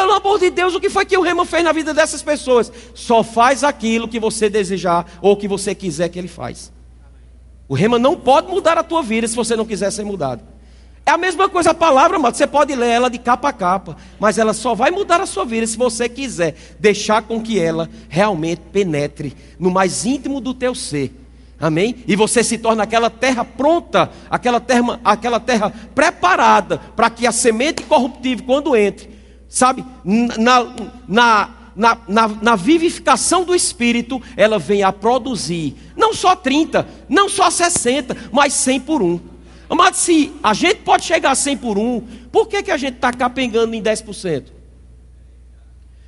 Pelo 0.02 0.14
amor 0.14 0.40
de 0.40 0.50
Deus, 0.50 0.74
o 0.74 0.80
que 0.80 0.90
foi 0.90 1.06
que 1.06 1.16
o 1.16 1.22
Rema 1.22 1.46
fez 1.46 1.64
na 1.64 1.72
vida 1.72 1.94
dessas 1.94 2.24
pessoas? 2.24 2.72
Só 2.96 3.22
faz 3.22 3.64
aquilo 3.64 4.08
que 4.08 4.20
você 4.20 4.50
desejar 4.50 5.06
ou 5.22 5.38
que 5.38 5.48
você 5.48 5.76
quiser 5.76 6.10
que 6.10 6.18
ele 6.18 6.28
faz. 6.28 6.74
O 7.70 7.76
Rema 7.76 8.00
não 8.00 8.16
pode 8.16 8.48
mudar 8.48 8.80
a 8.80 8.84
tua 8.84 9.04
vida 9.04 9.28
se 9.28 9.36
você 9.36 9.56
não 9.56 9.64
quiser 9.64 9.92
ser 9.92 10.04
mudado. 10.04 10.42
É 11.06 11.12
a 11.12 11.20
mesma 11.20 11.48
coisa 11.48 11.70
a 11.70 11.76
palavra, 11.76 12.18
mas 12.18 12.36
você 12.36 12.48
pode 12.48 12.74
ler 12.74 12.90
ela 12.90 13.12
de 13.12 13.20
capa 13.20 13.50
a 13.50 13.54
capa, 13.54 13.96
mas 14.20 14.40
ela 14.40 14.54
só 14.54 14.74
vai 14.74 14.90
mudar 14.90 15.22
a 15.22 15.28
sua 15.28 15.46
vida 15.46 15.68
se 15.68 15.78
você 15.78 16.10
quiser 16.10 16.56
deixar 16.80 17.22
com 17.22 17.40
que 17.40 17.60
ela 17.60 17.88
realmente 18.10 18.62
penetre 18.74 19.38
no 19.60 19.70
mais 19.70 20.04
íntimo 20.04 20.42
do 20.42 20.52
teu 20.52 20.74
ser. 20.74 21.16
Amém? 21.60 21.98
E 22.08 22.16
você 22.16 22.44
se 22.44 22.58
torna 22.58 22.82
aquela 22.82 23.12
terra 23.12 23.46
pronta, 23.46 24.10
aquela 24.32 24.60
terra, 24.60 25.00
aquela 25.06 25.40
terra 25.40 25.72
preparada 25.94 26.80
para 26.96 27.08
que 27.08 27.28
a 27.28 27.32
semente 27.32 27.84
corruptível, 27.84 28.44
quando 28.48 28.76
entre, 28.76 29.21
sabe, 29.52 29.84
na, 30.06 30.74
na, 31.06 31.50
na, 31.76 32.28
na, 32.42 32.56
vivificação 32.56 33.44
do 33.44 33.54
Espírito, 33.54 34.22
ela 34.38 34.58
vem 34.58 34.82
a 34.82 34.94
produzir, 34.94 35.76
não 35.98 36.14
só 36.14 36.38
30, 36.38 36.88
não 37.10 37.28
só 37.28 37.50
60, 37.50 38.16
mas 38.32 38.54
100 38.54 38.80
por 38.80 39.04
um. 39.04 39.20
Mas 39.70 39.98
se 39.98 40.32
a 40.42 40.54
gente 40.54 40.78
pode 40.78 41.04
chegar 41.04 41.32
a 41.32 41.36
100 41.36 41.58
por 41.58 41.78
um, 41.78 42.00
por 42.32 42.48
que, 42.48 42.64
que 42.64 42.72
a 42.72 42.78
gente 42.78 42.96
está 42.96 43.12
capengando 43.12 43.76
em 43.76 43.84
10%? 43.84 44.46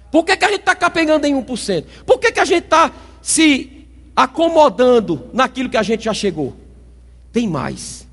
Por 0.09 0.23
que, 0.23 0.37
que 0.37 0.45
a 0.45 0.49
gente 0.49 0.61
está 0.61 0.75
capengando 0.75 1.27
em 1.27 1.35
1%? 1.35 1.85
Por 2.05 2.19
que, 2.19 2.31
que 2.31 2.39
a 2.39 2.45
gente 2.45 2.63
está 2.63 2.93
se 3.21 3.87
acomodando 4.15 5.29
naquilo 5.33 5.69
que 5.69 5.77
a 5.77 5.83
gente 5.83 6.05
já 6.05 6.13
chegou? 6.13 6.55
Tem 7.31 7.47
mais. 7.47 8.07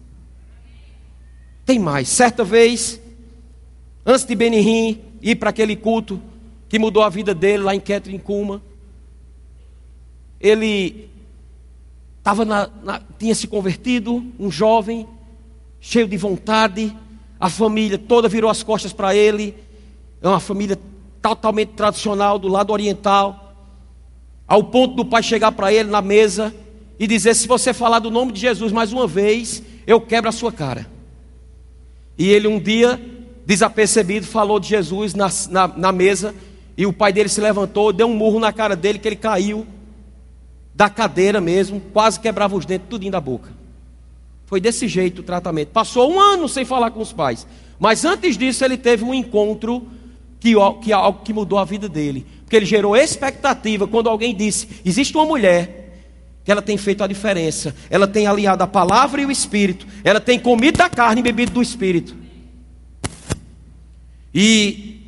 Tem 1.64 1.78
mais. 1.78 2.08
Certa 2.08 2.42
vez, 2.42 2.99
antes 4.04 4.24
de 4.24 4.34
Benihim, 4.34 5.00
ir 5.20 5.36
para 5.36 5.50
aquele 5.50 5.76
culto 5.76 6.20
que 6.68 6.78
mudou 6.78 7.02
a 7.02 7.08
vida 7.08 7.34
dele 7.34 7.62
lá 7.62 7.74
em 7.74 7.80
Ketrin 7.80 8.18
Kuma. 8.18 8.62
Ele 10.40 11.08
tava 12.22 12.44
na, 12.44 12.70
na, 12.82 13.02
tinha 13.18 13.34
se 13.34 13.46
convertido, 13.46 14.24
um 14.38 14.50
jovem, 14.50 15.06
cheio 15.80 16.06
de 16.06 16.16
vontade, 16.16 16.94
a 17.38 17.48
família 17.48 17.98
toda 17.98 18.28
virou 18.28 18.50
as 18.50 18.62
costas 18.62 18.92
para 18.92 19.14
ele, 19.14 19.54
é 20.22 20.28
uma 20.28 20.40
família 20.40 20.78
totalmente 21.22 21.70
tradicional 21.70 22.38
do 22.38 22.48
lado 22.48 22.72
oriental, 22.72 23.54
ao 24.46 24.64
ponto 24.64 24.94
do 24.94 25.04
pai 25.04 25.22
chegar 25.22 25.52
para 25.52 25.72
ele 25.72 25.90
na 25.90 26.02
mesa 26.02 26.54
e 26.98 27.06
dizer: 27.06 27.34
Se 27.34 27.48
você 27.48 27.72
falar 27.72 27.98
do 27.98 28.10
nome 28.10 28.32
de 28.32 28.40
Jesus 28.40 28.72
mais 28.72 28.92
uma 28.92 29.06
vez, 29.06 29.62
eu 29.86 30.00
quebro 30.00 30.28
a 30.28 30.32
sua 30.32 30.52
cara. 30.52 30.86
E 32.18 32.28
ele 32.28 32.46
um 32.46 32.58
dia 32.60 33.00
desapercebido, 33.50 34.24
falou 34.26 34.60
de 34.60 34.68
Jesus 34.68 35.12
na, 35.12 35.28
na, 35.50 35.66
na, 35.66 35.90
mesa, 35.90 36.32
e 36.76 36.86
o 36.86 36.92
pai 36.92 37.12
dele 37.12 37.28
se 37.28 37.40
levantou, 37.40 37.92
deu 37.92 38.06
um 38.06 38.14
murro 38.14 38.38
na 38.38 38.52
cara 38.52 38.76
dele, 38.76 39.00
que 39.00 39.08
ele 39.08 39.16
caiu 39.16 39.66
da 40.72 40.88
cadeira 40.88 41.40
mesmo, 41.40 41.80
quase 41.92 42.20
quebrava 42.20 42.54
os 42.54 42.64
dentes, 42.64 42.86
tudinho 42.88 43.10
da 43.10 43.20
boca. 43.20 43.50
Foi 44.46 44.60
desse 44.60 44.86
jeito 44.86 45.18
o 45.18 45.24
tratamento. 45.24 45.70
Passou 45.70 46.12
um 46.12 46.20
ano 46.20 46.48
sem 46.48 46.64
falar 46.64 46.92
com 46.92 47.00
os 47.00 47.12
pais. 47.12 47.44
Mas 47.76 48.04
antes 48.04 48.38
disso, 48.38 48.64
ele 48.64 48.76
teve 48.76 49.02
um 49.02 49.12
encontro 49.12 49.84
que, 50.38 50.54
que, 50.80 50.90
que 51.24 51.32
mudou 51.32 51.58
a 51.58 51.64
vida 51.64 51.88
dele. 51.88 52.24
Porque 52.42 52.54
ele 52.54 52.66
gerou 52.66 52.96
expectativa 52.96 53.88
quando 53.88 54.08
alguém 54.08 54.32
disse: 54.32 54.68
existe 54.84 55.16
uma 55.16 55.24
mulher 55.24 55.92
que 56.44 56.52
ela 56.52 56.62
tem 56.62 56.76
feito 56.76 57.02
a 57.02 57.08
diferença. 57.08 57.74
Ela 57.90 58.06
tem 58.06 58.28
aliado 58.28 58.62
a 58.62 58.66
palavra 58.66 59.20
e 59.20 59.26
o 59.26 59.30
espírito. 59.30 59.86
Ela 60.04 60.20
tem 60.20 60.38
comido 60.38 60.78
da 60.78 60.88
carne 60.88 61.20
e 61.20 61.24
bebido 61.24 61.50
do 61.50 61.62
espírito. 61.62 62.19
E 64.34 65.00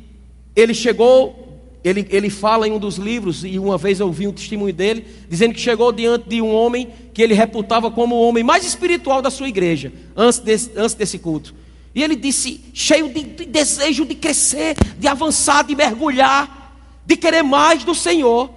ele 0.55 0.73
chegou, 0.73 1.61
ele, 1.83 2.05
ele 2.09 2.29
fala 2.29 2.67
em 2.67 2.71
um 2.71 2.79
dos 2.79 2.97
livros, 2.97 3.43
e 3.43 3.57
uma 3.57 3.77
vez 3.77 3.99
eu 3.99 4.11
vi 4.11 4.27
um 4.27 4.33
testemunho 4.33 4.73
dele, 4.73 5.05
dizendo 5.29 5.53
que 5.53 5.59
chegou 5.59 5.91
diante 5.91 6.29
de 6.29 6.41
um 6.41 6.53
homem 6.53 6.89
que 7.13 7.21
ele 7.21 7.33
reputava 7.33 7.89
como 7.89 8.15
o 8.15 8.27
homem 8.27 8.43
mais 8.43 8.65
espiritual 8.65 9.21
da 9.21 9.29
sua 9.29 9.47
igreja, 9.47 9.91
antes 10.15 10.39
desse, 10.39 10.71
antes 10.75 10.95
desse 10.95 11.17
culto. 11.17 11.53
E 11.95 12.01
ele 12.01 12.15
disse, 12.15 12.59
cheio 12.73 13.09
de, 13.09 13.23
de 13.23 13.45
desejo 13.45 14.05
de 14.05 14.15
crescer, 14.15 14.75
de 14.97 15.07
avançar, 15.07 15.63
de 15.63 15.75
mergulhar, 15.75 16.63
de 17.05 17.15
querer 17.15 17.43
mais 17.43 17.83
do 17.83 17.93
Senhor. 17.93 18.49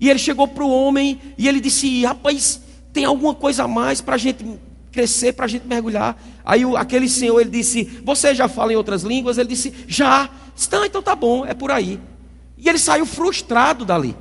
E 0.00 0.08
ele 0.08 0.18
chegou 0.18 0.48
para 0.48 0.64
o 0.64 0.70
homem 0.70 1.20
e 1.36 1.46
ele 1.46 1.60
disse: 1.60 2.04
Rapaz, 2.04 2.60
tem 2.92 3.04
alguma 3.04 3.34
coisa 3.34 3.64
a 3.64 3.68
mais 3.68 4.00
para 4.00 4.14
a 4.14 4.18
gente 4.18 4.44
crescer, 4.90 5.32
para 5.32 5.46
a 5.46 5.48
gente 5.48 5.66
mergulhar? 5.66 6.20
Aí 6.44 6.64
o, 6.64 6.76
aquele 6.76 7.08
senhor 7.08 7.40
ele 7.40 7.50
disse: 7.50 7.84
Você 8.04 8.34
já 8.34 8.48
fala 8.48 8.72
em 8.72 8.76
outras 8.76 9.02
línguas? 9.02 9.38
Ele 9.38 9.48
disse: 9.48 9.72
Já. 9.86 10.30
Então, 10.66 10.84
então 10.84 11.02
tá 11.02 11.14
bom, 11.14 11.46
é 11.46 11.54
por 11.54 11.70
aí. 11.70 12.00
E 12.56 12.68
ele 12.68 12.78
saiu 12.78 13.06
frustrado 13.06 13.84
dali. 13.84 14.16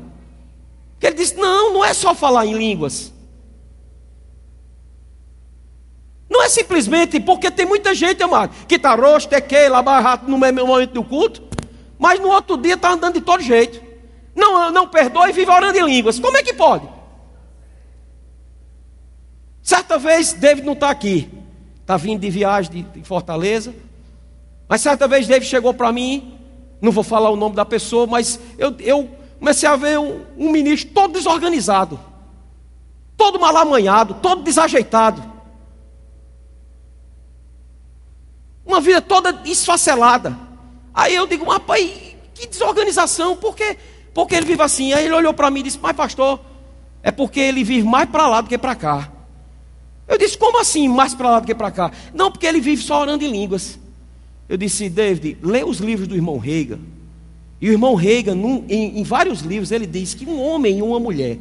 Porque 0.93 1.07
ele 1.07 1.15
disse: 1.15 1.35
Não, 1.35 1.73
não 1.73 1.85
é 1.85 1.93
só 1.93 2.13
falar 2.13 2.45
em 2.45 2.53
línguas. 2.53 3.13
Não 6.29 6.43
é 6.43 6.49
simplesmente 6.49 7.19
porque 7.19 7.49
tem 7.49 7.65
muita 7.65 7.95
gente, 7.95 8.21
amado, 8.21 8.53
que 8.67 8.75
está 8.75 8.93
roxo, 8.93 9.27
tequei, 9.27 9.67
lavar 9.67 10.03
rato 10.03 10.29
no 10.29 10.37
momento 10.37 10.93
do 10.93 11.03
culto, 11.03 11.41
mas 11.97 12.19
no 12.19 12.29
outro 12.29 12.55
dia 12.55 12.75
está 12.75 12.91
andando 12.91 13.15
de 13.15 13.21
todo 13.21 13.41
jeito. 13.41 13.81
Não, 14.35 14.71
não 14.71 14.87
perdoa 14.87 15.29
e 15.29 15.33
vive 15.33 15.49
orando 15.49 15.77
em 15.77 15.85
línguas. 15.85 16.19
Como 16.19 16.37
é 16.37 16.43
que 16.43 16.53
pode? 16.53 16.87
Certa 19.79 19.97
vez, 19.97 20.33
David 20.33 20.65
não 20.65 20.73
está 20.73 20.89
aqui. 20.89 21.29
Está 21.79 21.95
vindo 21.95 22.19
de 22.19 22.29
viagem 22.29 22.69
de, 22.69 22.81
de 22.83 23.03
Fortaleza. 23.03 23.73
Mas 24.67 24.81
certa 24.81 25.07
vez, 25.07 25.25
David 25.25 25.49
chegou 25.49 25.73
para 25.73 25.89
mim. 25.89 26.37
Não 26.81 26.91
vou 26.91 27.03
falar 27.03 27.29
o 27.29 27.37
nome 27.37 27.55
da 27.55 27.63
pessoa, 27.63 28.05
mas 28.05 28.37
eu, 28.57 28.75
eu 28.79 29.09
comecei 29.39 29.69
a 29.69 29.77
ver 29.77 29.97
um, 29.97 30.25
um 30.37 30.51
ministro 30.51 30.93
todo 30.93 31.13
desorganizado. 31.13 31.97
Todo 33.15 33.39
mal 33.39 33.55
amanhado, 33.55 34.15
todo 34.15 34.43
desajeitado. 34.43 35.23
Uma 38.65 38.81
vida 38.81 39.01
toda 39.01 39.41
esfacelada. 39.45 40.37
Aí 40.93 41.15
eu 41.15 41.25
digo, 41.25 41.49
rapaz, 41.49 41.89
que 42.33 42.47
desorganização, 42.47 43.37
porque 43.37 43.77
porque 44.13 44.35
ele 44.35 44.45
vive 44.45 44.61
assim. 44.61 44.91
Aí 44.91 45.05
ele 45.05 45.13
olhou 45.13 45.33
para 45.33 45.49
mim 45.49 45.61
e 45.61 45.63
disse: 45.63 45.79
Mas, 45.81 45.93
pastor, 45.93 46.41
é 47.01 47.11
porque 47.11 47.39
ele 47.39 47.63
vive 47.63 47.87
mais 47.87 48.09
para 48.09 48.27
lá 48.27 48.41
do 48.41 48.49
que 48.49 48.57
para 48.57 48.75
cá. 48.75 49.18
Eu 50.09 50.17
disse: 50.17 50.37
Como 50.37 50.59
assim, 50.59 50.87
mais 50.87 51.13
para 51.13 51.29
lá 51.29 51.39
do 51.39 51.45
que 51.45 51.53
para 51.53 51.69
cá? 51.69 51.91
Não, 52.13 52.31
porque 52.31 52.47
ele 52.47 52.59
vive 52.59 52.81
só 52.81 52.99
orando 52.99 53.23
em 53.23 53.31
línguas. 53.31 53.79
Eu 54.49 54.57
disse: 54.57 54.89
David, 54.89 55.37
lê 55.43 55.63
os 55.63 55.77
livros 55.77 56.07
do 56.07 56.15
irmão 56.15 56.39
Reagan. 56.39 56.79
E 57.61 57.69
o 57.69 57.71
irmão 57.71 57.95
num, 58.35 58.65
em, 58.67 58.99
em 58.99 59.03
vários 59.03 59.41
livros, 59.41 59.71
ele 59.71 59.85
diz 59.85 60.13
que 60.13 60.25
um 60.25 60.41
homem 60.41 60.79
e 60.79 60.81
uma 60.81 60.99
mulher 60.99 61.37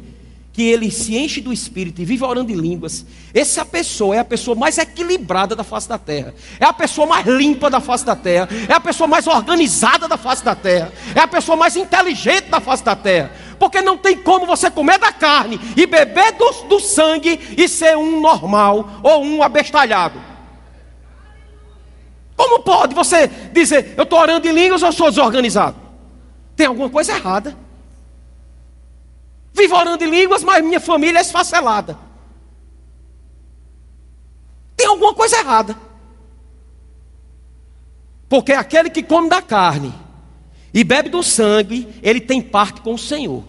que 0.59 0.63
ele 0.63 0.91
se 0.91 1.17
enche 1.17 1.39
do 1.39 1.53
Espírito 1.53 2.01
e 2.01 2.05
vive 2.05 2.21
orando 2.21 2.51
em 2.51 2.55
línguas, 2.55 3.05
essa 3.33 3.63
pessoa 3.63 4.13
é 4.13 4.19
a 4.19 4.25
pessoa 4.25 4.57
mais 4.57 4.77
equilibrada 4.77 5.55
da 5.55 5.63
face 5.63 5.87
da 5.87 5.97
terra, 5.97 6.35
é 6.59 6.65
a 6.65 6.73
pessoa 6.73 7.07
mais 7.07 7.25
limpa 7.25 7.69
da 7.69 7.79
face 7.79 8.05
da 8.05 8.13
terra, 8.13 8.49
é 8.67 8.73
a 8.73 8.79
pessoa 8.81 9.07
mais 9.07 9.25
organizada 9.25 10.05
da 10.05 10.17
face 10.17 10.43
da 10.43 10.53
terra, 10.55 10.91
é 11.15 11.21
a 11.21 11.27
pessoa 11.29 11.55
mais 11.55 11.77
inteligente 11.77 12.49
da 12.49 12.59
face 12.59 12.83
da 12.83 12.93
terra, 12.93 13.31
porque 13.57 13.81
não 13.81 13.97
tem 13.97 14.17
como 14.17 14.45
você 14.45 14.69
comer 14.69 14.99
da 14.99 15.13
carne 15.13 15.57
e 15.77 15.85
beber 15.85 16.33
do, 16.33 16.51
do 16.67 16.79
sangue 16.81 17.39
e 17.57 17.65
ser 17.69 17.95
um 17.95 18.19
normal 18.19 18.99
ou 19.01 19.23
um 19.23 19.41
abestalhado. 19.41 20.21
Como 22.35 22.59
pode 22.59 22.93
você 22.93 23.29
dizer, 23.53 23.93
eu 23.95 24.03
estou 24.03 24.19
orando 24.19 24.45
em 24.45 24.51
línguas 24.51 24.83
ou 24.83 24.91
sou 24.91 25.09
desorganizado? 25.09 25.77
Tem 26.53 26.67
alguma 26.67 26.89
coisa 26.89 27.13
errada. 27.13 27.68
Vivo 29.59 29.75
orando 29.75 30.05
em 30.05 30.09
línguas, 30.09 30.41
mas 30.41 30.63
minha 30.63 30.79
família 30.79 31.19
é 31.19 31.21
esfacelada. 31.21 31.99
Tem 34.77 34.87
alguma 34.87 35.13
coisa 35.13 35.37
errada. 35.37 35.75
Porque 38.29 38.53
aquele 38.53 38.89
que 38.89 39.03
come 39.03 39.27
da 39.27 39.41
carne 39.41 39.93
e 40.73 40.81
bebe 40.81 41.09
do 41.09 41.21
sangue, 41.21 41.89
ele 42.01 42.21
tem 42.21 42.41
parte 42.41 42.79
com 42.79 42.93
o 42.93 42.97
Senhor. 42.97 43.43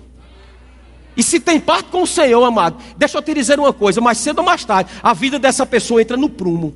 E 1.16 1.22
se 1.22 1.38
tem 1.38 1.60
parte 1.60 1.90
com 1.90 2.02
o 2.02 2.06
Senhor, 2.06 2.42
amado, 2.42 2.82
deixa 2.96 3.18
eu 3.18 3.22
te 3.22 3.32
dizer 3.32 3.60
uma 3.60 3.72
coisa: 3.72 4.00
mais 4.00 4.18
cedo 4.18 4.40
ou 4.40 4.44
mais 4.44 4.64
tarde, 4.64 4.90
a 5.00 5.14
vida 5.14 5.38
dessa 5.38 5.64
pessoa 5.64 6.02
entra 6.02 6.16
no 6.16 6.28
prumo. 6.28 6.74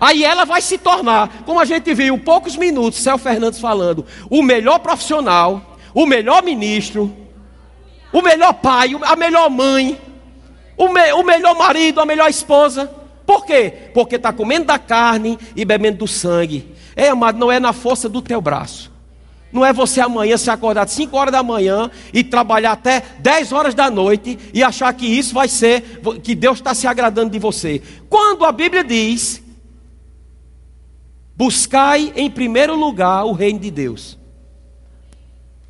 Aí 0.00 0.24
ela 0.24 0.46
vai 0.46 0.62
se 0.62 0.78
tornar, 0.78 1.42
como 1.44 1.60
a 1.60 1.66
gente 1.66 1.92
viu, 1.92 2.18
poucos 2.18 2.56
minutos, 2.56 2.98
Céu 3.00 3.18
Fernandes 3.18 3.60
falando, 3.60 4.06
o 4.30 4.42
melhor 4.42 4.78
profissional, 4.78 5.76
o 5.92 6.06
melhor 6.06 6.42
ministro, 6.42 7.21
o 8.12 8.20
melhor 8.20 8.52
pai, 8.54 8.90
a 9.02 9.16
melhor 9.16 9.48
mãe, 9.48 9.98
o, 10.76 10.88
me, 10.88 11.12
o 11.12 11.22
melhor 11.22 11.56
marido, 11.56 12.00
a 12.00 12.06
melhor 12.06 12.28
esposa. 12.28 12.86
Por 13.24 13.46
quê? 13.46 13.90
Porque 13.94 14.16
está 14.16 14.32
comendo 14.32 14.66
da 14.66 14.78
carne 14.78 15.38
e 15.56 15.64
bebendo 15.64 15.98
do 15.98 16.08
sangue. 16.08 16.74
É, 16.94 17.08
amado, 17.08 17.38
não 17.38 17.50
é 17.50 17.58
na 17.58 17.72
força 17.72 18.08
do 18.08 18.20
teu 18.20 18.40
braço. 18.40 18.92
Não 19.50 19.64
é 19.64 19.72
você 19.72 20.00
amanhã 20.00 20.36
se 20.36 20.50
acordar 20.50 20.86
de 20.86 20.92
5 20.92 21.16
horas 21.16 21.32
da 21.32 21.42
manhã 21.42 21.90
e 22.12 22.24
trabalhar 22.24 22.72
até 22.72 23.02
10 23.18 23.52
horas 23.52 23.74
da 23.74 23.90
noite 23.90 24.38
e 24.52 24.62
achar 24.62 24.92
que 24.94 25.06
isso 25.06 25.34
vai 25.34 25.46
ser, 25.46 26.00
que 26.22 26.34
Deus 26.34 26.58
está 26.58 26.74
se 26.74 26.86
agradando 26.86 27.30
de 27.30 27.38
você. 27.38 27.82
Quando 28.08 28.46
a 28.46 28.52
Bíblia 28.52 28.82
diz: 28.82 29.42
buscai 31.36 32.12
em 32.16 32.30
primeiro 32.30 32.74
lugar 32.74 33.24
o 33.24 33.32
reino 33.32 33.58
de 33.58 33.70
Deus 33.70 34.18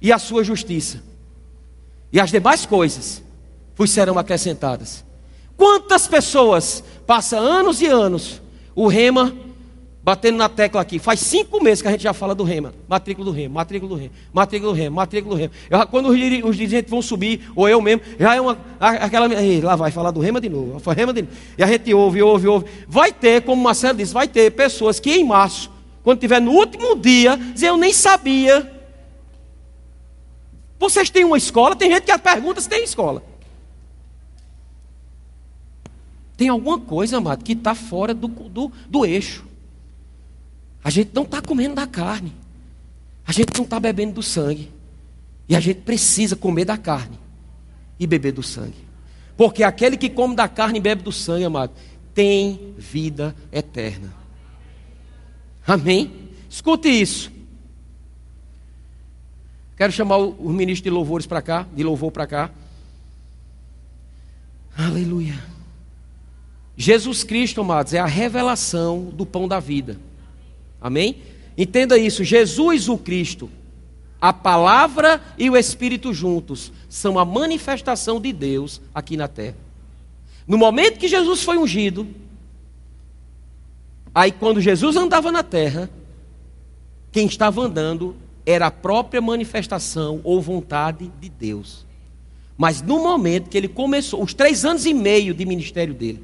e 0.01 0.12
a 0.12 0.18
sua 0.18 0.45
justiça 0.45 1.11
e 2.12 2.20
as 2.20 2.30
demais 2.30 2.66
coisas 2.66 3.22
vos 3.74 3.90
serão 3.90 4.18
acrescentadas. 4.18 5.04
Quantas 5.56 6.06
pessoas 6.06 6.84
passam 7.06 7.38
anos 7.38 7.80
e 7.80 7.86
anos 7.86 8.42
o 8.74 8.86
rema 8.86 9.34
batendo 10.04 10.36
na 10.36 10.48
tecla 10.48 10.80
aqui? 10.80 10.98
Faz 10.98 11.20
cinco 11.20 11.62
meses 11.62 11.80
que 11.80 11.88
a 11.88 11.90
gente 11.90 12.02
já 12.02 12.12
fala 12.12 12.34
do 12.34 12.44
rema, 12.44 12.74
matrícula 12.86 13.24
do 13.24 13.30
rema, 13.30 13.54
matrícula 13.54 13.88
do 13.88 13.94
rema, 13.94 14.12
matrícula 14.32 14.72
do 14.72 14.76
rema, 14.76 14.96
matrícula 14.96 15.34
do 15.34 15.40
rema. 15.40 15.52
Eu, 15.70 15.86
quando 15.86 16.08
os, 16.08 16.18
os, 16.44 16.56
dirigentes 16.56 16.90
vão 16.90 17.00
subir, 17.00 17.48
ou 17.56 17.68
eu 17.68 17.80
mesmo, 17.80 18.02
já 18.18 18.34
é 18.34 18.40
uma 18.40 18.58
aquela 18.78 19.28
lá 19.62 19.76
vai 19.76 19.90
falar 19.90 20.10
do 20.10 20.20
rema 20.20 20.40
de 20.40 20.48
novo, 20.48 20.82
rema 20.90 21.12
de 21.12 21.22
novo. 21.22 21.34
E 21.56 21.62
a 21.62 21.66
gente 21.66 21.94
ouve, 21.94 22.22
ouve, 22.22 22.46
ouve. 22.46 22.66
Vai 22.86 23.12
ter, 23.12 23.42
como 23.42 23.62
Marcelo 23.62 23.96
disse, 23.96 24.12
vai 24.12 24.28
ter 24.28 24.50
pessoas 24.50 25.00
que 25.00 25.12
em 25.12 25.24
março, 25.24 25.70
quando 26.02 26.18
tiver 26.18 26.40
no 26.40 26.50
último 26.50 26.96
dia, 26.96 27.36
dizer 27.36 27.68
eu 27.68 27.76
nem 27.76 27.92
sabia 27.92 28.81
vocês 30.82 31.10
têm 31.10 31.24
uma 31.24 31.38
escola? 31.38 31.76
Tem 31.76 31.90
gente 31.92 32.04
que 32.04 32.18
pergunta 32.18 32.60
se 32.60 32.68
tem 32.68 32.82
escola. 32.82 33.22
Tem 36.36 36.48
alguma 36.48 36.80
coisa, 36.80 37.18
amado, 37.18 37.44
que 37.44 37.52
está 37.52 37.72
fora 37.72 38.12
do, 38.12 38.26
do, 38.26 38.72
do 38.88 39.06
eixo. 39.06 39.44
A 40.82 40.90
gente 40.90 41.12
não 41.14 41.22
está 41.22 41.40
comendo 41.40 41.76
da 41.76 41.86
carne. 41.86 42.32
A 43.24 43.30
gente 43.30 43.56
não 43.56 43.64
está 43.64 43.78
bebendo 43.78 44.14
do 44.14 44.22
sangue. 44.24 44.72
E 45.48 45.54
a 45.54 45.60
gente 45.60 45.82
precisa 45.82 46.34
comer 46.34 46.64
da 46.64 46.76
carne 46.76 47.16
e 47.96 48.04
beber 48.04 48.32
do 48.32 48.42
sangue. 48.42 48.74
Porque 49.36 49.62
aquele 49.62 49.96
que 49.96 50.10
come 50.10 50.34
da 50.34 50.48
carne 50.48 50.80
e 50.80 50.82
bebe 50.82 51.02
do 51.02 51.12
sangue, 51.12 51.44
amado, 51.44 51.72
tem 52.12 52.74
vida 52.76 53.36
eterna. 53.52 54.12
Amém? 55.64 56.10
Escute 56.50 56.88
isso. 56.88 57.30
Quero 59.82 59.92
chamar 59.92 60.18
o, 60.18 60.30
o 60.38 60.50
ministro 60.50 60.84
de 60.84 60.94
louvores 60.94 61.26
para 61.26 61.42
cá, 61.42 61.66
de 61.74 61.82
louvor 61.82 62.12
para 62.12 62.24
cá. 62.24 62.50
Aleluia. 64.78 65.34
Jesus 66.76 67.24
Cristo, 67.24 67.62
amados, 67.62 67.92
é 67.92 67.98
a 67.98 68.06
revelação 68.06 69.06
do 69.06 69.26
pão 69.26 69.48
da 69.48 69.58
vida. 69.58 69.98
Amém? 70.80 71.16
Entenda 71.58 71.98
isso. 71.98 72.22
Jesus, 72.22 72.88
o 72.88 72.96
Cristo, 72.96 73.50
a 74.20 74.32
palavra 74.32 75.20
e 75.36 75.50
o 75.50 75.56
Espírito 75.56 76.14
juntos 76.14 76.70
são 76.88 77.18
a 77.18 77.24
manifestação 77.24 78.20
de 78.20 78.32
Deus 78.32 78.80
aqui 78.94 79.16
na 79.16 79.26
terra. 79.26 79.56
No 80.46 80.56
momento 80.56 81.00
que 81.00 81.08
Jesus 81.08 81.42
foi 81.42 81.58
ungido, 81.58 82.06
aí 84.14 84.30
quando 84.30 84.60
Jesus 84.60 84.94
andava 84.94 85.32
na 85.32 85.42
terra, 85.42 85.90
quem 87.10 87.26
estava 87.26 87.60
andando 87.62 88.21
era 88.45 88.66
a 88.66 88.70
própria 88.70 89.20
manifestação 89.20 90.20
ou 90.24 90.40
vontade 90.40 91.11
de 91.20 91.28
Deus. 91.28 91.86
Mas 92.57 92.82
no 92.82 93.03
momento 93.03 93.49
que 93.49 93.57
ele 93.57 93.68
começou, 93.68 94.22
os 94.22 94.34
três 94.34 94.64
anos 94.64 94.86
e 94.86 94.95
meio 94.95 95.34
de 95.34 95.45
ministério 95.45 95.95
dele, 95.95 96.22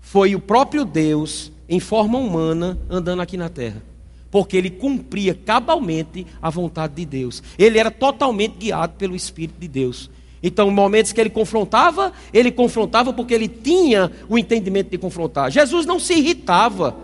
foi 0.00 0.34
o 0.34 0.40
próprio 0.40 0.84
Deus 0.84 1.52
em 1.68 1.78
forma 1.78 2.18
humana 2.18 2.78
andando 2.88 3.22
aqui 3.22 3.36
na 3.36 3.48
terra. 3.48 3.82
Porque 4.30 4.56
ele 4.56 4.70
cumpria 4.70 5.34
cabalmente 5.34 6.26
a 6.40 6.50
vontade 6.50 6.94
de 6.94 7.04
Deus. 7.04 7.42
Ele 7.58 7.78
era 7.78 7.90
totalmente 7.90 8.56
guiado 8.56 8.94
pelo 8.94 9.16
Espírito 9.16 9.58
de 9.58 9.66
Deus. 9.66 10.10
Então, 10.42 10.70
momentos 10.70 11.12
que 11.12 11.20
ele 11.20 11.30
confrontava, 11.30 12.12
ele 12.32 12.50
confrontava 12.50 13.12
porque 13.12 13.34
ele 13.34 13.48
tinha 13.48 14.10
o 14.28 14.38
entendimento 14.38 14.90
de 14.90 14.98
confrontar. 14.98 15.50
Jesus 15.50 15.84
não 15.84 15.98
se 15.98 16.14
irritava 16.14 16.96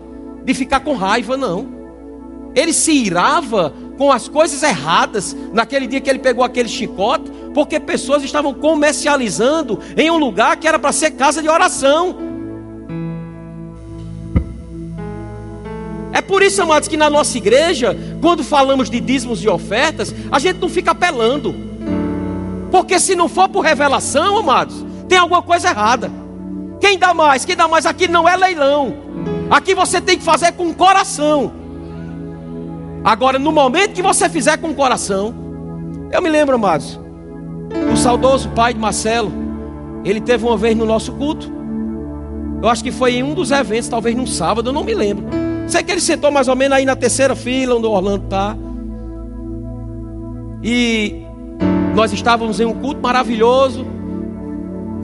de 0.43 0.53
ficar 0.53 0.79
com 0.79 0.93
raiva, 0.93 1.37
não. 1.37 1.76
Ele 2.55 2.73
se 2.73 2.91
irava 2.91 3.73
com 3.97 4.11
as 4.11 4.27
coisas 4.27 4.61
erradas 4.61 5.35
naquele 5.53 5.87
dia 5.87 5.99
que 5.99 6.09
ele 6.09 6.19
pegou 6.19 6.43
aquele 6.43 6.69
chicote, 6.69 7.31
porque 7.53 7.79
pessoas 7.79 8.23
estavam 8.23 8.53
comercializando 8.53 9.79
em 9.95 10.11
um 10.11 10.17
lugar 10.17 10.57
que 10.57 10.67
era 10.67 10.77
para 10.77 10.91
ser 10.91 11.11
casa 11.11 11.41
de 11.41 11.49
oração. 11.49 12.15
É 16.13 16.21
por 16.21 16.41
isso, 16.41 16.61
amados, 16.61 16.87
que 16.87 16.97
na 16.97 17.09
nossa 17.09 17.37
igreja, 17.37 17.95
quando 18.21 18.43
falamos 18.43 18.89
de 18.89 18.99
dízimos 18.99 19.43
e 19.43 19.47
ofertas, 19.47 20.13
a 20.31 20.39
gente 20.39 20.57
não 20.57 20.69
fica 20.69 20.91
apelando. 20.91 21.53
Porque 22.71 22.99
se 22.99 23.15
não 23.15 23.29
for 23.29 23.47
por 23.49 23.61
revelação, 23.61 24.37
amados, 24.37 24.85
tem 25.07 25.17
alguma 25.17 25.41
coisa 25.41 25.69
errada. 25.69 26.11
Quem 26.79 26.97
dá 26.97 27.13
mais? 27.13 27.45
Quem 27.45 27.55
dá 27.55 27.67
mais 27.67 27.85
aqui 27.85 28.07
não 28.07 28.27
é 28.27 28.35
leilão. 28.35 28.95
Aqui 29.49 29.73
você 29.73 30.01
tem 30.01 30.17
que 30.17 30.23
fazer 30.23 30.53
com 30.53 30.67
o 30.67 30.73
coração. 30.73 31.51
Agora, 33.03 33.39
no 33.39 33.51
momento 33.51 33.93
que 33.93 34.01
você 34.01 34.27
fizer 34.29 34.57
com 34.57 34.69
o 34.69 34.75
coração, 34.75 35.33
eu 36.11 36.21
me 36.21 36.29
lembro, 36.29 36.55
amados, 36.55 36.99
o 37.91 37.97
saudoso 37.97 38.49
pai 38.49 38.73
de 38.73 38.79
Marcelo, 38.79 39.31
ele 40.03 40.21
teve 40.21 40.45
uma 40.45 40.57
vez 40.57 40.75
no 40.75 40.85
nosso 40.85 41.11
culto. 41.13 41.51
Eu 42.61 42.69
acho 42.69 42.83
que 42.83 42.91
foi 42.91 43.15
em 43.15 43.23
um 43.23 43.33
dos 43.33 43.51
eventos, 43.51 43.87
talvez 43.87 44.15
num 44.15 44.25
sábado, 44.25 44.69
eu 44.69 44.73
não 44.73 44.83
me 44.83 44.93
lembro. 44.93 45.25
Sei 45.67 45.83
que 45.83 45.91
ele 45.91 46.01
sentou 46.01 46.31
mais 46.31 46.47
ou 46.47 46.55
menos 46.55 46.77
aí 46.77 46.85
na 46.85 46.95
terceira 46.95 47.35
fila, 47.35 47.75
onde 47.75 47.85
o 47.85 47.91
Orlando 47.91 48.23
está. 48.25 48.57
E 50.63 51.23
nós 51.93 52.13
estávamos 52.13 52.59
em 52.59 52.65
um 52.65 52.73
culto 52.73 53.01
maravilhoso. 53.01 53.85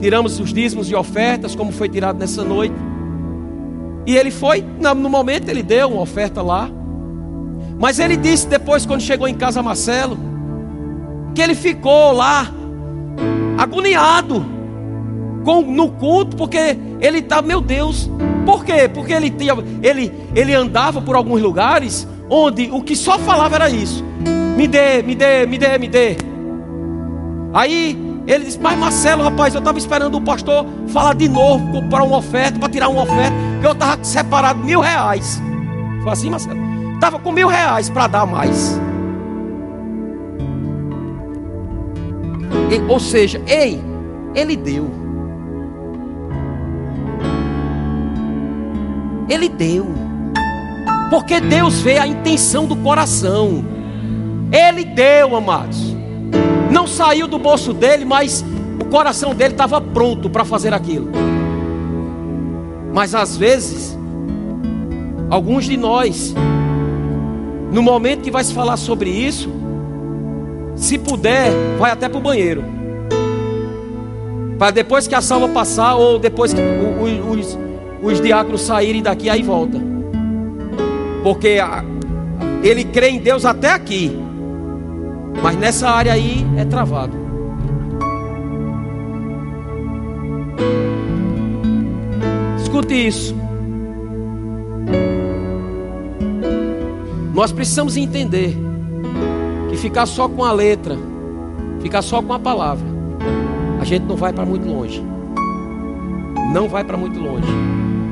Tiramos 0.00 0.40
os 0.40 0.52
dízimos 0.52 0.90
e 0.90 0.94
ofertas, 0.94 1.54
como 1.54 1.70
foi 1.70 1.88
tirado 1.88 2.18
nessa 2.18 2.42
noite. 2.42 2.74
E 4.06 4.16
ele 4.16 4.30
foi, 4.30 4.64
no 4.80 5.08
momento 5.08 5.48
ele 5.48 5.62
deu 5.62 5.88
uma 5.88 6.00
oferta 6.00 6.42
lá. 6.42 6.70
Mas 7.78 7.98
ele 7.98 8.16
disse 8.16 8.46
depois, 8.46 8.86
quando 8.86 9.00
chegou 9.00 9.26
em 9.26 9.34
casa 9.34 9.62
Marcelo, 9.62 10.18
que 11.34 11.42
ele 11.42 11.54
ficou 11.54 12.12
lá, 12.12 12.48
agoniado, 13.58 14.44
com, 15.44 15.62
no 15.62 15.90
culto, 15.90 16.36
porque 16.36 16.76
ele 17.00 17.18
estava, 17.18 17.42
tá, 17.42 17.48
meu 17.48 17.60
Deus, 17.60 18.10
por 18.46 18.64
quê? 18.64 18.88
Porque 18.92 19.12
ele, 19.12 19.30
tinha, 19.30 19.54
ele, 19.82 20.12
ele 20.34 20.54
andava 20.54 21.00
por 21.00 21.14
alguns 21.14 21.40
lugares 21.40 22.08
onde 22.30 22.70
o 22.70 22.82
que 22.82 22.96
só 22.96 23.18
falava 23.18 23.56
era 23.56 23.70
isso: 23.70 24.04
me 24.56 24.66
dê, 24.66 25.02
me 25.02 25.14
dê, 25.14 25.46
me 25.46 25.58
dê, 25.58 25.78
me 25.78 25.88
dê. 25.88 26.16
Aí 27.52 27.98
ele 28.26 28.44
disse: 28.44 28.58
Mas 28.58 28.78
Marcelo, 28.78 29.22
rapaz, 29.22 29.54
eu 29.54 29.58
estava 29.58 29.78
esperando 29.78 30.16
o 30.16 30.20
pastor 30.20 30.66
falar 30.88 31.14
de 31.14 31.28
novo 31.28 31.82
para 31.88 32.02
uma 32.02 32.18
oferta, 32.18 32.58
para 32.58 32.68
tirar 32.68 32.88
uma 32.88 33.02
oferta, 33.02 33.34
que 33.60 33.66
eu 33.66 33.72
estava 33.72 34.02
separado 34.02 34.64
mil 34.64 34.80
reais. 34.80 35.42
Foi 36.02 36.12
assim, 36.12 36.30
Marcelo? 36.30 36.73
Estava 37.04 37.18
com 37.18 37.32
mil 37.32 37.48
reais 37.48 37.90
para 37.90 38.06
dar 38.06 38.24
mais. 38.24 38.80
Ou 42.88 42.98
seja, 42.98 43.42
ei, 43.46 43.78
ele 44.34 44.56
deu. 44.56 44.90
Ele 49.28 49.50
deu. 49.50 49.86
Porque 51.10 51.40
Deus 51.40 51.78
vê 51.82 51.98
a 51.98 52.06
intenção 52.06 52.64
do 52.64 52.74
coração. 52.76 53.62
Ele 54.50 54.86
deu, 54.86 55.36
amados. 55.36 55.94
Não 56.70 56.86
saiu 56.86 57.28
do 57.28 57.38
bolso 57.38 57.74
dele, 57.74 58.06
mas 58.06 58.42
o 58.80 58.84
coração 58.86 59.34
dele 59.34 59.52
estava 59.52 59.78
pronto 59.78 60.30
para 60.30 60.46
fazer 60.46 60.72
aquilo. 60.72 61.10
Mas 62.94 63.14
às 63.14 63.36
vezes, 63.36 63.94
alguns 65.28 65.66
de 65.66 65.76
nós, 65.76 66.34
no 67.74 67.82
momento 67.82 68.22
que 68.22 68.30
vai 68.30 68.44
se 68.44 68.54
falar 68.54 68.76
sobre 68.76 69.10
isso, 69.10 69.50
se 70.76 70.96
puder, 70.96 71.50
vai 71.76 71.90
até 71.90 72.08
para 72.08 72.18
o 72.18 72.20
banheiro. 72.20 72.64
Para 74.56 74.70
depois 74.70 75.08
que 75.08 75.14
a 75.16 75.20
salva 75.20 75.48
passar, 75.48 75.96
ou 75.96 76.20
depois 76.20 76.54
que 76.54 76.60
os, 76.60 77.48
os, 77.48 77.58
os 78.00 78.20
diáconos 78.20 78.60
saírem 78.60 79.02
daqui, 79.02 79.28
aí 79.28 79.42
volta. 79.42 79.80
Porque 81.24 81.58
ele 82.62 82.84
crê 82.84 83.08
em 83.08 83.18
Deus 83.18 83.44
até 83.44 83.72
aqui. 83.72 84.16
Mas 85.42 85.56
nessa 85.56 85.90
área 85.90 86.12
aí 86.12 86.46
é 86.56 86.64
travado. 86.64 87.16
Escute 92.62 93.08
isso. 93.08 93.43
Nós 97.34 97.50
precisamos 97.50 97.96
entender 97.96 98.56
que 99.68 99.76
ficar 99.76 100.06
só 100.06 100.28
com 100.28 100.44
a 100.44 100.52
letra, 100.52 100.96
ficar 101.80 102.00
só 102.00 102.22
com 102.22 102.32
a 102.32 102.38
palavra, 102.38 102.86
a 103.80 103.84
gente 103.84 104.04
não 104.04 104.14
vai 104.14 104.32
para 104.32 104.46
muito 104.46 104.68
longe. 104.68 105.02
Não 106.52 106.68
vai 106.68 106.84
para 106.84 106.96
muito 106.96 107.18
longe. 107.18 107.48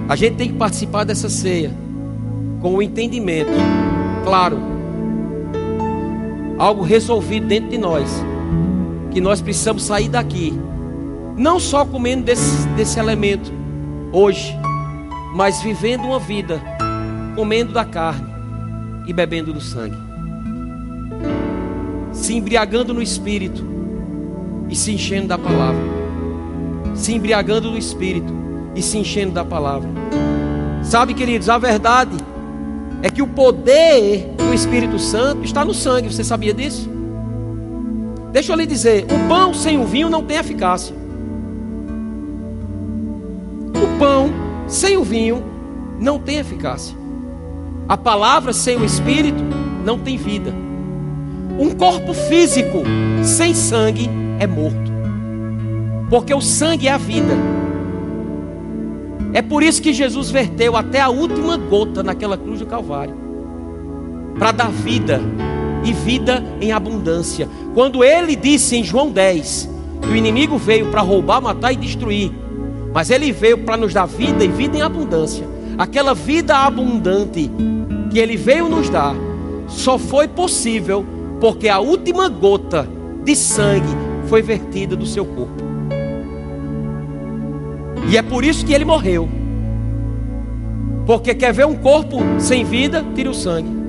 A 0.08 0.16
gente 0.16 0.34
tem 0.34 0.48
que 0.48 0.54
participar 0.54 1.04
dessa 1.04 1.28
ceia 1.28 1.70
com 2.60 2.74
o 2.74 2.82
entendimento, 2.82 3.52
claro, 4.24 4.58
algo 6.58 6.82
resolvido 6.82 7.46
dentro 7.46 7.70
de 7.70 7.78
nós, 7.78 8.24
que 9.12 9.20
nós 9.20 9.40
precisamos 9.40 9.84
sair 9.84 10.08
daqui, 10.08 10.52
não 11.36 11.60
só 11.60 11.84
comendo 11.84 12.24
desse, 12.24 12.66
desse 12.70 12.98
elemento 12.98 13.52
hoje, 14.12 14.52
mas 15.32 15.62
vivendo 15.62 16.06
uma 16.06 16.18
vida 16.18 16.60
comendo 17.36 17.72
da 17.72 17.84
carne 17.84 18.31
e 19.06 19.12
bebendo 19.12 19.52
do 19.52 19.60
sangue, 19.60 19.96
se 22.12 22.34
embriagando 22.34 22.92
no 22.94 23.02
espírito 23.02 23.64
e 24.68 24.76
se 24.76 24.92
enchendo 24.92 25.28
da 25.28 25.38
palavra, 25.38 25.82
se 26.94 27.12
embriagando 27.12 27.70
no 27.70 27.78
espírito 27.78 28.32
e 28.74 28.82
se 28.82 28.98
enchendo 28.98 29.32
da 29.32 29.44
palavra. 29.44 29.88
Sabe, 30.82 31.14
queridos, 31.14 31.48
a 31.48 31.58
verdade 31.58 32.16
é 33.02 33.10
que 33.10 33.22
o 33.22 33.26
poder 33.26 34.32
do 34.36 34.54
Espírito 34.54 34.98
Santo 34.98 35.44
está 35.44 35.64
no 35.64 35.74
sangue. 35.74 36.12
Você 36.12 36.24
sabia 36.24 36.54
disso? 36.54 36.88
Deixa 38.32 38.52
eu 38.52 38.56
lhe 38.56 38.66
dizer: 38.66 39.04
o 39.04 39.28
pão 39.28 39.52
sem 39.52 39.78
o 39.78 39.84
vinho 39.84 40.08
não 40.08 40.24
tem 40.24 40.38
eficácia. 40.38 40.94
O 43.74 43.98
pão 43.98 44.30
sem 44.66 44.96
o 44.96 45.02
vinho 45.04 45.42
não 45.98 46.18
tem 46.18 46.38
eficácia. 46.38 46.96
A 47.92 47.96
palavra 47.98 48.54
sem 48.54 48.78
o 48.78 48.86
Espírito 48.86 49.44
não 49.84 49.98
tem 49.98 50.16
vida. 50.16 50.50
Um 51.58 51.72
corpo 51.72 52.14
físico 52.14 52.82
sem 53.22 53.54
sangue 53.54 54.08
é 54.40 54.46
morto. 54.46 54.90
Porque 56.08 56.32
o 56.32 56.40
sangue 56.40 56.88
é 56.88 56.92
a 56.92 56.96
vida. 56.96 57.34
É 59.34 59.42
por 59.42 59.62
isso 59.62 59.82
que 59.82 59.92
Jesus 59.92 60.30
verteu 60.30 60.74
até 60.74 61.02
a 61.02 61.10
última 61.10 61.58
gota 61.58 62.02
naquela 62.02 62.38
cruz 62.38 62.60
do 62.60 62.66
Calvário 62.66 63.14
para 64.38 64.52
dar 64.52 64.70
vida 64.70 65.20
e 65.84 65.92
vida 65.92 66.42
em 66.62 66.72
abundância. 66.72 67.46
Quando 67.74 68.02
ele 68.02 68.34
disse 68.34 68.74
em 68.74 68.82
João 68.82 69.10
10 69.10 69.68
que 70.00 70.08
o 70.08 70.16
inimigo 70.16 70.56
veio 70.56 70.86
para 70.86 71.02
roubar, 71.02 71.42
matar 71.42 71.74
e 71.74 71.76
destruir, 71.76 72.32
mas 72.94 73.10
ele 73.10 73.30
veio 73.32 73.58
para 73.58 73.76
nos 73.76 73.92
dar 73.92 74.06
vida 74.06 74.42
e 74.42 74.48
vida 74.48 74.78
em 74.78 74.80
abundância. 74.80 75.51
Aquela 75.78 76.14
vida 76.14 76.56
abundante 76.56 77.50
que 78.10 78.18
ele 78.18 78.36
veio 78.36 78.68
nos 78.68 78.88
dar 78.88 79.14
só 79.66 79.98
foi 79.98 80.28
possível 80.28 81.04
porque 81.40 81.68
a 81.68 81.80
última 81.80 82.28
gota 82.28 82.88
de 83.24 83.34
sangue 83.34 83.96
foi 84.26 84.42
vertida 84.42 84.94
do 84.94 85.06
seu 85.06 85.24
corpo. 85.24 85.62
E 88.08 88.16
é 88.16 88.22
por 88.22 88.44
isso 88.44 88.64
que 88.64 88.72
ele 88.72 88.84
morreu. 88.84 89.28
Porque 91.06 91.34
quer 91.34 91.52
ver 91.52 91.66
um 91.66 91.74
corpo 91.76 92.18
sem 92.38 92.64
vida, 92.64 93.04
tira 93.14 93.30
o 93.30 93.34
sangue. 93.34 93.82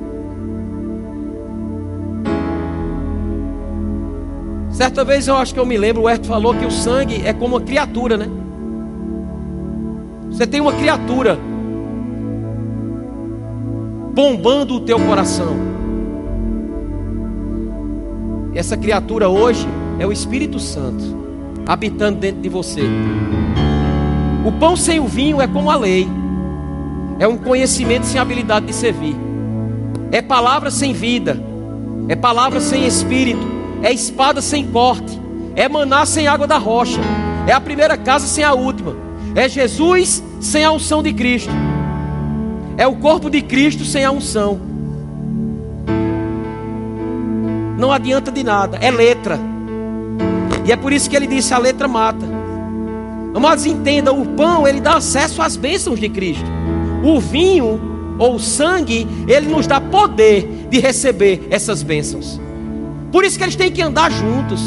Certa 4.71 5.03
vez 5.05 5.27
eu 5.27 5.35
acho 5.35 5.53
que 5.53 5.59
eu 5.59 5.65
me 5.65 5.77
lembro, 5.77 6.03
o 6.03 6.09
Herto 6.09 6.27
falou 6.27 6.55
que 6.55 6.65
o 6.65 6.71
sangue 6.71 7.21
é 7.23 7.31
como 7.31 7.55
uma 7.55 7.61
criatura, 7.61 8.17
né? 8.17 8.27
Você 10.31 10.47
tem 10.47 10.59
uma 10.59 10.73
criatura 10.73 11.37
bombando 14.13 14.75
o 14.75 14.79
teu 14.79 14.99
coração. 14.99 15.55
E 18.53 18.59
essa 18.59 18.77
criatura 18.77 19.27
hoje 19.27 19.67
é 19.97 20.05
o 20.05 20.11
Espírito 20.11 20.59
Santo 20.59 21.23
habitando 21.65 22.19
dentro 22.19 22.41
de 22.41 22.49
você. 22.49 22.83
O 24.45 24.51
pão 24.51 24.75
sem 24.75 24.99
o 24.99 25.07
vinho 25.07 25.41
é 25.41 25.47
como 25.47 25.71
a 25.71 25.75
lei. 25.75 26.07
é 27.19 27.27
um 27.27 27.37
conhecimento 27.37 28.05
sem 28.05 28.19
habilidade 28.19 28.65
de 28.65 28.73
servir. 28.73 29.15
É 30.11 30.21
palavra 30.21 30.69
sem 30.69 30.93
vida. 30.93 31.41
É 32.09 32.15
palavra 32.15 32.59
sem 32.59 32.85
espírito. 32.85 33.45
É 33.81 33.91
espada 33.93 34.41
sem 34.41 34.67
corte. 34.67 35.19
É 35.55 35.69
maná 35.69 36.05
sem 36.05 36.27
água 36.27 36.45
da 36.45 36.57
rocha. 36.57 36.99
É 37.47 37.53
a 37.53 37.61
primeira 37.61 37.97
casa 37.97 38.27
sem 38.27 38.43
a 38.43 38.53
última. 38.53 38.95
É 39.35 39.47
Jesus 39.47 40.23
sem 40.41 40.65
a 40.65 40.71
unção 40.71 41.01
de 41.01 41.13
Cristo. 41.13 41.51
É 42.77 42.87
o 42.87 42.95
corpo 42.95 43.29
de 43.29 43.41
Cristo 43.41 43.85
sem 43.85 44.03
a 44.03 44.11
unção. 44.11 44.59
Não 47.77 47.91
adianta 47.91 48.31
de 48.31 48.43
nada. 48.43 48.77
É 48.81 48.89
letra. 48.89 49.39
E 50.65 50.71
é 50.71 50.75
por 50.75 50.93
isso 50.93 51.09
que 51.09 51.15
ele 51.15 51.27
disse: 51.27 51.53
a 51.53 51.57
letra 51.57 51.87
mata. 51.87 52.25
Amados, 53.33 53.65
entenda: 53.65 54.13
o 54.13 54.25
pão 54.25 54.67
ele 54.67 54.79
dá 54.79 54.95
acesso 54.95 55.41
às 55.41 55.55
bênçãos 55.55 55.99
de 55.99 56.09
Cristo. 56.09 56.45
O 57.03 57.19
vinho 57.19 58.15
ou 58.17 58.35
o 58.35 58.39
sangue, 58.39 59.07
ele 59.27 59.47
nos 59.47 59.67
dá 59.67 59.81
poder 59.81 60.67
de 60.69 60.79
receber 60.79 61.47
essas 61.49 61.83
bênçãos. 61.83 62.39
Por 63.11 63.23
isso 63.23 63.37
que 63.37 63.43
eles 63.43 63.55
têm 63.55 63.71
que 63.71 63.81
andar 63.81 64.11
juntos. 64.11 64.61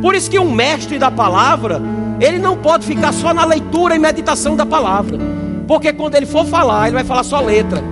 Por 0.00 0.14
isso 0.14 0.30
que 0.30 0.38
um 0.38 0.50
mestre 0.50 0.98
da 0.98 1.10
palavra, 1.10 1.80
ele 2.20 2.38
não 2.38 2.56
pode 2.56 2.86
ficar 2.86 3.12
só 3.12 3.32
na 3.32 3.44
leitura 3.44 3.94
e 3.94 3.98
meditação 3.98 4.56
da 4.56 4.66
palavra. 4.66 5.41
Porque 5.66 5.92
quando 5.92 6.14
ele 6.14 6.26
for 6.26 6.44
falar, 6.46 6.86
ele 6.86 6.94
vai 6.94 7.04
falar 7.04 7.24
só 7.24 7.40
letra. 7.40 7.82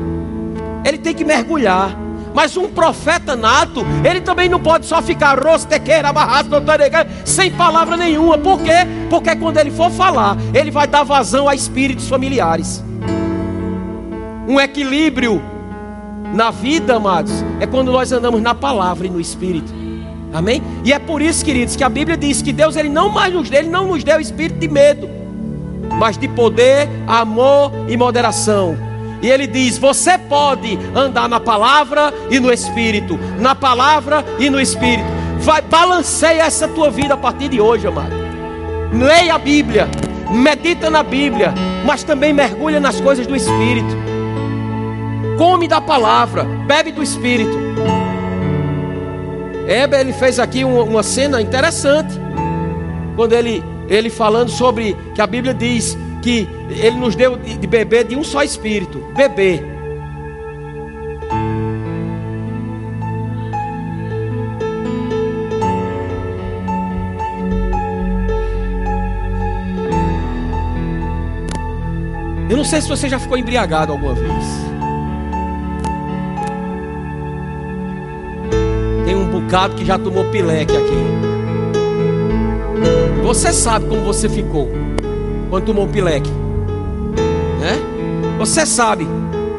Ele 0.85 0.99
tem 0.99 1.14
que 1.14 1.25
mergulhar. 1.25 1.97
Mas 2.33 2.57
um 2.57 2.68
profeta 2.68 3.35
nato, 3.35 3.85
ele 4.05 4.21
também 4.21 4.49
não 4.49 4.61
pode 4.61 4.87
só 4.87 5.03
ficar 5.03 5.39
rostequeira, 5.43 6.11
sem 7.25 7.51
palavra 7.51 7.97
nenhuma. 7.97 8.39
Por 8.39 8.61
quê? 8.61 8.87
Porque 9.09 9.35
quando 9.35 9.59
ele 9.59 9.71
for 9.71 9.91
falar, 9.91 10.37
ele 10.55 10.71
vai 10.71 10.87
dar 10.87 11.03
vazão 11.03 11.49
a 11.49 11.55
espíritos 11.55 12.09
familiares. 12.09 12.85
Um 14.47 14.61
equilíbrio 14.61 15.43
na 16.33 16.51
vida, 16.51 16.97
amados, 16.97 17.33
é 17.59 17.66
quando 17.66 17.91
nós 17.91 18.12
andamos 18.12 18.41
na 18.41 18.55
palavra 18.55 19.07
e 19.07 19.11
no 19.11 19.21
espírito. 19.21 19.73
Amém? 20.33 20.62
E 20.85 20.93
é 20.93 20.99
por 20.99 21.21
isso, 21.21 21.45
queridos, 21.45 21.75
que 21.75 21.83
a 21.83 21.89
Bíblia 21.89 22.16
diz 22.16 22.41
que 22.41 22.53
Deus 22.53 22.77
ele 22.77 22.89
não 22.89 23.09
mais 23.09 23.35
nos 23.35 23.51
deu, 23.51 23.61
ele 23.61 23.68
não 23.68 23.89
nos 23.89 24.05
deu 24.05 24.21
espírito 24.21 24.61
de 24.61 24.68
medo, 24.68 25.11
mas 25.93 26.16
de 26.16 26.28
poder, 26.28 26.88
amor 27.07 27.72
e 27.88 27.97
moderação. 27.97 28.76
E 29.22 29.28
ele 29.28 29.47
diz: 29.47 29.78
Você 29.78 30.16
pode 30.16 30.78
andar 30.95 31.28
na 31.28 31.41
palavra 31.41 32.12
e 32.30 32.41
no 32.41 32.53
espírito, 32.53 33.18
na 33.38 33.55
palavra 33.55 34.24
e 34.38 34.49
no 34.49 34.61
espírito. 34.61 35.09
Vai 35.38 35.62
balanceia 35.62 36.43
essa 36.43 36.68
tua 36.68 36.91
vida 36.91 37.14
a 37.14 37.16
partir 37.16 37.49
de 37.49 37.61
hoje, 37.61 37.86
amado. 37.86 38.14
Leia 38.93 39.34
a 39.34 39.38
Bíblia, 39.38 39.88
medita 40.30 40.91
na 40.91 41.03
Bíblia, 41.03 41.55
mas 41.84 42.03
também 42.03 42.32
mergulha 42.32 42.80
nas 42.80 43.01
coisas 43.01 43.26
do 43.26 43.36
espírito. 43.36 43.97
Come 45.38 45.66
da 45.66 45.80
palavra, 45.80 46.45
bebe 46.45 46.93
do 46.93 47.03
espírito. 47.03 47.57
Heber 49.66 50.01
ele 50.01 50.12
fez 50.12 50.38
aqui 50.38 50.64
uma, 50.64 51.03
cena 51.03 51.41
interessante. 51.41 52.12
Quando 53.14 53.32
ele, 53.32 53.64
ele 53.91 54.09
falando 54.09 54.49
sobre 54.49 54.97
que 55.14 55.20
a 55.20 55.26
Bíblia 55.26 55.53
diz 55.53 55.99
que 56.22 56.49
ele 56.70 56.97
nos 56.97 57.14
deu 57.14 57.36
de 57.36 57.66
beber 57.66 58.05
de 58.05 58.16
um 58.16 58.24
só 58.24 58.43
espírito, 58.43 59.01
beber. 59.14 59.62
Eu 72.49 72.57
não 72.57 72.64
sei 72.64 72.80
se 72.80 72.88
você 72.88 73.09
já 73.09 73.18
ficou 73.18 73.36
embriagado 73.36 73.93
alguma 73.93 74.14
vez. 74.14 74.70
bocado 79.51 79.74
que 79.74 79.84
já 79.84 79.99
tomou 79.99 80.24
pileque 80.30 80.76
aqui. 80.76 81.30
Você 83.23 83.53
sabe 83.53 83.87
como 83.87 84.03
você 84.03 84.29
ficou 84.29 84.68
quando 85.49 85.64
tomou 85.64 85.87
pileque, 85.87 86.31
né? 87.61 87.79
Você 88.39 88.64
sabe 88.64 89.07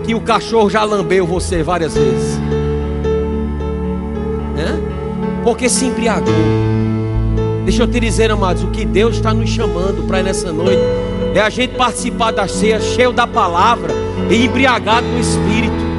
que 0.04 0.16
o 0.16 0.22
cachorro 0.22 0.70
já 0.70 0.84
lambeu 0.84 1.26
você 1.28 1.62
várias 1.62 1.94
vezes, 1.94 2.38
né? 4.56 4.80
Porque 5.44 5.70
se 5.70 5.86
embriagou. 5.86 6.34
Deixa 7.64 7.84
eu 7.84 7.88
te 7.88 8.00
dizer, 8.00 8.32
amados, 8.32 8.64
o 8.64 8.68
que 8.68 8.84
Deus 8.84 9.16
está 9.16 9.34
nos 9.34 9.50
chamando 9.50 10.08
para 10.08 10.24
nessa 10.24 10.52
noite 10.52 10.82
é 11.36 11.40
a 11.40 11.50
gente 11.50 11.76
participar 11.76 12.32
da 12.32 12.48
ceia 12.48 12.80
cheio 12.80 13.14
da 13.14 13.28
palavra 13.28 13.94
e 14.30 14.46
embriagado 14.46 15.08
no 15.08 15.20
espírito. 15.20 15.92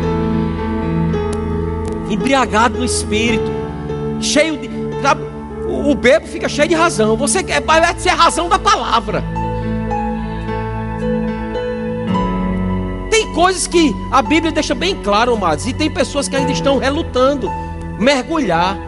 Embriagado 2.11 2.79
no 2.79 2.85
espírito 2.85 3.51
cheio 4.21 4.57
de. 4.57 4.72
O 5.85 5.95
bebo 5.95 6.27
fica 6.27 6.49
cheio 6.49 6.69
de 6.69 6.75
razão. 6.75 7.17
Você 7.17 7.43
quer 7.43 7.61
vai 7.61 7.83
ser 7.99 8.11
a 8.11 8.15
razão 8.15 8.49
da 8.49 8.59
palavra. 8.59 9.23
Tem 13.11 13.33
coisas 13.35 13.67
que 13.67 13.93
a 14.11 14.23
Bíblia 14.23 14.53
deixa 14.53 14.75
bem 14.75 14.95
claro, 15.03 15.35
amados. 15.35 15.67
E 15.67 15.73
tem 15.73 15.91
pessoas 15.91 16.29
que 16.29 16.37
ainda 16.37 16.53
estão 16.53 16.79
relutando 16.79 17.51
mergulhar. 17.99 18.79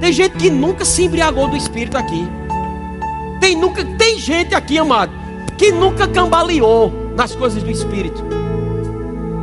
Tem 0.00 0.12
gente 0.12 0.36
que 0.36 0.50
nunca 0.50 0.84
se 0.84 1.04
embriagou 1.04 1.48
do 1.48 1.56
Espírito 1.56 1.96
aqui. 1.96 2.26
Tem, 3.40 3.56
nunca, 3.56 3.84
tem 3.84 4.18
gente 4.18 4.54
aqui, 4.54 4.76
amado, 4.78 5.12
que 5.56 5.70
nunca 5.70 6.06
cambaleou 6.08 6.92
nas 7.16 7.34
coisas 7.34 7.62
do 7.62 7.70
Espírito. 7.70 8.24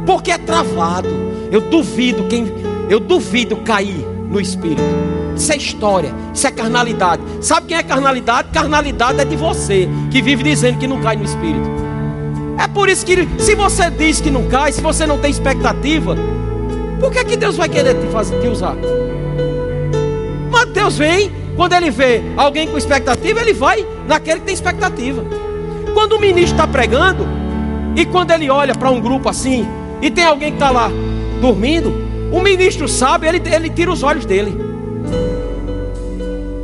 Porque 0.06 0.32
é 0.32 0.38
travado. 0.38 1.10
Eu 1.52 1.62
duvido 1.62 2.26
quem. 2.28 2.48
Eu 2.90 3.00
duvido 3.00 3.56
cair 3.58 4.06
no 4.30 4.40
Espírito. 4.42 5.17
Isso 5.38 5.54
é 5.54 5.58
história, 5.58 6.14
isso 6.34 6.48
é 6.48 6.52
carnalidade. 6.52 7.22
Sabe 7.42 7.68
quem 7.68 7.78
é 7.78 7.84
carnalidade? 7.84 8.50
Carnalidade 8.52 9.22
é 9.22 9.26
de 9.26 9.36
você, 9.36 9.88
que 10.12 10.22
vive 10.22 10.44
dizendo 10.44 10.80
que 10.80 10.88
não 10.88 11.00
cai 11.00 11.16
no 11.16 11.24
Espírito. 11.24 11.70
É 12.58 12.68
por 12.68 12.90
isso 12.90 13.06
que, 13.06 13.28
se 13.38 13.54
você 13.54 13.90
diz 13.92 14.20
que 14.20 14.32
não 14.32 14.48
cai, 14.48 14.72
se 14.72 14.82
você 14.82 15.06
não 15.06 15.20
tem 15.20 15.30
expectativa, 15.30 16.18
por 17.00 17.12
que, 17.12 17.24
que 17.24 17.38
Deus 17.38 17.56
vai 17.56 17.70
querer 17.70 17.94
te, 17.94 18.08
fazer, 18.08 18.40
te 18.42 18.48
usar? 18.48 18.76
Mas 20.50 20.66
Deus 20.70 20.98
vem, 20.98 21.32
quando 21.56 21.74
Ele 21.74 21.92
vê 21.92 22.22
alguém 22.36 22.68
com 22.68 22.78
expectativa, 22.78 23.40
Ele 23.40 23.54
vai 23.54 23.86
naquele 24.08 24.40
que 24.40 24.48
tem 24.48 24.56
expectativa. 24.56 25.24
Quando 25.94 26.14
o 26.14 26.20
ministro 26.20 26.56
está 26.56 26.68
pregando, 26.68 27.28
e 27.96 28.06
quando 28.06 28.30
ele 28.30 28.48
olha 28.48 28.76
para 28.76 28.92
um 28.92 29.02
grupo 29.02 29.28
assim, 29.28 29.68
e 30.02 30.12
tem 30.12 30.24
alguém 30.24 30.50
que 30.50 30.58
está 30.58 30.70
lá 30.70 30.92
dormindo, 31.42 31.92
o 32.32 32.40
ministro 32.42 32.88
sabe, 32.88 33.28
ele, 33.28 33.42
ele 33.52 33.70
tira 33.72 33.92
os 33.92 34.04
olhos 34.04 34.24
dele. 34.24 34.56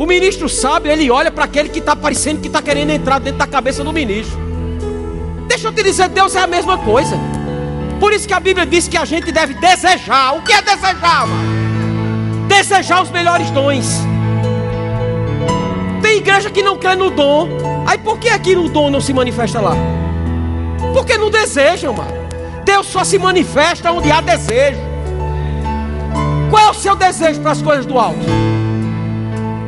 O 0.03 0.05
ministro 0.05 0.49
sabe, 0.49 0.89
ele 0.89 1.09
olha 1.09 1.31
para 1.31 1.45
aquele 1.45 1.69
que 1.69 1.79
está 1.79 1.95
parecendo 1.95 2.41
que 2.41 2.47
está 2.47 2.61
querendo 2.61 2.89
entrar 2.89 3.19
dentro 3.19 3.39
da 3.39 3.47
cabeça 3.47 3.85
do 3.85 3.93
ministro. 3.93 4.37
Deixa 5.47 5.69
eu 5.69 5.71
te 5.71 5.81
dizer, 5.81 6.09
Deus 6.09 6.35
é 6.35 6.39
a 6.39 6.45
mesma 6.45 6.77
coisa. 6.77 7.17
Por 8.01 8.11
isso 8.11 8.27
que 8.27 8.33
a 8.33 8.39
Bíblia 8.41 8.65
diz 8.65 8.85
que 8.85 8.97
a 8.97 9.05
gente 9.05 9.31
deve 9.31 9.53
desejar. 9.53 10.35
O 10.35 10.41
que 10.41 10.51
é 10.51 10.61
desejar? 10.61 11.25
Mano? 11.25 12.49
Desejar 12.49 13.01
os 13.01 13.11
melhores 13.11 13.49
dons. 13.51 14.01
Tem 16.01 16.17
igreja 16.17 16.49
que 16.49 16.61
não 16.61 16.77
crê 16.77 16.97
no 16.97 17.09
dom. 17.09 17.47
Aí 17.87 17.97
por 17.97 18.19
que 18.19 18.27
aqui 18.27 18.57
o 18.57 18.67
dom 18.67 18.89
não 18.89 18.99
se 18.99 19.13
manifesta 19.13 19.61
lá? 19.61 19.77
Porque 20.91 21.17
não 21.17 21.31
desejam, 21.31 21.93
mano. 21.93 22.11
Deus 22.65 22.87
só 22.87 23.05
se 23.05 23.17
manifesta 23.17 23.89
onde 23.89 24.11
há 24.11 24.19
desejo. 24.19 24.81
Qual 26.49 26.61
é 26.61 26.69
o 26.71 26.73
seu 26.73 26.93
desejo 26.93 27.39
para 27.39 27.51
as 27.51 27.61
coisas 27.61 27.85
do 27.85 27.97
alto? 27.97 28.52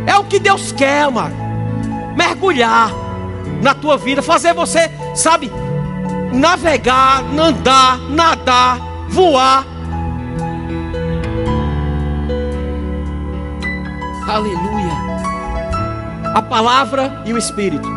É 0.05 0.15
o 0.17 0.23
que 0.23 0.39
Deus 0.39 0.71
quer, 0.71 1.09
mano. 1.09 1.35
Mergulhar 2.15 2.91
na 3.61 3.73
tua 3.73 3.97
vida, 3.97 4.21
fazer 4.21 4.53
você, 4.53 4.91
sabe, 5.15 5.51
navegar, 6.31 7.23
andar, 7.37 7.97
nadar, 8.09 8.79
voar. 9.09 9.65
Aleluia. 14.27 14.93
A 16.33 16.41
palavra 16.41 17.23
e 17.25 17.33
o 17.33 17.37
espírito. 17.37 17.87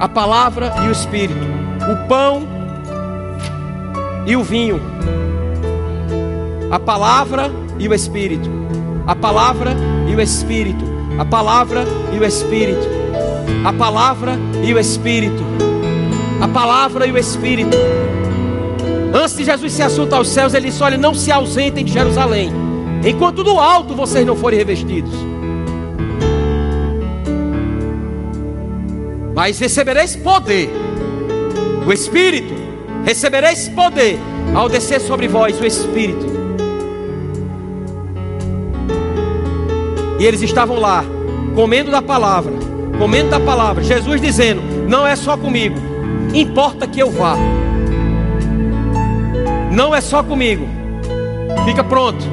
A 0.00 0.08
palavra 0.08 0.72
e 0.82 0.88
o 0.88 0.90
espírito. 0.90 1.46
O 1.90 2.08
pão 2.08 2.48
e 4.26 4.34
o 4.34 4.42
vinho. 4.42 4.80
A 6.70 6.78
palavra 6.78 7.50
e 7.78 7.86
o 7.86 7.94
espírito. 7.94 8.48
A 9.06 9.14
palavra 9.14 9.76
e 10.01 10.01
o 10.14 10.20
Espírito. 10.20 10.84
A 11.18 11.24
palavra 11.24 11.84
e 12.12 12.18
o 12.18 12.24
Espírito. 12.24 12.86
A 13.64 13.72
palavra 13.72 14.38
e 14.64 14.72
o 14.72 14.78
Espírito. 14.78 15.42
A 16.40 16.48
palavra 16.48 17.06
e 17.06 17.12
o 17.12 17.18
Espírito. 17.18 17.76
Antes 19.14 19.36
de 19.36 19.44
Jesus 19.44 19.72
se 19.72 19.82
assuntar 19.82 20.16
aos 20.16 20.28
céus, 20.28 20.54
ele 20.54 20.68
disse: 20.68 20.82
Olha, 20.82 20.96
não 20.96 21.14
se 21.14 21.30
ausentem 21.30 21.84
de 21.84 21.92
Jerusalém, 21.92 22.50
enquanto 23.04 23.44
do 23.44 23.58
alto 23.58 23.94
vocês 23.94 24.26
não 24.26 24.34
forem 24.34 24.58
revestidos. 24.58 25.12
Mas 29.34 29.58
recebereis 29.58 30.16
poder, 30.16 30.70
o 31.86 31.92
Espírito, 31.92 32.62
Recebereis 33.04 33.68
poder 33.68 34.18
ao 34.54 34.68
descer 34.68 35.00
sobre 35.00 35.26
vós 35.26 35.60
o 35.60 35.66
Espírito. 35.66 36.31
E 40.22 40.24
eles 40.24 40.40
estavam 40.40 40.78
lá, 40.78 41.04
comendo 41.52 41.90
da 41.90 42.00
palavra, 42.00 42.52
comendo 42.96 43.30
da 43.30 43.40
palavra. 43.40 43.82
Jesus 43.82 44.20
dizendo: 44.20 44.62
Não 44.88 45.04
é 45.04 45.16
só 45.16 45.36
comigo, 45.36 45.74
importa 46.32 46.86
que 46.86 47.00
eu 47.00 47.10
vá. 47.10 47.34
Não 49.72 49.92
é 49.92 50.00
só 50.00 50.22
comigo, 50.22 50.64
fica 51.64 51.82
pronto. 51.82 52.24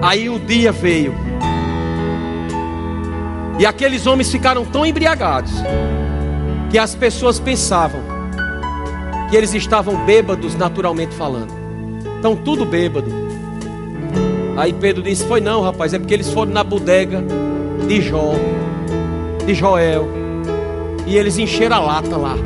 Aí 0.00 0.30
o 0.30 0.38
dia 0.38 0.70
veio, 0.70 1.16
e 3.58 3.66
aqueles 3.66 4.06
homens 4.06 4.30
ficaram 4.30 4.64
tão 4.64 4.86
embriagados 4.86 5.50
que 6.70 6.78
as 6.78 6.94
pessoas 6.94 7.40
pensavam 7.40 8.02
que 9.28 9.36
eles 9.36 9.52
estavam 9.52 9.96
bêbados 10.06 10.54
naturalmente 10.54 11.12
falando. 11.12 11.52
Estão 12.14 12.36
tudo 12.36 12.64
bêbado. 12.64 13.21
Aí 14.62 14.72
Pedro 14.72 15.02
disse: 15.02 15.26
Foi 15.26 15.40
não, 15.40 15.60
rapaz, 15.60 15.92
é 15.92 15.98
porque 15.98 16.14
eles 16.14 16.30
foram 16.30 16.52
na 16.52 16.62
bodega 16.62 17.20
de 17.88 18.00
Jó, 18.00 18.34
de 19.44 19.54
Joel, 19.54 20.06
e 21.04 21.16
eles 21.16 21.36
encheram 21.36 21.78
a 21.78 21.80
lata 21.80 22.16
lá. 22.16 22.36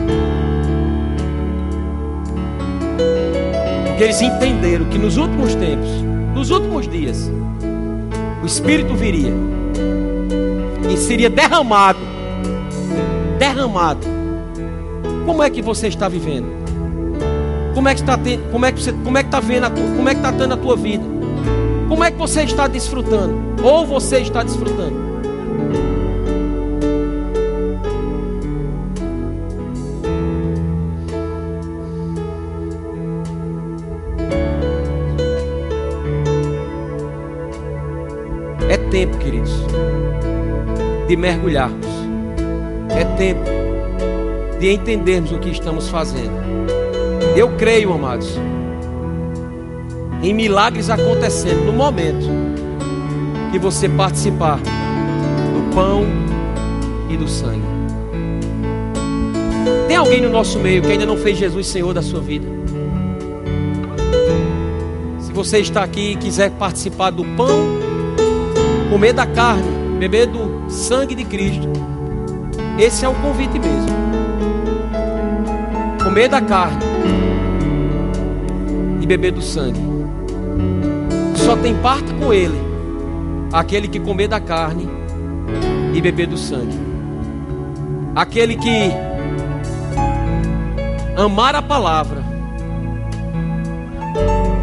Porque 3.87 4.03
eles 4.03 4.23
entenderam 4.23 4.87
que 4.87 4.97
nos 4.97 5.19
últimos 5.19 5.55
tempos, 5.57 5.91
nos 6.35 6.49
últimos 6.49 6.89
dias, 6.89 7.31
o 8.43 8.47
Espírito 8.47 8.95
viria 8.95 9.35
e 10.91 10.97
seria 10.97 11.29
derramado. 11.29 11.99
Derramado. 13.39 14.07
Como 15.27 15.43
é 15.43 15.51
que 15.51 15.61
você 15.61 15.89
está 15.89 16.09
vivendo? 16.09 16.49
Como 17.75 17.91
é 17.91 17.95
que 17.95 18.01
está 18.01 18.19
como 18.51 18.65
é 18.65 18.73
que 18.73 18.81
você, 18.81 18.93
como 19.05 19.19
é 19.19 19.23
que 19.23 19.29
está 19.29 19.39
vendo 19.39 19.65
a 19.65 19.71
tua, 19.71 19.85
como 19.85 20.09
é 20.09 20.15
que 20.15 20.21
está 20.21 20.31
dando 20.31 20.55
a 20.55 20.57
tua 20.57 20.77
vida? 20.77 21.16
Como 21.89 22.05
é 22.05 22.11
que 22.11 22.19
você 22.19 22.43
está 22.43 22.67
desfrutando? 22.67 23.35
Ou 23.63 23.87
você 23.87 24.19
está 24.19 24.43
desfrutando? 24.43 25.07
É 38.69 38.77
tempo, 38.91 39.17
queridos 39.19 39.67
de 41.07 41.17
mergulharmos. 41.17 41.87
É 42.91 43.05
tempo 43.17 43.45
de 44.59 44.73
entendermos 44.73 45.33
o 45.33 45.39
que 45.39 45.51
estamos 45.51 45.89
fazendo. 45.89 46.35
Eu 47.37 47.57
creio, 47.57 47.93
amados, 47.93 48.37
em 50.27 50.35
milagres 50.35 50.91
acontecendo 50.91 51.65
no 51.65 51.73
momento 51.73 52.27
que 53.53 53.61
você 53.61 53.89
participar 53.89 54.59
do 54.59 55.73
pão 55.73 56.05
e 57.09 57.17
do 57.17 57.29
sangue. 57.29 57.63
Tem 59.87 59.97
alguém 59.97 60.21
no 60.21 60.29
nosso 60.29 60.59
meio 60.59 60.83
que 60.83 60.91
ainda 60.91 61.07
não 61.07 61.17
fez 61.17 61.39
Jesus 61.39 61.69
Senhor 61.69 61.95
da 61.95 62.03
sua 62.03 62.21
vida? 62.21 62.45
Se 65.21 65.33
você 65.33 65.59
está 65.61 65.85
aqui 65.85 66.13
e 66.13 66.17
quiser 66.17 66.51
participar 66.51 67.11
do 67.11 67.25
pão, 67.37 67.65
comer 68.91 69.13
da 69.13 69.27
carne, 69.27 69.97
beber 70.01 70.27
do 70.27 70.69
sangue 70.69 71.15
de 71.15 71.23
Cristo. 71.23 71.69
Esse 72.77 73.05
é 73.05 73.09
o 73.09 73.15
convite 73.15 73.61
mesmo. 73.61 73.97
Comer 76.03 76.29
da 76.29 76.41
carne 76.41 76.85
e 79.01 79.07
beber 79.07 79.31
do 79.31 79.41
sangue. 79.41 79.96
Só 81.47 81.57
tem 81.57 81.77
parte 81.77 82.13
com 82.15 82.35
ele 82.35 82.59
aquele 83.53 83.87
que 83.87 84.01
comer 84.01 84.27
da 84.27 84.41
carne 84.41 84.89
e 85.95 86.01
beber 86.01 86.27
do 86.27 86.37
sangue. 86.37 86.77
Aquele 88.17 88.57
que 88.57 88.91
amar 91.17 91.55
a 91.55 91.63
palavra 91.63 92.21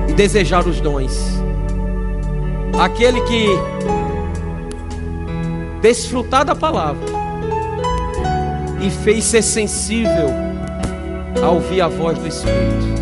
e 0.10 0.14
desejar 0.14 0.68
os 0.68 0.82
dons. 0.82 1.42
Aquele 2.78 3.22
que 3.22 3.48
desfrutar 5.82 6.44
da 6.44 6.54
palavra 6.54 7.06
e 8.82 8.90
fez 8.90 9.24
ser 9.24 9.42
sensível 9.42 10.28
a 11.42 11.50
ouvir 11.50 11.80
a 11.80 11.88
voz 11.88 12.20
do 12.20 12.28
Espírito. 12.28 12.94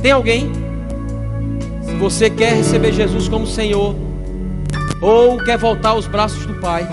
Tem 0.00 0.12
alguém? 0.12 0.67
Você 1.98 2.30
quer 2.30 2.54
receber 2.54 2.92
Jesus 2.92 3.28
como 3.28 3.46
Senhor, 3.46 3.94
ou 5.00 5.36
quer 5.38 5.58
voltar 5.58 5.90
aos 5.90 6.06
braços 6.06 6.46
do 6.46 6.54
Pai, 6.54 6.88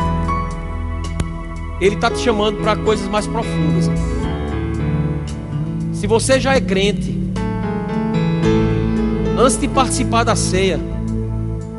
Ele 1.80 1.96
está 1.96 2.10
te 2.10 2.20
chamando 2.20 2.62
para 2.62 2.76
coisas 2.76 3.08
mais 3.08 3.28
profundas. 3.28 3.90
Se 5.94 6.08
você 6.08 6.40
já 6.40 6.56
é 6.56 6.62
crente, 6.62 7.18
antes 9.38 9.58
de 9.58 9.68
participar 9.68 10.24
da 10.24 10.36
ceia, 10.36 10.80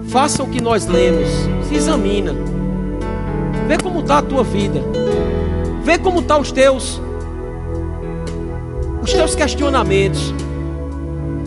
faça 0.09 0.43
o 0.43 0.49
que 0.49 0.61
nós 0.61 0.87
lemos, 0.87 1.29
se 1.69 1.75
examina. 1.75 2.35
Vê 3.67 3.77
como 3.77 4.01
está 4.01 4.19
a 4.19 4.23
tua 4.23 4.45
vida. 4.45 4.81
Vê 5.83 5.99
como 5.99 6.21
estão 6.21 6.37
tá 6.37 6.43
os 6.43 6.53
teus 6.53 7.01
os 9.03 9.13
teus 9.13 9.35
questionamentos. 9.37 10.35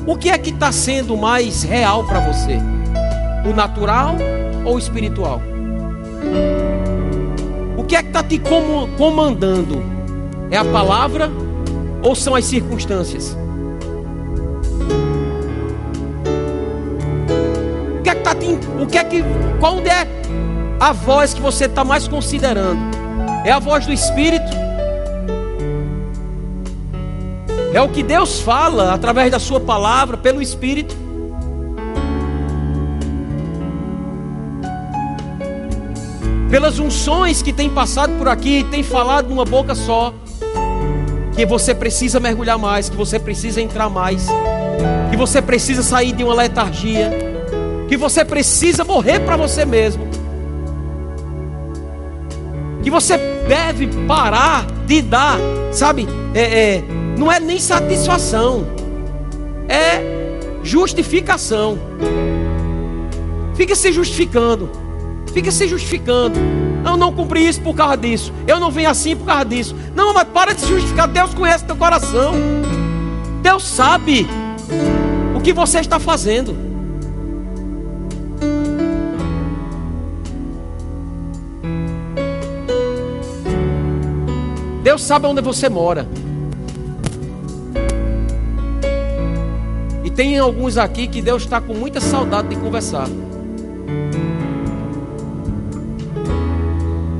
O 0.09 0.17
que 0.17 0.27
é 0.27 0.37
que 0.39 0.49
está 0.49 0.71
sendo 0.71 1.15
mais 1.15 1.61
real 1.61 2.03
para 2.03 2.19
você? 2.19 2.57
O 3.47 3.53
natural 3.53 4.15
ou 4.65 4.73
o 4.73 4.79
espiritual? 4.79 5.39
O 7.77 7.83
que 7.83 7.95
é 7.95 8.01
que 8.01 8.07
está 8.07 8.23
te 8.23 8.41
comandando? 8.97 9.83
É 10.49 10.57
a 10.57 10.65
palavra 10.65 11.29
ou 12.01 12.15
são 12.15 12.33
as 12.33 12.45
circunstâncias? 12.45 13.37
O 17.99 18.01
que 18.01 18.09
é 18.09 18.15
que 18.15 18.19
está 18.19 18.33
te, 18.33 18.47
o 18.81 18.87
que 18.87 18.97
é 18.97 19.03
que 19.03 19.23
qual 19.59 19.77
é 19.81 20.07
a 20.79 20.91
voz 20.91 21.35
que 21.35 21.41
você 21.41 21.65
está 21.65 21.83
mais 21.83 22.07
considerando? 22.07 22.81
É 23.45 23.51
a 23.51 23.59
voz 23.59 23.85
do 23.85 23.93
Espírito? 23.93 24.68
É 27.73 27.81
o 27.81 27.89
que 27.89 28.01
Deus 28.01 28.41
fala 28.41 28.93
através 28.93 29.31
da 29.31 29.39
Sua 29.39 29.59
palavra, 29.59 30.17
pelo 30.17 30.41
Espírito? 30.41 30.95
Pelas 36.49 36.79
unções 36.79 37.41
que 37.41 37.53
tem 37.53 37.69
passado 37.69 38.17
por 38.17 38.27
aqui, 38.27 38.65
tem 38.71 38.81
falado 38.81 39.29
numa 39.29 39.45
boca 39.45 39.75
só, 39.75 40.13
que 41.35 41.45
você 41.45 41.75
precisa 41.75 42.19
mergulhar 42.19 42.57
mais, 42.57 42.89
que 42.89 42.97
você 42.97 43.19
precisa 43.19 43.61
entrar 43.61 43.87
mais, 43.89 44.27
que 45.11 45.15
você 45.15 45.41
precisa 45.41 45.83
sair 45.83 46.11
de 46.11 46.23
uma 46.23 46.33
letargia, 46.33 47.11
que 47.87 47.95
você 47.95 48.25
precisa 48.25 48.83
morrer 48.83 49.19
para 49.19 49.37
você 49.37 49.63
mesmo 49.63 50.09
que 52.89 52.89
você 52.89 53.17
deve 53.47 53.87
parar 54.07 54.65
de 54.87 55.01
dar, 55.01 55.37
sabe? 55.71 56.07
É, 56.33 56.41
é, 56.41 56.83
não 57.19 57.29
é 57.29 57.37
nem 57.37 57.59
satisfação, 57.59 58.65
é 59.67 60.01
justificação. 60.63 61.77
Fica 63.55 63.75
se 63.75 63.91
justificando, 63.91 64.69
fica 65.33 65.51
se 65.51 65.67
justificando. 65.67 66.39
Eu 66.85 66.95
não 66.95 67.11
cumpri 67.11 67.45
isso 67.45 67.59
por 67.59 67.75
causa 67.75 67.97
disso. 67.97 68.31
Eu 68.47 68.57
não 68.57 68.71
venho 68.71 68.89
assim 68.89 69.17
por 69.17 69.25
causa 69.25 69.43
disso. 69.43 69.75
Não, 69.93 70.13
mas 70.13 70.23
para 70.29 70.53
de 70.53 70.61
se 70.61 70.67
justificar. 70.67 71.09
Deus 71.09 71.33
conhece 71.33 71.65
teu 71.65 71.75
coração. 71.75 72.35
Deus 73.41 73.67
sabe 73.67 74.25
o 75.35 75.41
que 75.41 75.51
você 75.51 75.79
está 75.79 75.99
fazendo. 75.99 76.55
Deus 84.81 85.03
sabe 85.03 85.27
onde 85.27 85.41
você 85.41 85.67
mora. 85.67 86.07
Tem 90.19 90.37
alguns 90.37 90.77
aqui 90.77 91.07
que 91.07 91.21
Deus 91.21 91.43
está 91.43 91.61
com 91.61 91.73
muita 91.73 92.01
saudade 92.01 92.49
de 92.49 92.57
conversar. 92.57 93.07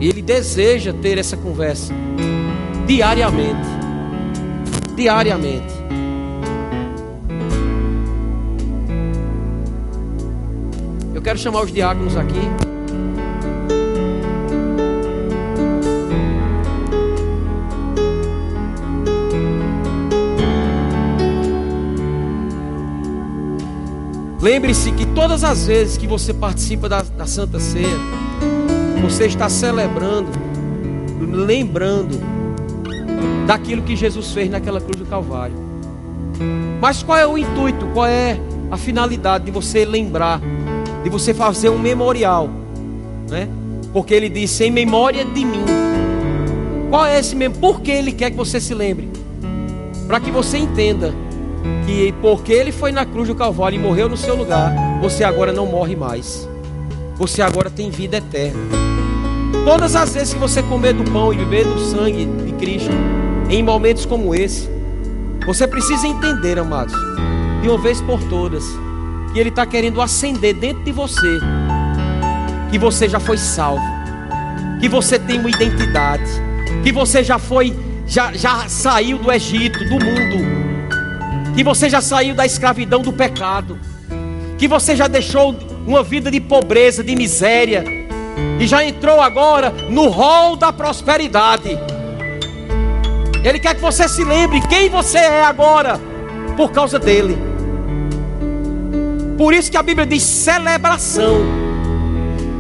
E 0.02 0.10
Ele 0.10 0.22
deseja 0.22 0.92
ter 0.92 1.18
essa 1.18 1.38
conversa 1.38 1.94
diariamente. 2.86 3.70
Diariamente. 4.98 5.74
Eu 11.16 11.22
quero 11.22 11.40
chamar 11.40 11.62
os 11.62 11.72
diáconos 11.72 12.18
aqui. 12.18 12.69
Lembre-se 24.60 24.92
que 24.92 25.06
todas 25.06 25.46
as 25.46 25.68
vezes 25.68 25.96
que 25.96 26.06
você 26.06 26.34
participa 26.34 26.90
da, 26.90 27.02
da 27.02 27.26
Santa 27.26 27.62
Ceia, 27.62 27.98
você 29.02 29.26
está 29.26 29.48
celebrando, 29.48 30.28
lembrando 31.22 32.20
daquilo 33.48 33.82
que 33.82 33.96
Jesus 33.96 34.34
fez 34.34 34.50
naquela 34.50 34.82
cruz 34.82 34.98
do 34.98 35.06
Calvário. 35.06 35.56
Mas 36.82 37.02
qual 37.02 37.18
é 37.18 37.26
o 37.26 37.38
intuito? 37.38 37.88
Qual 37.94 38.06
é 38.06 38.38
a 38.70 38.76
finalidade 38.76 39.46
de 39.46 39.52
você 39.52 39.86
lembrar, 39.86 40.42
de 41.06 41.10
você 41.10 41.34
fazer 41.34 41.70
um 41.70 41.80
memorial, 41.80 42.50
né? 43.30 43.48
Porque 43.94 44.14
ele 44.14 44.28
disse 44.28 44.66
em 44.66 44.72
memória 44.72 45.24
de 45.24 45.46
mim. 45.46 45.64
Qual 46.90 47.06
é 47.06 47.18
esse 47.18 47.34
mesmo? 47.34 47.56
Por 47.60 47.80
que 47.80 47.92
ele 47.92 48.12
quer 48.12 48.30
que 48.30 48.36
você 48.36 48.60
se 48.60 48.74
lembre? 48.74 49.10
Para 50.06 50.20
que 50.20 50.30
você 50.30 50.58
entenda 50.58 51.14
que 51.86 52.14
porque 52.22 52.54
ele 52.54 52.72
foi 52.72 52.92
na 52.92 53.06
cruz 53.06 53.28
do 53.28 53.36
Calvário 53.36 53.78
e 53.78 53.80
morreu 53.82 54.08
no 54.08 54.18
seu 54.18 54.36
lugar, 54.36 54.74
você 55.02 55.24
agora 55.24 55.52
não 55.52 55.66
morre 55.66 55.96
mais. 55.96 56.48
Você 57.18 57.42
agora 57.42 57.70
tem 57.70 57.90
vida 57.90 58.18
eterna. 58.18 58.60
Todas 59.66 59.96
as 59.96 60.14
vezes 60.14 60.34
que 60.34 60.40
você 60.40 60.64
comer 60.64 60.94
do 60.94 61.04
pão 61.12 61.34
e 61.34 61.38
beber 61.38 61.66
do 61.66 61.80
sangue 61.80 62.26
de 62.26 62.52
Cristo, 62.54 62.92
em 63.50 63.62
momentos 63.62 64.06
como 64.06 64.34
esse, 64.34 64.70
você 65.46 65.68
precisa 65.68 66.08
entender, 66.08 66.58
amados, 66.60 66.94
de 67.62 67.68
uma 67.68 67.78
vez 67.78 68.00
por 68.02 68.24
todas, 68.26 68.64
que 69.34 69.40
Ele 69.40 69.50
está 69.50 69.66
querendo 69.66 70.02
acender 70.02 70.54
dentro 70.54 70.84
de 70.84 70.92
você, 70.92 71.40
que 72.72 72.78
você 72.78 73.10
já 73.10 73.20
foi 73.20 73.38
salvo, 73.38 73.84
que 74.80 74.88
você 74.88 75.20
tem 75.20 75.40
uma 75.40 75.50
identidade, 75.50 76.30
que 76.84 76.92
você 76.92 77.24
já 77.24 77.38
foi, 77.38 77.76
já, 78.08 78.32
já 78.34 78.68
saiu 78.70 79.18
do 79.18 79.32
Egito, 79.32 79.80
do 79.86 80.04
mundo, 80.04 80.79
que 81.60 81.64
você 81.64 81.90
já 81.90 82.00
saiu 82.00 82.34
da 82.34 82.46
escravidão 82.46 83.02
do 83.02 83.12
pecado, 83.12 83.78
que 84.58 84.66
você 84.66 84.96
já 84.96 85.08
deixou 85.10 85.54
uma 85.86 86.02
vida 86.02 86.32
de 86.32 86.40
pobreza, 86.40 87.04
de 87.04 87.14
miséria, 87.18 87.84
e 88.58 88.66
já 88.66 88.82
entrou 88.82 89.20
agora 89.20 89.70
no 89.90 90.08
rol 90.08 90.56
da 90.56 90.72
prosperidade. 90.72 91.78
Ele 93.44 93.60
quer 93.60 93.76
que 93.76 93.82
você 93.82 94.08
se 94.08 94.24
lembre 94.24 94.62
quem 94.70 94.90
você 94.90 95.18
é 95.18 95.44
agora, 95.44 96.00
por 96.56 96.72
causa 96.72 96.98
dele. 96.98 97.38
Por 99.38 99.54
isso 99.54 99.70
que 99.70 99.76
a 99.76 99.84
Bíblia 99.84 100.08
diz 100.08 100.24
celebração. 100.24 101.42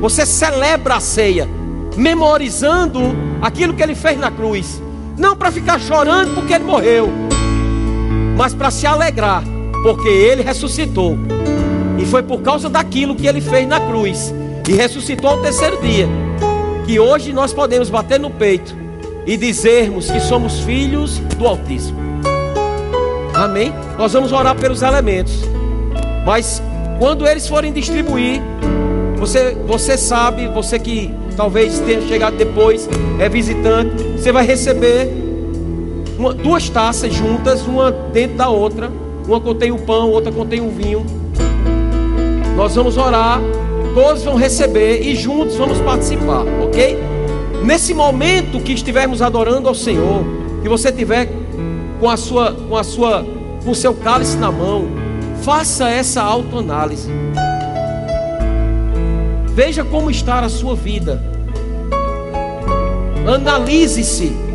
Você 0.01 0.25
celebra 0.25 0.95
a 0.95 0.99
ceia, 0.99 1.47
memorizando 1.95 2.99
aquilo 3.41 3.73
que 3.73 3.81
ele 3.81 3.95
fez 3.95 4.19
na 4.19 4.29
cruz, 4.29 4.81
não 5.17 5.37
para 5.37 5.53
ficar 5.53 5.79
chorando 5.79 6.35
porque 6.35 6.53
ele 6.53 6.65
morreu 6.65 7.28
mas 8.39 8.53
para 8.53 8.71
se 8.71 8.87
alegrar, 8.87 9.43
porque 9.83 10.07
ele 10.07 10.41
ressuscitou. 10.41 11.17
E 11.97 12.05
foi 12.05 12.23
por 12.23 12.41
causa 12.41 12.69
daquilo 12.69 13.13
que 13.13 13.27
ele 13.27 13.41
fez 13.41 13.67
na 13.67 13.81
cruz 13.81 14.33
e 14.65 14.71
ressuscitou 14.71 15.31
ao 15.31 15.41
terceiro 15.41 15.77
dia, 15.81 16.07
que 16.85 16.97
hoje 17.01 17.33
nós 17.33 17.51
podemos 17.51 17.89
bater 17.89 18.17
no 18.17 18.29
peito 18.29 18.73
e 19.25 19.35
dizermos 19.35 20.09
que 20.09 20.21
somos 20.21 20.61
filhos 20.61 21.19
do 21.37 21.45
Altíssimo. 21.45 21.99
Amém? 23.33 23.73
Nós 23.97 24.13
vamos 24.13 24.31
orar 24.31 24.55
pelos 24.55 24.83
elementos, 24.83 25.43
mas 26.25 26.63
quando 26.97 27.27
eles 27.27 27.45
forem 27.45 27.73
distribuir, 27.73 28.41
você, 29.17 29.53
você 29.67 29.97
sabe, 29.97 30.47
você 30.47 30.79
que 30.79 31.13
talvez 31.35 31.79
tenha 31.79 32.01
chegado 32.07 32.37
depois, 32.37 32.87
é 33.19 33.27
visitante, 33.27 34.01
você 34.17 34.31
vai 34.31 34.45
receber 34.45 35.18
uma, 36.19 36.33
duas 36.33 36.67
taças 36.69 37.13
juntas, 37.13 37.65
uma 37.65 37.91
dentro 37.91 38.35
da 38.35 38.49
outra. 38.49 38.91
Uma 39.25 39.39
contém 39.39 39.71
o 39.71 39.77
pão, 39.77 40.09
outra 40.11 40.31
contém 40.31 40.59
o 40.59 40.69
vinho. 40.69 41.05
Nós 42.57 42.75
vamos 42.75 42.97
orar, 42.97 43.39
todos 43.93 44.23
vão 44.23 44.35
receber 44.35 45.01
e 45.01 45.15
juntos 45.15 45.55
vamos 45.55 45.79
participar, 45.79 46.43
ok? 46.61 46.99
Nesse 47.63 47.93
momento 47.93 48.59
que 48.59 48.73
estivermos 48.73 49.21
adorando 49.21 49.69
ao 49.69 49.75
Senhor, 49.75 50.25
que 50.61 50.67
você 50.67 50.91
tiver 50.91 51.29
com 51.99 52.09
a 52.09 52.17
sua, 52.17 52.53
com 52.53 52.75
a 52.75 52.83
sua, 52.83 53.25
com 53.63 53.71
o 53.71 53.75
seu 53.75 53.93
cálice 53.93 54.35
na 54.35 54.51
mão, 54.51 54.87
faça 55.41 55.89
essa 55.89 56.21
autoanálise. 56.21 57.09
Veja 59.53 59.85
como 59.85 60.11
está 60.11 60.39
a 60.39 60.49
sua 60.49 60.75
vida. 60.75 61.21
Analise-se. 63.25 64.48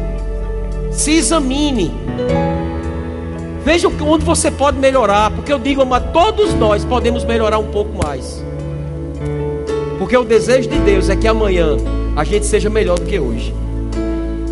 Se 0.95 1.11
examine. 1.13 1.93
Veja 3.65 3.89
onde 3.89 4.25
você 4.25 4.51
pode 4.51 4.79
melhorar. 4.79 5.31
Porque 5.31 5.53
eu 5.53 5.59
digo, 5.59 5.85
mas 5.85 6.05
todos 6.13 6.55
nós 6.55 6.85
podemos 6.85 7.25
melhorar 7.25 7.59
um 7.59 7.71
pouco 7.71 7.99
mais. 7.99 8.43
Porque 9.99 10.17
o 10.17 10.25
desejo 10.25 10.69
de 10.69 10.79
Deus 10.79 11.09
é 11.09 11.17
que 11.17 11.27
amanhã 11.27 11.77
a 12.15 12.25
gente 12.25 12.47
seja 12.47 12.71
melhor 12.71 12.99
do 12.99 13.07
que 13.07 13.19
hoje. 13.19 13.55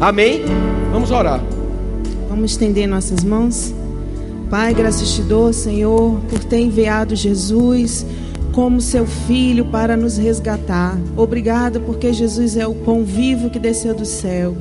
Amém? 0.00 0.42
Vamos 0.90 1.10
orar. 1.10 1.40
Vamos 2.28 2.52
estender 2.52 2.88
nossas 2.88 3.22
mãos. 3.22 3.72
Pai, 4.50 4.74
graças 4.74 5.14
te 5.14 5.22
dou, 5.22 5.52
Senhor, 5.52 6.20
por 6.28 6.42
ter 6.44 6.58
enviado 6.58 7.14
Jesus 7.14 8.04
como 8.52 8.80
seu 8.80 9.06
filho 9.06 9.66
para 9.66 9.96
nos 9.96 10.18
resgatar. 10.18 10.98
Obrigado 11.16 11.80
porque 11.80 12.12
Jesus 12.12 12.56
é 12.56 12.66
o 12.66 12.74
pão 12.74 13.04
vivo 13.04 13.48
que 13.48 13.58
desceu 13.58 13.94
do 13.94 14.04
céu 14.04 14.54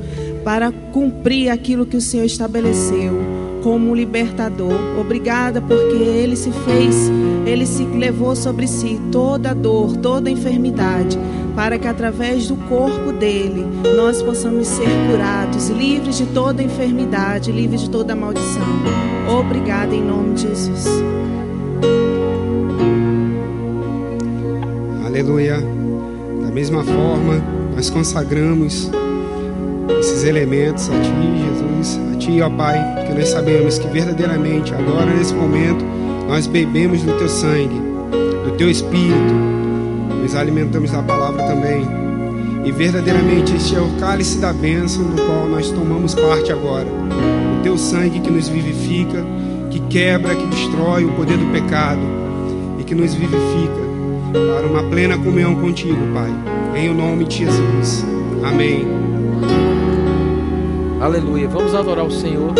para 0.44 0.72
cumprir 0.92 1.50
aquilo 1.50 1.86
que 1.86 1.96
o 1.96 2.00
Senhor 2.00 2.24
estabeleceu 2.24 3.42
como 3.62 3.94
libertador. 3.94 4.74
Obrigada 5.00 5.60
porque 5.60 5.96
ele 5.96 6.36
se 6.36 6.50
fez, 6.50 7.10
ele 7.46 7.64
se 7.64 7.84
levou 7.84 8.34
sobre 8.34 8.66
si 8.66 9.00
toda 9.10 9.54
dor, 9.54 9.96
toda 9.96 10.30
enfermidade, 10.30 11.18
para 11.54 11.78
que 11.78 11.86
através 11.86 12.48
do 12.48 12.56
corpo 12.68 13.12
dele 13.12 13.64
nós 13.96 14.20
possamos 14.22 14.66
ser 14.66 14.88
curados, 15.10 15.68
livres 15.68 16.18
de 16.18 16.26
toda 16.26 16.62
enfermidade, 16.62 17.52
livres 17.52 17.82
de 17.82 17.90
toda 17.90 18.16
maldição. 18.16 18.66
Obrigada 19.38 19.94
em 19.94 20.02
nome 20.02 20.34
de 20.34 20.42
Jesus. 20.42 20.86
Aleluia. 25.06 25.58
Da 26.42 26.50
mesma 26.50 26.82
forma, 26.82 27.40
nós 27.74 27.88
consagramos 27.90 28.90
esses 29.98 30.24
elementos 30.24 30.88
a 30.88 30.92
Ti, 30.92 31.10
Jesus, 31.44 32.00
a 32.12 32.16
Ti, 32.18 32.40
ó 32.42 32.50
Pai, 32.50 32.78
porque 32.96 33.14
nós 33.14 33.28
sabemos 33.28 33.78
que 33.78 33.86
verdadeiramente, 33.88 34.74
agora 34.74 35.06
nesse 35.06 35.34
momento, 35.34 35.84
nós 36.28 36.46
bebemos 36.46 37.02
do 37.02 37.12
Teu 37.18 37.28
sangue, 37.28 37.80
do 38.44 38.52
Teu 38.56 38.70
Espírito, 38.70 39.34
nos 40.22 40.34
alimentamos 40.34 40.90
da 40.90 41.02
palavra 41.02 41.42
também. 41.44 41.86
E 42.64 42.70
verdadeiramente 42.70 43.54
este 43.56 43.74
é 43.74 43.80
o 43.80 43.88
cálice 43.98 44.38
da 44.38 44.52
bênção 44.52 45.02
do 45.02 45.20
qual 45.26 45.48
nós 45.48 45.70
tomamos 45.70 46.14
parte 46.14 46.52
agora. 46.52 46.86
O 46.86 47.62
Teu 47.62 47.76
sangue 47.76 48.20
que 48.20 48.30
nos 48.30 48.48
vivifica, 48.48 49.24
que 49.70 49.80
quebra, 49.80 50.34
que 50.34 50.46
destrói 50.46 51.04
o 51.04 51.12
poder 51.12 51.36
do 51.36 51.46
pecado 51.52 52.00
e 52.78 52.84
que 52.84 52.94
nos 52.94 53.14
vivifica 53.14 53.82
para 54.32 54.66
uma 54.66 54.82
plena 54.84 55.18
comunhão 55.18 55.54
contigo, 55.56 55.98
Pai. 56.14 56.30
Em 56.74 56.88
o 56.88 56.94
nome 56.94 57.24
de 57.24 57.38
Jesus. 57.38 58.04
Amém. 58.44 59.01
Aleluia. 61.02 61.48
Vamos 61.48 61.74
adorar 61.74 62.04
o 62.04 62.10
Senhor. 62.12 62.54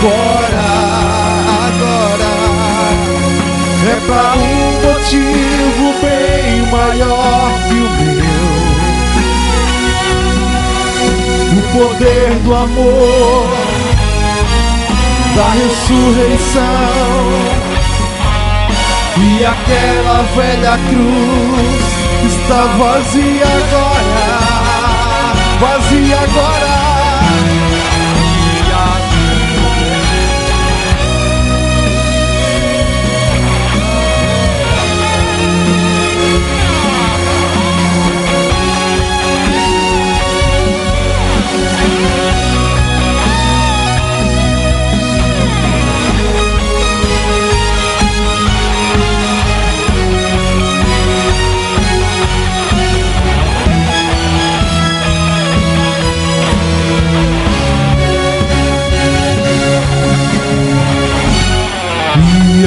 Agora 0.00 0.64
agora 1.68 2.32
é 3.86 3.96
para 4.06 4.32
um 4.38 4.64
motivo 4.86 5.86
bem 6.00 6.62
maior 6.70 7.50
que 7.68 7.74
o 7.74 7.88
meu 8.00 8.40
o 11.52 11.60
poder 11.72 12.30
do 12.44 12.54
amor 12.54 13.46
da 15.36 15.48
ressurreição 15.50 16.64
e 19.18 19.44
aquela 19.44 20.18
velha 20.34 20.78
cruz 20.88 21.84
está 22.32 22.62
vazia 22.78 23.44
agora, 23.44 24.32
vazia 25.60 26.16
agora. 26.16 26.69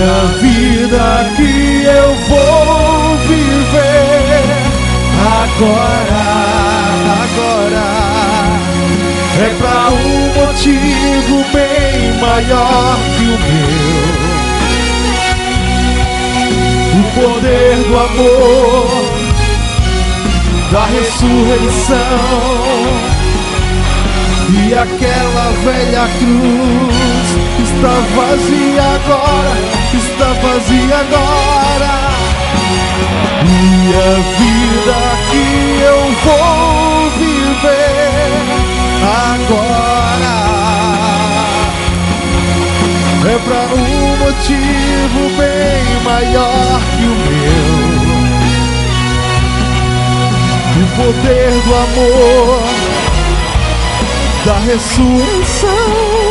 E 0.04 0.06
a 0.06 0.24
vida 0.38 1.32
que 1.38 1.86
eu 1.86 2.10
vou 2.28 3.16
viver 3.20 4.44
agora, 5.40 6.24
agora 7.24 7.88
é 9.40 9.48
para 9.58 9.80
um 9.92 10.20
motivo 10.42 11.36
bem 11.54 12.20
maior 12.20 12.98
que 13.16 13.24
o 13.24 13.38
meu. 13.48 13.84
O 17.00 17.04
poder 17.16 17.76
do 17.88 17.96
amor, 17.98 19.06
da 20.70 20.84
ressurreição 20.88 21.96
e 24.50 24.74
aquela 24.74 25.46
velha 25.64 26.06
cruz 26.20 27.43
está 27.84 27.99
vazia 28.15 28.81
agora, 28.81 29.53
está 29.93 30.30
vazia 30.41 30.95
agora. 30.95 31.93
E 33.43 33.93
a 33.93 34.14
vida 34.39 34.99
que 35.30 35.45
eu 35.81 36.01
vou 36.23 37.10
viver 37.19 38.31
agora 39.27 40.35
é 43.26 43.38
para 43.43 43.64
um 43.76 44.18
motivo 44.18 45.22
bem 45.38 45.84
maior 46.05 46.80
que 46.95 47.03
o 47.03 47.15
meu. 47.27 47.73
O 50.80 50.85
poder 50.95 51.51
do 51.65 51.73
amor 51.76 52.64
da 54.45 54.55
ressurreição 54.60 56.23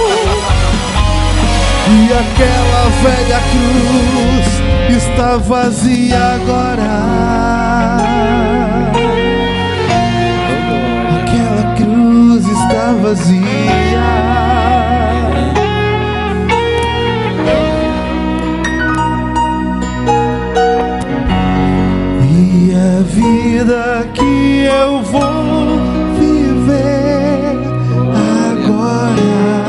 e 1.89 2.13
aquela 2.13 2.89
velha 3.03 3.41
cruz 3.51 4.97
está 4.97 5.37
vazia 5.37 6.19
agora. 6.35 6.93
Aquela 11.21 11.75
cruz 11.75 12.45
está 12.47 12.93
vazia. 13.03 13.43
E 22.31 22.75
a 22.75 23.03
vida 23.03 24.09
que 24.15 24.65
eu 24.65 25.03
vou 25.03 25.79
viver 26.19 27.59
agora 28.51 29.62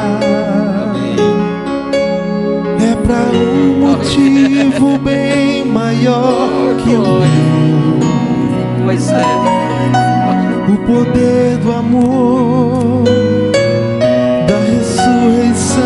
um 3.44 3.80
motivo 3.80 4.98
bem 5.00 5.66
maior 5.66 6.76
que 6.84 6.90
o 6.90 7.02
meu. 7.02 8.00
Pois 8.84 9.10
é. 9.12 9.24
O 10.72 10.78
poder 10.88 11.58
do 11.58 11.72
amor, 11.72 13.04
da 14.48 14.60
ressurreição 14.72 15.84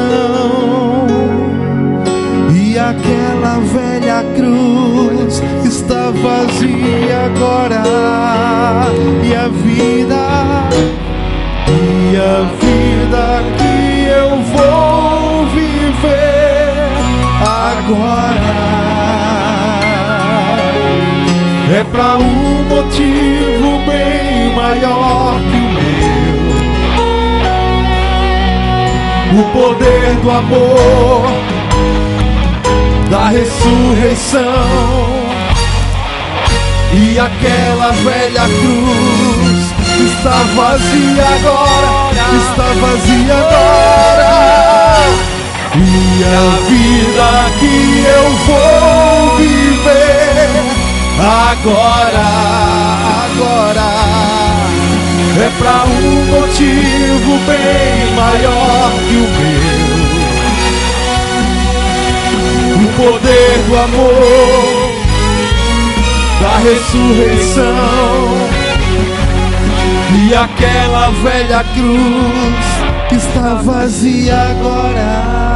e 2.54 2.78
aquela 2.78 3.60
velha 3.60 4.24
cruz 4.36 5.42
está 5.66 6.12
vazia 6.12 7.26
agora 7.26 7.84
e 9.24 9.34
a 9.36 9.48
vida 9.48 10.18
e 11.68 12.16
a 12.16 12.44
vida 12.60 12.97
agora 17.88 18.36
é 21.74 21.84
para 21.86 22.18
um 22.18 22.64
motivo 22.64 23.80
bem 23.86 24.54
maior 24.56 25.40
que 25.40 25.58
o 25.58 25.70
meu. 25.72 25.88
O 29.40 29.44
poder 29.52 30.16
do 30.16 30.32
amor, 30.32 31.24
da 33.10 33.28
ressurreição 33.30 34.42
e 36.94 37.20
aquela 37.20 37.92
velha 37.92 38.42
cruz 38.42 39.74
está 40.10 40.38
vazia 40.56 41.26
agora, 41.40 41.92
está 42.38 42.68
vazia 42.82 43.34
agora. 43.34 44.08
E 45.80 46.24
a 46.24 46.58
vida 46.68 47.30
que 47.60 47.76
eu 48.04 48.26
vou 48.48 49.38
viver 49.38 50.50
agora, 51.20 52.28
agora 53.26 53.90
é 55.40 55.50
para 55.60 55.78
um 55.86 56.26
motivo 56.26 57.32
bem 57.46 58.16
maior 58.16 58.92
que 59.08 59.18
o 59.18 59.28
meu. 59.38 59.78
O 62.84 62.88
poder 62.98 63.56
do 63.68 63.74
amor, 63.78 64.92
da 66.42 66.54
ressurreição 66.58 67.88
e 70.16 70.34
aquela 70.34 71.12
velha 71.22 71.64
cruz 71.76 72.66
que 73.10 73.16
está 73.16 73.56
vazia 73.56 74.36
agora. 74.36 75.47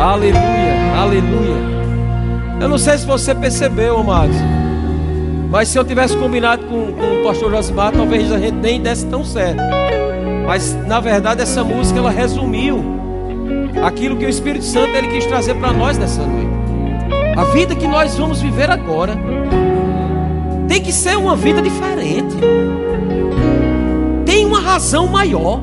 Aleluia, 0.00 1.00
aleluia. 1.00 1.68
Eu 2.60 2.68
não 2.68 2.78
sei 2.78 2.98
se 2.98 3.06
você 3.06 3.34
percebeu, 3.34 3.98
amados, 3.98 4.36
mas 5.50 5.68
se 5.68 5.78
eu 5.78 5.84
tivesse 5.84 6.16
combinado 6.16 6.64
com, 6.66 6.92
com 6.92 7.20
o 7.20 7.24
pastor 7.24 7.50
Josimar, 7.50 7.92
talvez 7.92 8.30
a 8.30 8.38
gente 8.38 8.56
nem 8.56 8.80
desse 8.80 9.06
tão 9.06 9.24
certo. 9.24 9.62
Mas 10.46 10.74
na 10.86 11.00
verdade 11.00 11.42
essa 11.42 11.62
música 11.62 11.98
ela 11.98 12.10
resumiu 12.10 12.82
aquilo 13.84 14.16
que 14.16 14.26
o 14.26 14.28
Espírito 14.28 14.64
Santo 14.64 14.94
ele 14.94 15.08
quis 15.08 15.26
trazer 15.26 15.54
para 15.54 15.72
nós 15.72 15.96
nessa 15.96 16.22
noite. 16.22 16.48
A 17.36 17.44
vida 17.44 17.74
que 17.74 17.86
nós 17.86 18.16
vamos 18.16 18.40
viver 18.42 18.70
agora 18.70 19.16
tem 20.66 20.82
que 20.82 20.92
ser 20.92 21.16
uma 21.16 21.36
vida 21.36 21.62
diferente. 21.62 22.34
Tem 24.26 24.44
uma 24.44 24.60
razão 24.60 25.06
maior. 25.06 25.60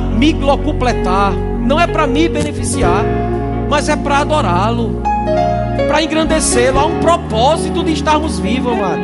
Me 0.00 0.32
glocupletar, 0.32 1.32
não 1.32 1.80
é 1.80 1.86
para 1.86 2.06
me 2.06 2.28
beneficiar, 2.28 3.04
mas 3.68 3.88
é 3.88 3.96
para 3.96 4.18
adorá-lo, 4.18 5.02
para 5.88 6.02
engrandecê-lo. 6.02 6.78
Há 6.78 6.86
um 6.86 7.00
propósito 7.00 7.82
de 7.82 7.92
estarmos 7.92 8.38
vivos, 8.38 8.72
amado. 8.72 9.02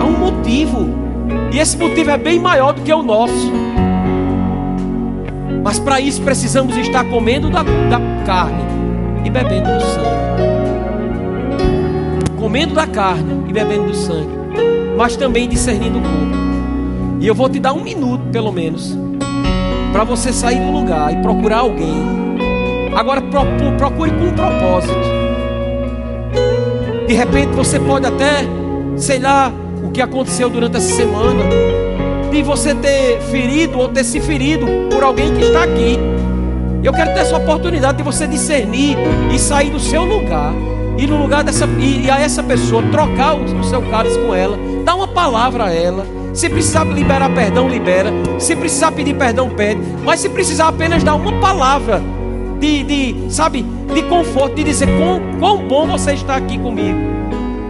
Há 0.00 0.04
um 0.04 0.18
motivo. 0.18 0.88
E 1.52 1.58
esse 1.58 1.76
motivo 1.76 2.10
é 2.10 2.18
bem 2.18 2.38
maior 2.38 2.72
do 2.72 2.82
que 2.82 2.92
o 2.92 3.02
nosso. 3.02 3.52
Mas 5.62 5.78
para 5.78 6.00
isso 6.00 6.20
precisamos 6.22 6.76
estar 6.76 7.04
comendo 7.04 7.48
da, 7.48 7.62
da 7.62 8.00
carne 8.26 8.62
e 9.24 9.30
bebendo 9.30 9.72
do 9.72 9.80
sangue 9.80 10.24
comendo 12.44 12.74
da 12.74 12.86
carne 12.86 13.42
e 13.48 13.52
bebendo 13.54 13.86
do 13.86 13.94
sangue, 13.96 14.28
mas 14.98 15.16
também 15.16 15.48
discernindo 15.48 15.98
o 15.98 16.02
corpo. 16.02 17.18
E 17.18 17.26
eu 17.26 17.34
vou 17.34 17.48
te 17.48 17.58
dar 17.58 17.72
um 17.72 17.82
minuto, 17.82 18.22
pelo 18.30 18.52
menos, 18.52 18.94
para 19.94 20.02
você 20.02 20.32
sair 20.32 20.58
do 20.58 20.72
lugar 20.72 21.12
e 21.12 21.22
procurar 21.22 21.58
alguém. 21.58 21.94
Agora 22.96 23.22
procure 23.78 24.10
com 24.10 24.24
um 24.24 24.32
propósito. 24.32 24.92
De 27.06 27.14
repente 27.14 27.54
você 27.54 27.78
pode 27.78 28.04
até, 28.04 28.40
sei 28.96 29.20
lá, 29.20 29.52
o 29.84 29.92
que 29.92 30.02
aconteceu 30.02 30.50
durante 30.50 30.78
essa 30.78 30.96
semana, 30.96 31.44
de 32.28 32.42
você 32.42 32.74
ter 32.74 33.20
ferido 33.30 33.78
ou 33.78 33.88
ter 33.88 34.02
se 34.02 34.18
ferido 34.20 34.66
por 34.90 35.04
alguém 35.04 35.32
que 35.32 35.44
está 35.44 35.62
aqui. 35.62 35.96
Eu 36.82 36.92
quero 36.92 37.14
ter 37.14 37.20
essa 37.20 37.36
oportunidade 37.36 37.98
de 37.98 38.02
você 38.02 38.26
discernir 38.26 38.96
e 39.32 39.38
sair 39.38 39.70
do 39.70 39.78
seu 39.78 40.02
lugar 40.02 40.52
e 40.98 41.06
no 41.06 41.16
lugar 41.16 41.44
dessa 41.44 41.68
e, 41.78 42.10
a 42.10 42.18
essa 42.18 42.42
pessoa 42.42 42.82
trocar 42.90 43.36
o, 43.36 43.44
o 43.44 43.62
seu 43.62 43.80
cálice 43.82 44.18
com 44.18 44.34
ela, 44.34 44.58
dar 44.84 44.96
uma 44.96 45.06
palavra 45.06 45.66
a 45.66 45.72
ela. 45.72 46.04
Se 46.34 46.48
precisar 46.48 46.84
liberar 46.84 47.32
perdão, 47.32 47.68
libera. 47.68 48.10
Se 48.40 48.56
precisar 48.56 48.90
pedir 48.90 49.14
perdão, 49.14 49.48
pede. 49.50 49.80
Mas 50.02 50.18
se 50.18 50.28
precisar 50.28 50.68
apenas 50.68 51.04
dar 51.04 51.14
uma 51.14 51.32
palavra 51.40 52.02
de, 52.58 52.82
de 52.82 53.32
sabe, 53.32 53.62
de 53.62 54.02
conforto, 54.02 54.56
de 54.56 54.64
dizer 54.64 54.88
quão, 54.98 55.20
quão 55.38 55.68
bom 55.68 55.86
você 55.86 56.12
está 56.12 56.34
aqui 56.34 56.58
comigo. 56.58 56.98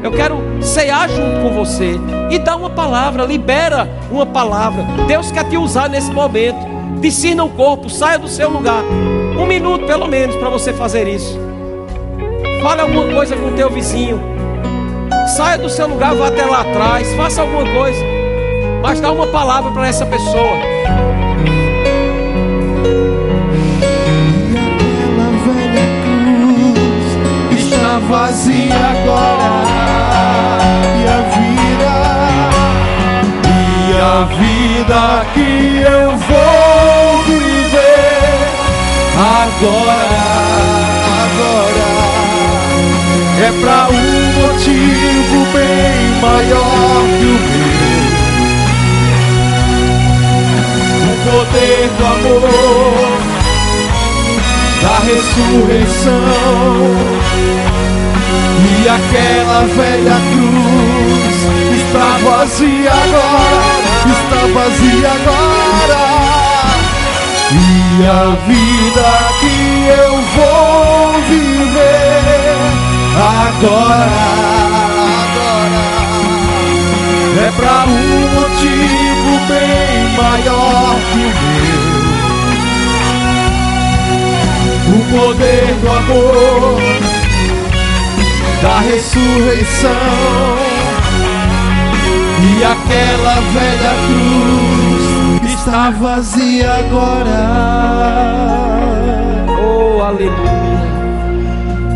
Eu 0.03 0.11
quero 0.11 0.36
cear 0.62 1.09
junto 1.09 1.41
com 1.43 1.51
você 1.51 1.99
e 2.31 2.39
dar 2.39 2.57
uma 2.57 2.70
palavra, 2.70 3.24
libera 3.24 3.89
uma 4.11 4.24
palavra. 4.24 4.82
Deus 5.07 5.31
quer 5.31 5.45
te 5.45 5.57
usar 5.59 5.89
nesse 5.89 6.11
momento. 6.11 6.74
Discina 7.01 7.45
o 7.45 7.51
corpo, 7.51 7.91
saia 7.91 8.19
do 8.19 8.28
seu 8.28 8.49
lugar. 8.49 8.82
Um 9.39 9.47
minuto 9.47 9.86
pelo 9.86 10.07
menos 10.07 10.36
para 10.36 10.49
você 10.49 10.73
fazer 10.73 11.07
isso. 11.07 11.39
Fale 12.62 12.81
alguma 12.81 13.07
coisa 13.12 13.36
com 13.36 13.49
o 13.49 13.53
teu 13.53 13.69
vizinho. 13.69 14.20
Saia 15.36 15.59
do 15.59 15.69
seu 15.69 15.86
lugar, 15.86 16.15
vá 16.15 16.28
até 16.28 16.47
lá 16.47 16.61
atrás. 16.62 17.12
Faça 17.15 17.43
alguma 17.43 17.65
coisa. 17.74 18.14
Mas 18.85 19.01
dá 19.01 19.11
uma 19.11 19.27
palavra 19.28 19.73
para 19.73 19.89
essa 19.89 20.05
pessoa. 20.05 20.59
E 24.23 24.59
aquela 24.59 25.31
velha 25.47 25.86
cruz 26.05 27.09
está 27.59 27.98
vazia 28.06 28.77
agora. 28.77 29.65
E 31.01 31.02
a 31.09 31.20
vida, 31.32 31.94
e 33.48 33.97
a 34.02 34.28
vida 34.36 35.02
que 35.32 35.51
eu 35.81 36.11
vou 36.19 37.24
viver 37.24 38.36
agora, 39.16 40.20
agora 41.24 41.89
é 43.40 43.51
para 43.62 43.89
um 43.89 44.12
motivo 44.43 45.39
bem 45.55 46.20
maior 46.20 47.02
que 47.19 47.24
o 47.24 47.53
poder 51.24 51.88
do 51.98 52.05
amor, 52.06 53.18
da 54.82 54.96
ressurreição 55.06 56.24
e 58.60 58.88
aquela 58.88 59.60
velha 59.74 60.18
cruz 60.32 61.36
está 61.78 62.09
vazia 62.22 62.92
agora, 62.92 63.60
está 64.06 64.40
vazia 64.52 65.10
agora. 65.10 66.05
E 67.52 68.06
a 68.06 68.36
vida 68.46 69.09
que 69.40 69.56
eu 69.88 70.14
vou 70.36 71.22
viver 71.28 72.56
agora, 73.16 74.09
agora 75.24 75.84
é 77.38 77.48
para 77.56 77.76
um 77.86 77.94
motivo 78.40 79.14
bem 79.48 80.08
maior 80.16 80.96
que 81.12 81.18
o 81.18 81.32
meu. 81.44 81.94
O 84.86 84.98
poder 85.10 85.74
do 85.80 85.88
amor, 85.88 86.80
da 88.62 88.80
ressurreição 88.80 89.90
e 92.44 92.64
aquela 92.64 93.40
velha 93.52 93.94
cruz 94.06 95.54
está 95.54 95.90
vazia 95.90 96.70
agora. 96.74 97.40
Oh, 99.60 100.02
aleluia. 100.02 100.64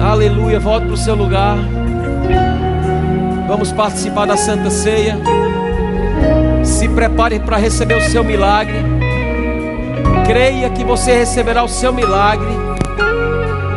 Aleluia, 0.00 0.58
volte 0.58 0.86
para 0.86 0.94
o 0.94 0.96
seu 0.96 1.14
lugar. 1.14 1.56
Vamos 3.46 3.72
participar 3.72 4.26
da 4.26 4.36
Santa 4.36 4.70
Ceia. 4.70 5.18
Prepare 6.98 7.38
para 7.38 7.56
receber 7.56 7.94
o 7.94 8.00
seu 8.10 8.24
milagre. 8.24 8.74
Creia 10.26 10.68
que 10.68 10.82
você 10.82 11.16
receberá 11.16 11.62
o 11.62 11.68
seu 11.68 11.92
milagre 11.92 12.50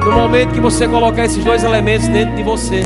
no 0.04 0.12
momento 0.12 0.54
que 0.54 0.60
você 0.60 0.88
colocar 0.88 1.26
esses 1.26 1.44
dois 1.44 1.64
elementos 1.64 2.08
dentro 2.08 2.36
de 2.36 2.42
você. 2.42 2.82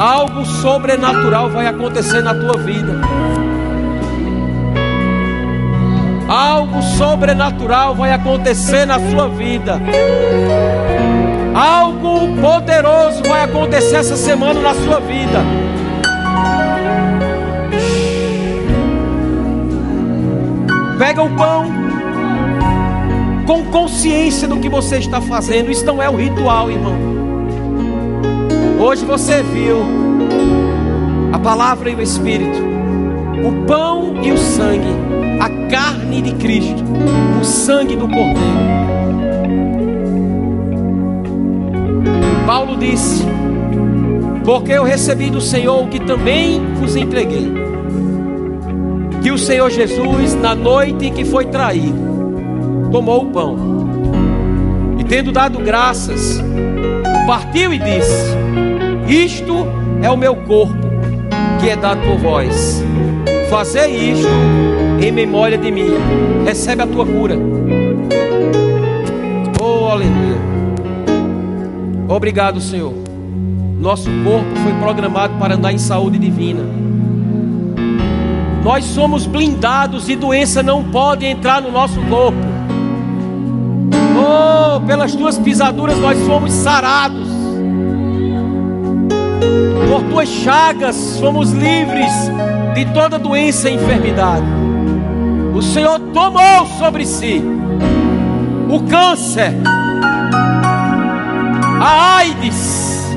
Algo 0.00 0.44
sobrenatural 0.44 1.48
vai 1.48 1.68
acontecer 1.68 2.22
na 2.22 2.34
tua 2.34 2.58
vida. 2.58 3.00
Algo 6.28 6.82
sobrenatural 6.82 7.94
vai 7.94 8.12
acontecer 8.12 8.84
na 8.84 8.98
sua 8.98 9.28
vida. 9.28 9.80
Algo 11.54 12.36
poderoso 12.40 13.22
vai 13.28 13.44
acontecer 13.44 13.94
essa 13.94 14.16
semana 14.16 14.60
na 14.60 14.74
sua 14.74 14.98
vida. 14.98 15.63
Pega 21.04 21.22
o 21.22 21.28
pão 21.36 21.66
com 23.46 23.62
consciência 23.64 24.48
do 24.48 24.58
que 24.58 24.70
você 24.70 24.96
está 24.96 25.20
fazendo. 25.20 25.70
Isso 25.70 25.84
não 25.84 26.02
é 26.02 26.08
o 26.08 26.16
ritual, 26.16 26.70
irmão. 26.70 26.94
Hoje 28.80 29.04
você 29.04 29.42
viu 29.42 29.82
a 31.30 31.38
palavra 31.38 31.90
e 31.90 31.94
o 31.94 32.00
Espírito, 32.00 32.58
o 33.46 33.66
pão 33.66 34.24
e 34.24 34.32
o 34.32 34.38
sangue, 34.38 34.88
a 35.42 35.68
carne 35.68 36.22
de 36.22 36.32
Cristo, 36.36 36.82
o 37.38 37.44
sangue 37.44 37.96
do 37.96 38.08
Cordeiro. 38.08 38.64
Paulo 42.46 42.78
disse: 42.78 43.22
Porque 44.42 44.72
eu 44.72 44.84
recebi 44.84 45.28
do 45.28 45.42
Senhor 45.42 45.84
o 45.84 45.88
que 45.88 46.00
também 46.00 46.64
vos 46.76 46.96
entreguei. 46.96 47.63
Que 49.24 49.30
o 49.32 49.38
Senhor 49.38 49.70
Jesus, 49.70 50.34
na 50.34 50.54
noite 50.54 51.06
em 51.06 51.12
que 51.14 51.24
foi 51.24 51.46
traído, 51.46 51.98
tomou 52.92 53.22
o 53.22 53.30
pão 53.30 53.56
e, 54.98 55.02
tendo 55.02 55.32
dado 55.32 55.58
graças, 55.60 56.42
partiu 57.26 57.72
e 57.72 57.78
disse: 57.78 58.34
Isto 59.08 59.66
é 60.02 60.10
o 60.10 60.16
meu 60.18 60.36
corpo, 60.36 60.76
que 61.58 61.70
é 61.70 61.74
dado 61.74 62.02
por 62.02 62.18
vós. 62.18 62.84
Fazei 63.48 64.10
isto 64.10 64.28
em 65.00 65.10
memória 65.10 65.56
de 65.56 65.70
mim. 65.70 65.94
Recebe 66.44 66.82
a 66.82 66.86
tua 66.86 67.06
cura. 67.06 67.34
Oh, 69.58 69.86
aleluia. 69.86 70.36
Obrigado, 72.10 72.60
Senhor. 72.60 72.92
Nosso 73.80 74.10
corpo 74.22 74.54
foi 74.62 74.74
programado 74.74 75.38
para 75.38 75.54
andar 75.54 75.72
em 75.72 75.78
saúde 75.78 76.18
divina. 76.18 76.83
Nós 78.64 78.86
somos 78.86 79.26
blindados 79.26 80.08
e 80.08 80.16
doença 80.16 80.62
não 80.62 80.82
pode 80.82 81.26
entrar 81.26 81.60
no 81.60 81.70
nosso 81.70 82.00
corpo. 82.06 82.38
Oh, 84.16 84.80
pelas 84.86 85.14
tuas 85.14 85.36
pisaduras 85.36 85.98
nós 85.98 86.18
fomos 86.26 86.50
sarados. 86.50 87.28
Por 89.86 90.02
tuas 90.04 90.30
chagas 90.30 91.20
fomos 91.20 91.52
livres 91.52 92.10
de 92.74 92.86
toda 92.86 93.18
doença 93.18 93.68
e 93.68 93.74
enfermidade. 93.74 94.46
O 95.54 95.60
Senhor 95.60 96.00
tomou 96.14 96.66
sobre 96.78 97.04
si 97.04 97.44
o 98.70 98.80
câncer, 98.88 99.52
a 101.82 102.16
AIDS, 102.16 103.14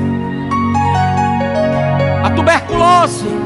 a 2.22 2.30
tuberculose, 2.30 3.37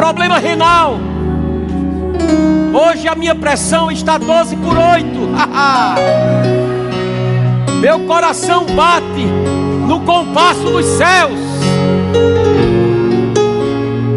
problema 0.00 0.38
renal. 0.38 0.98
Hoje 2.72 3.06
a 3.06 3.14
minha 3.14 3.34
pressão 3.34 3.90
está 3.90 4.16
12 4.16 4.56
por 4.56 4.74
8. 4.74 5.06
Meu 7.82 8.00
coração 8.06 8.64
bate 8.64 9.26
no 9.86 10.00
compasso 10.00 10.62
dos 10.62 10.86
céus. 10.86 11.38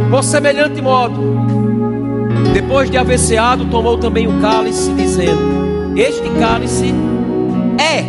Por 0.10 0.24
semelhante 0.24 0.82
modo, 0.82 1.20
depois 2.54 2.90
de 2.90 2.98
haver 2.98 3.20
ceado, 3.20 3.66
tomou 3.66 3.98
também 3.98 4.26
o 4.26 4.40
cálice, 4.40 4.94
dizendo: 4.94 5.98
Este 5.98 6.30
cálice 6.40 6.96
é 7.78 8.06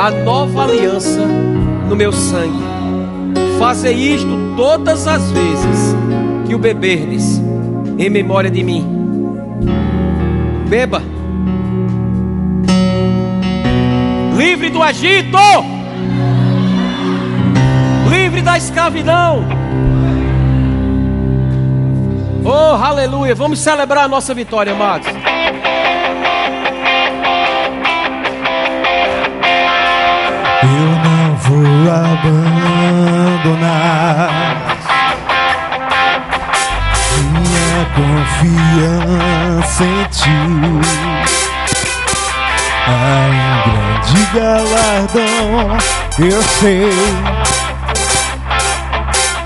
a 0.00 0.12
nova 0.22 0.62
aliança 0.62 1.26
no 1.88 1.96
meu 1.96 2.12
sangue. 2.12 2.62
Fazei 3.58 3.96
isto 3.96 4.54
todas 4.56 5.08
as 5.08 5.28
vezes 5.32 5.96
o 6.54 6.58
beberdes, 6.58 7.42
em 7.98 8.08
memória 8.08 8.50
de 8.50 8.62
mim. 8.62 8.86
Beba. 10.68 11.02
Livre 14.36 14.70
do 14.70 14.84
Egito. 14.84 15.38
Livre 18.08 18.40
da 18.42 18.56
escravidão. 18.56 19.44
Oh, 22.44 22.76
aleluia. 22.82 23.34
Vamos 23.34 23.58
celebrar 23.58 24.04
a 24.04 24.08
nossa 24.08 24.34
vitória, 24.34 24.72
amados. 24.72 25.08
Eu 30.62 30.88
não 31.04 31.36
vou 31.36 31.66
abandonar 33.42 34.63
confiança 37.94 39.84
em 39.84 40.04
ti. 40.10 40.30
Há 42.86 43.30
um 43.30 43.42
grande 43.70 44.20
galardão, 44.34 45.78
eu 46.18 46.42
sei. 46.42 46.92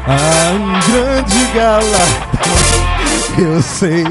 Há 0.06 0.52
um 0.52 0.72
grande 0.90 1.40
galardão, 1.54 2.08
eu 3.38 3.62
sei. 3.62 4.04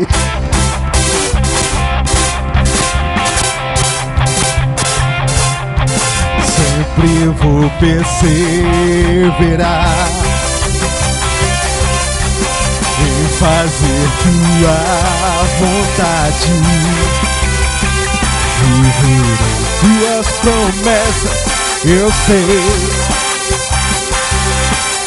Sempre 6.55 7.09
vou 7.41 7.69
perseverar 7.79 9.27
fazer 13.39 14.09
tua 14.23 14.77
vontade. 15.59 16.49
Viver 18.63 19.37
em 19.43 19.65
tuas 19.79 20.27
promessas, 20.39 21.39
eu 21.85 22.11
sei. 22.25 22.61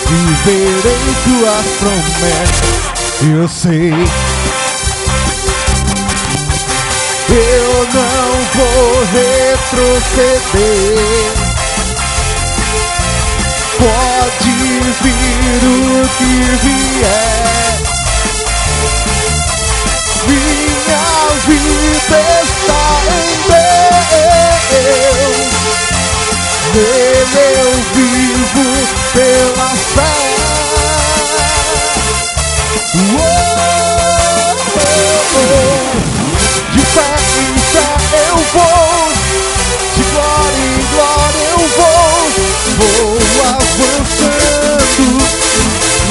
Viver 0.07 0.85
em 0.87 1.15
tuas 1.25 1.67
promessas, 1.81 2.81
eu 3.23 3.49
sei. 3.49 3.95
Eu 7.31 7.71
não 7.95 8.31
vou 8.55 8.91
retroceder. 9.13 10.31
Pode 13.79 14.51
vir 15.03 15.61
o 15.65 16.09
que 16.19 16.33
vier. 16.63 17.60
Vida 21.47 22.19
está 22.43 22.85
em 23.09 23.31
Deus. 23.49 24.71
Nele 26.75 27.45
eu 27.59 27.73
vivo 27.95 28.67
pela 29.13 29.71
fé. 29.95 30.15
Uou, 32.95 33.31
oh, 34.41 34.89
oh. 35.37 35.61
De 36.73 36.83
fé 36.85 37.11
em 37.39 37.55
fé 37.73 37.91
eu 38.29 38.37
vou, 38.53 39.01
de 39.97 40.03
glória 40.13 40.65
em 40.65 40.85
glória 40.93 41.45
eu 41.51 41.63
vou, 41.77 42.15
vou 42.79 43.19
avançando 43.47 45.05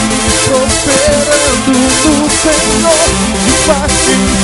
e 0.02 0.18
prosperando 0.50 1.72
no 1.78 2.30
Senhor. 2.30 3.04
De 3.46 3.52
fé 3.52 3.82
em 4.12 4.39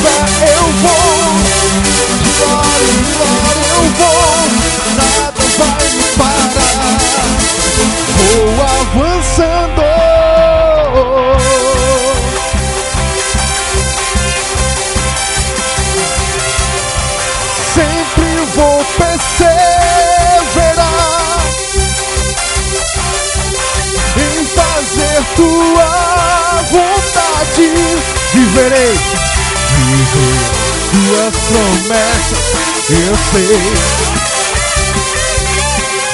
eu 31.87 33.15
sei. 33.31 33.61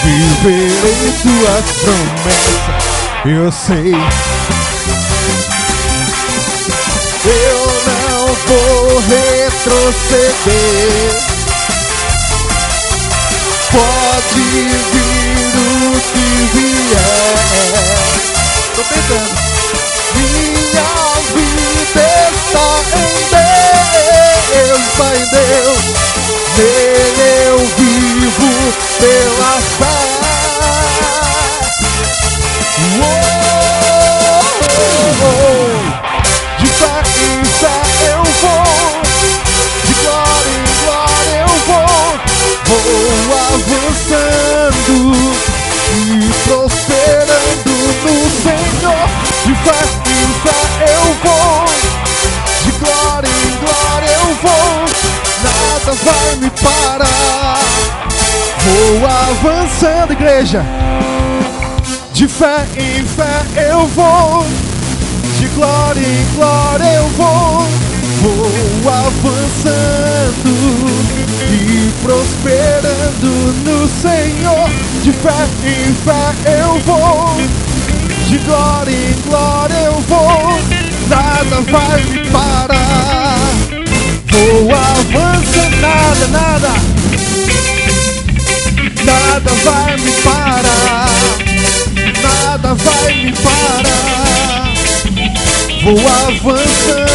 Viverei 0.03 1.13
tuas 1.21 1.67
promessas, 1.81 2.83
eu 3.25 3.51
sei. 3.51 3.93
Eu 7.23 7.59
não 7.87 8.25
vou 8.47 8.99
retroceder. 8.99 10.31
Pode 13.71 14.41
vir 14.41 15.53
o 15.55 16.01
que 16.11 16.27
vier. 16.53 17.81
Tô 18.75 18.81
tentando. 18.83 19.35
Minha 20.15 20.91
vida 21.33 22.05
está 22.43 22.69
em 22.97 23.11
Deus, 23.31 24.00
está 24.51 25.15
em 25.15 25.25
Deus. 25.29 25.83
Nele 26.57 27.27
eu 27.47 27.59
vivo 27.77 28.51
pela 28.99 29.53
fé. 29.77 29.99
Uou! 32.99 33.31
De 36.59 36.67
fé 36.67 36.95
em 37.23 37.45
fé 37.45 37.77
eu 38.09 38.23
vou, 38.23 39.01
de 39.85 39.93
glória 39.93 40.53
em 40.57 40.65
glória 40.83 41.35
eu 41.41 41.53
vou, 41.67 42.01
vou 42.67 43.37
avançando 43.53 44.95
e 45.93 45.99
prosperando 46.47 47.73
no 48.03 48.15
Senhor. 48.41 49.05
De 49.45 49.53
fé 49.63 50.00
nada 55.81 55.93
vai 55.93 56.35
me 56.35 56.49
parar. 56.51 57.59
Vou 58.63 59.07
avançando, 59.07 60.13
igreja. 60.13 60.63
De 62.13 62.27
fé 62.27 62.65
em 62.77 63.03
fé 63.03 63.41
eu 63.69 63.87
vou, 63.87 64.45
de 65.39 65.47
glória 65.47 65.99
em 65.99 66.35
glória 66.35 66.83
eu 66.83 67.07
vou, 67.09 67.67
vou 68.21 68.91
avançando 68.93 70.51
e 71.49 71.91
prosperando 72.03 73.53
no 73.65 73.87
Senhor. 73.87 74.69
De 75.01 75.11
fé 75.13 75.47
em 75.65 75.93
fé 75.95 76.59
eu 76.61 76.79
vou, 76.81 77.37
de 78.27 78.37
glória 78.39 78.93
em 78.93 79.21
glória 79.27 79.73
eu 79.85 79.99
vou, 80.01 80.59
nada 81.09 81.61
vai 81.71 82.03
me 82.03 82.29
parar. 82.29 83.40
Vou 84.31 84.71
avançando, 84.73 85.77
nada, 85.81 86.27
nada, 86.27 86.73
nada 89.03 89.51
vai 89.63 89.97
me 89.97 90.11
parar, 90.23 91.09
nada 92.23 92.73
vai 92.75 93.13
me 93.13 93.33
parar. 93.33 94.73
Vou 95.83 95.99
avançando, 96.07 97.11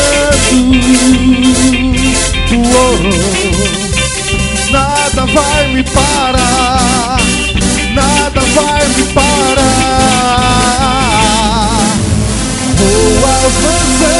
nada 4.70 5.26
vai 5.26 5.68
me 5.68 5.82
parar, 5.84 7.16
nada 7.94 8.40
vai 8.40 8.88
me 8.88 9.05
parar. 9.14 10.36
Vou 12.76 13.24
avançando. 13.24 14.16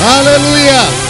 Aleluia! 0.00 1.09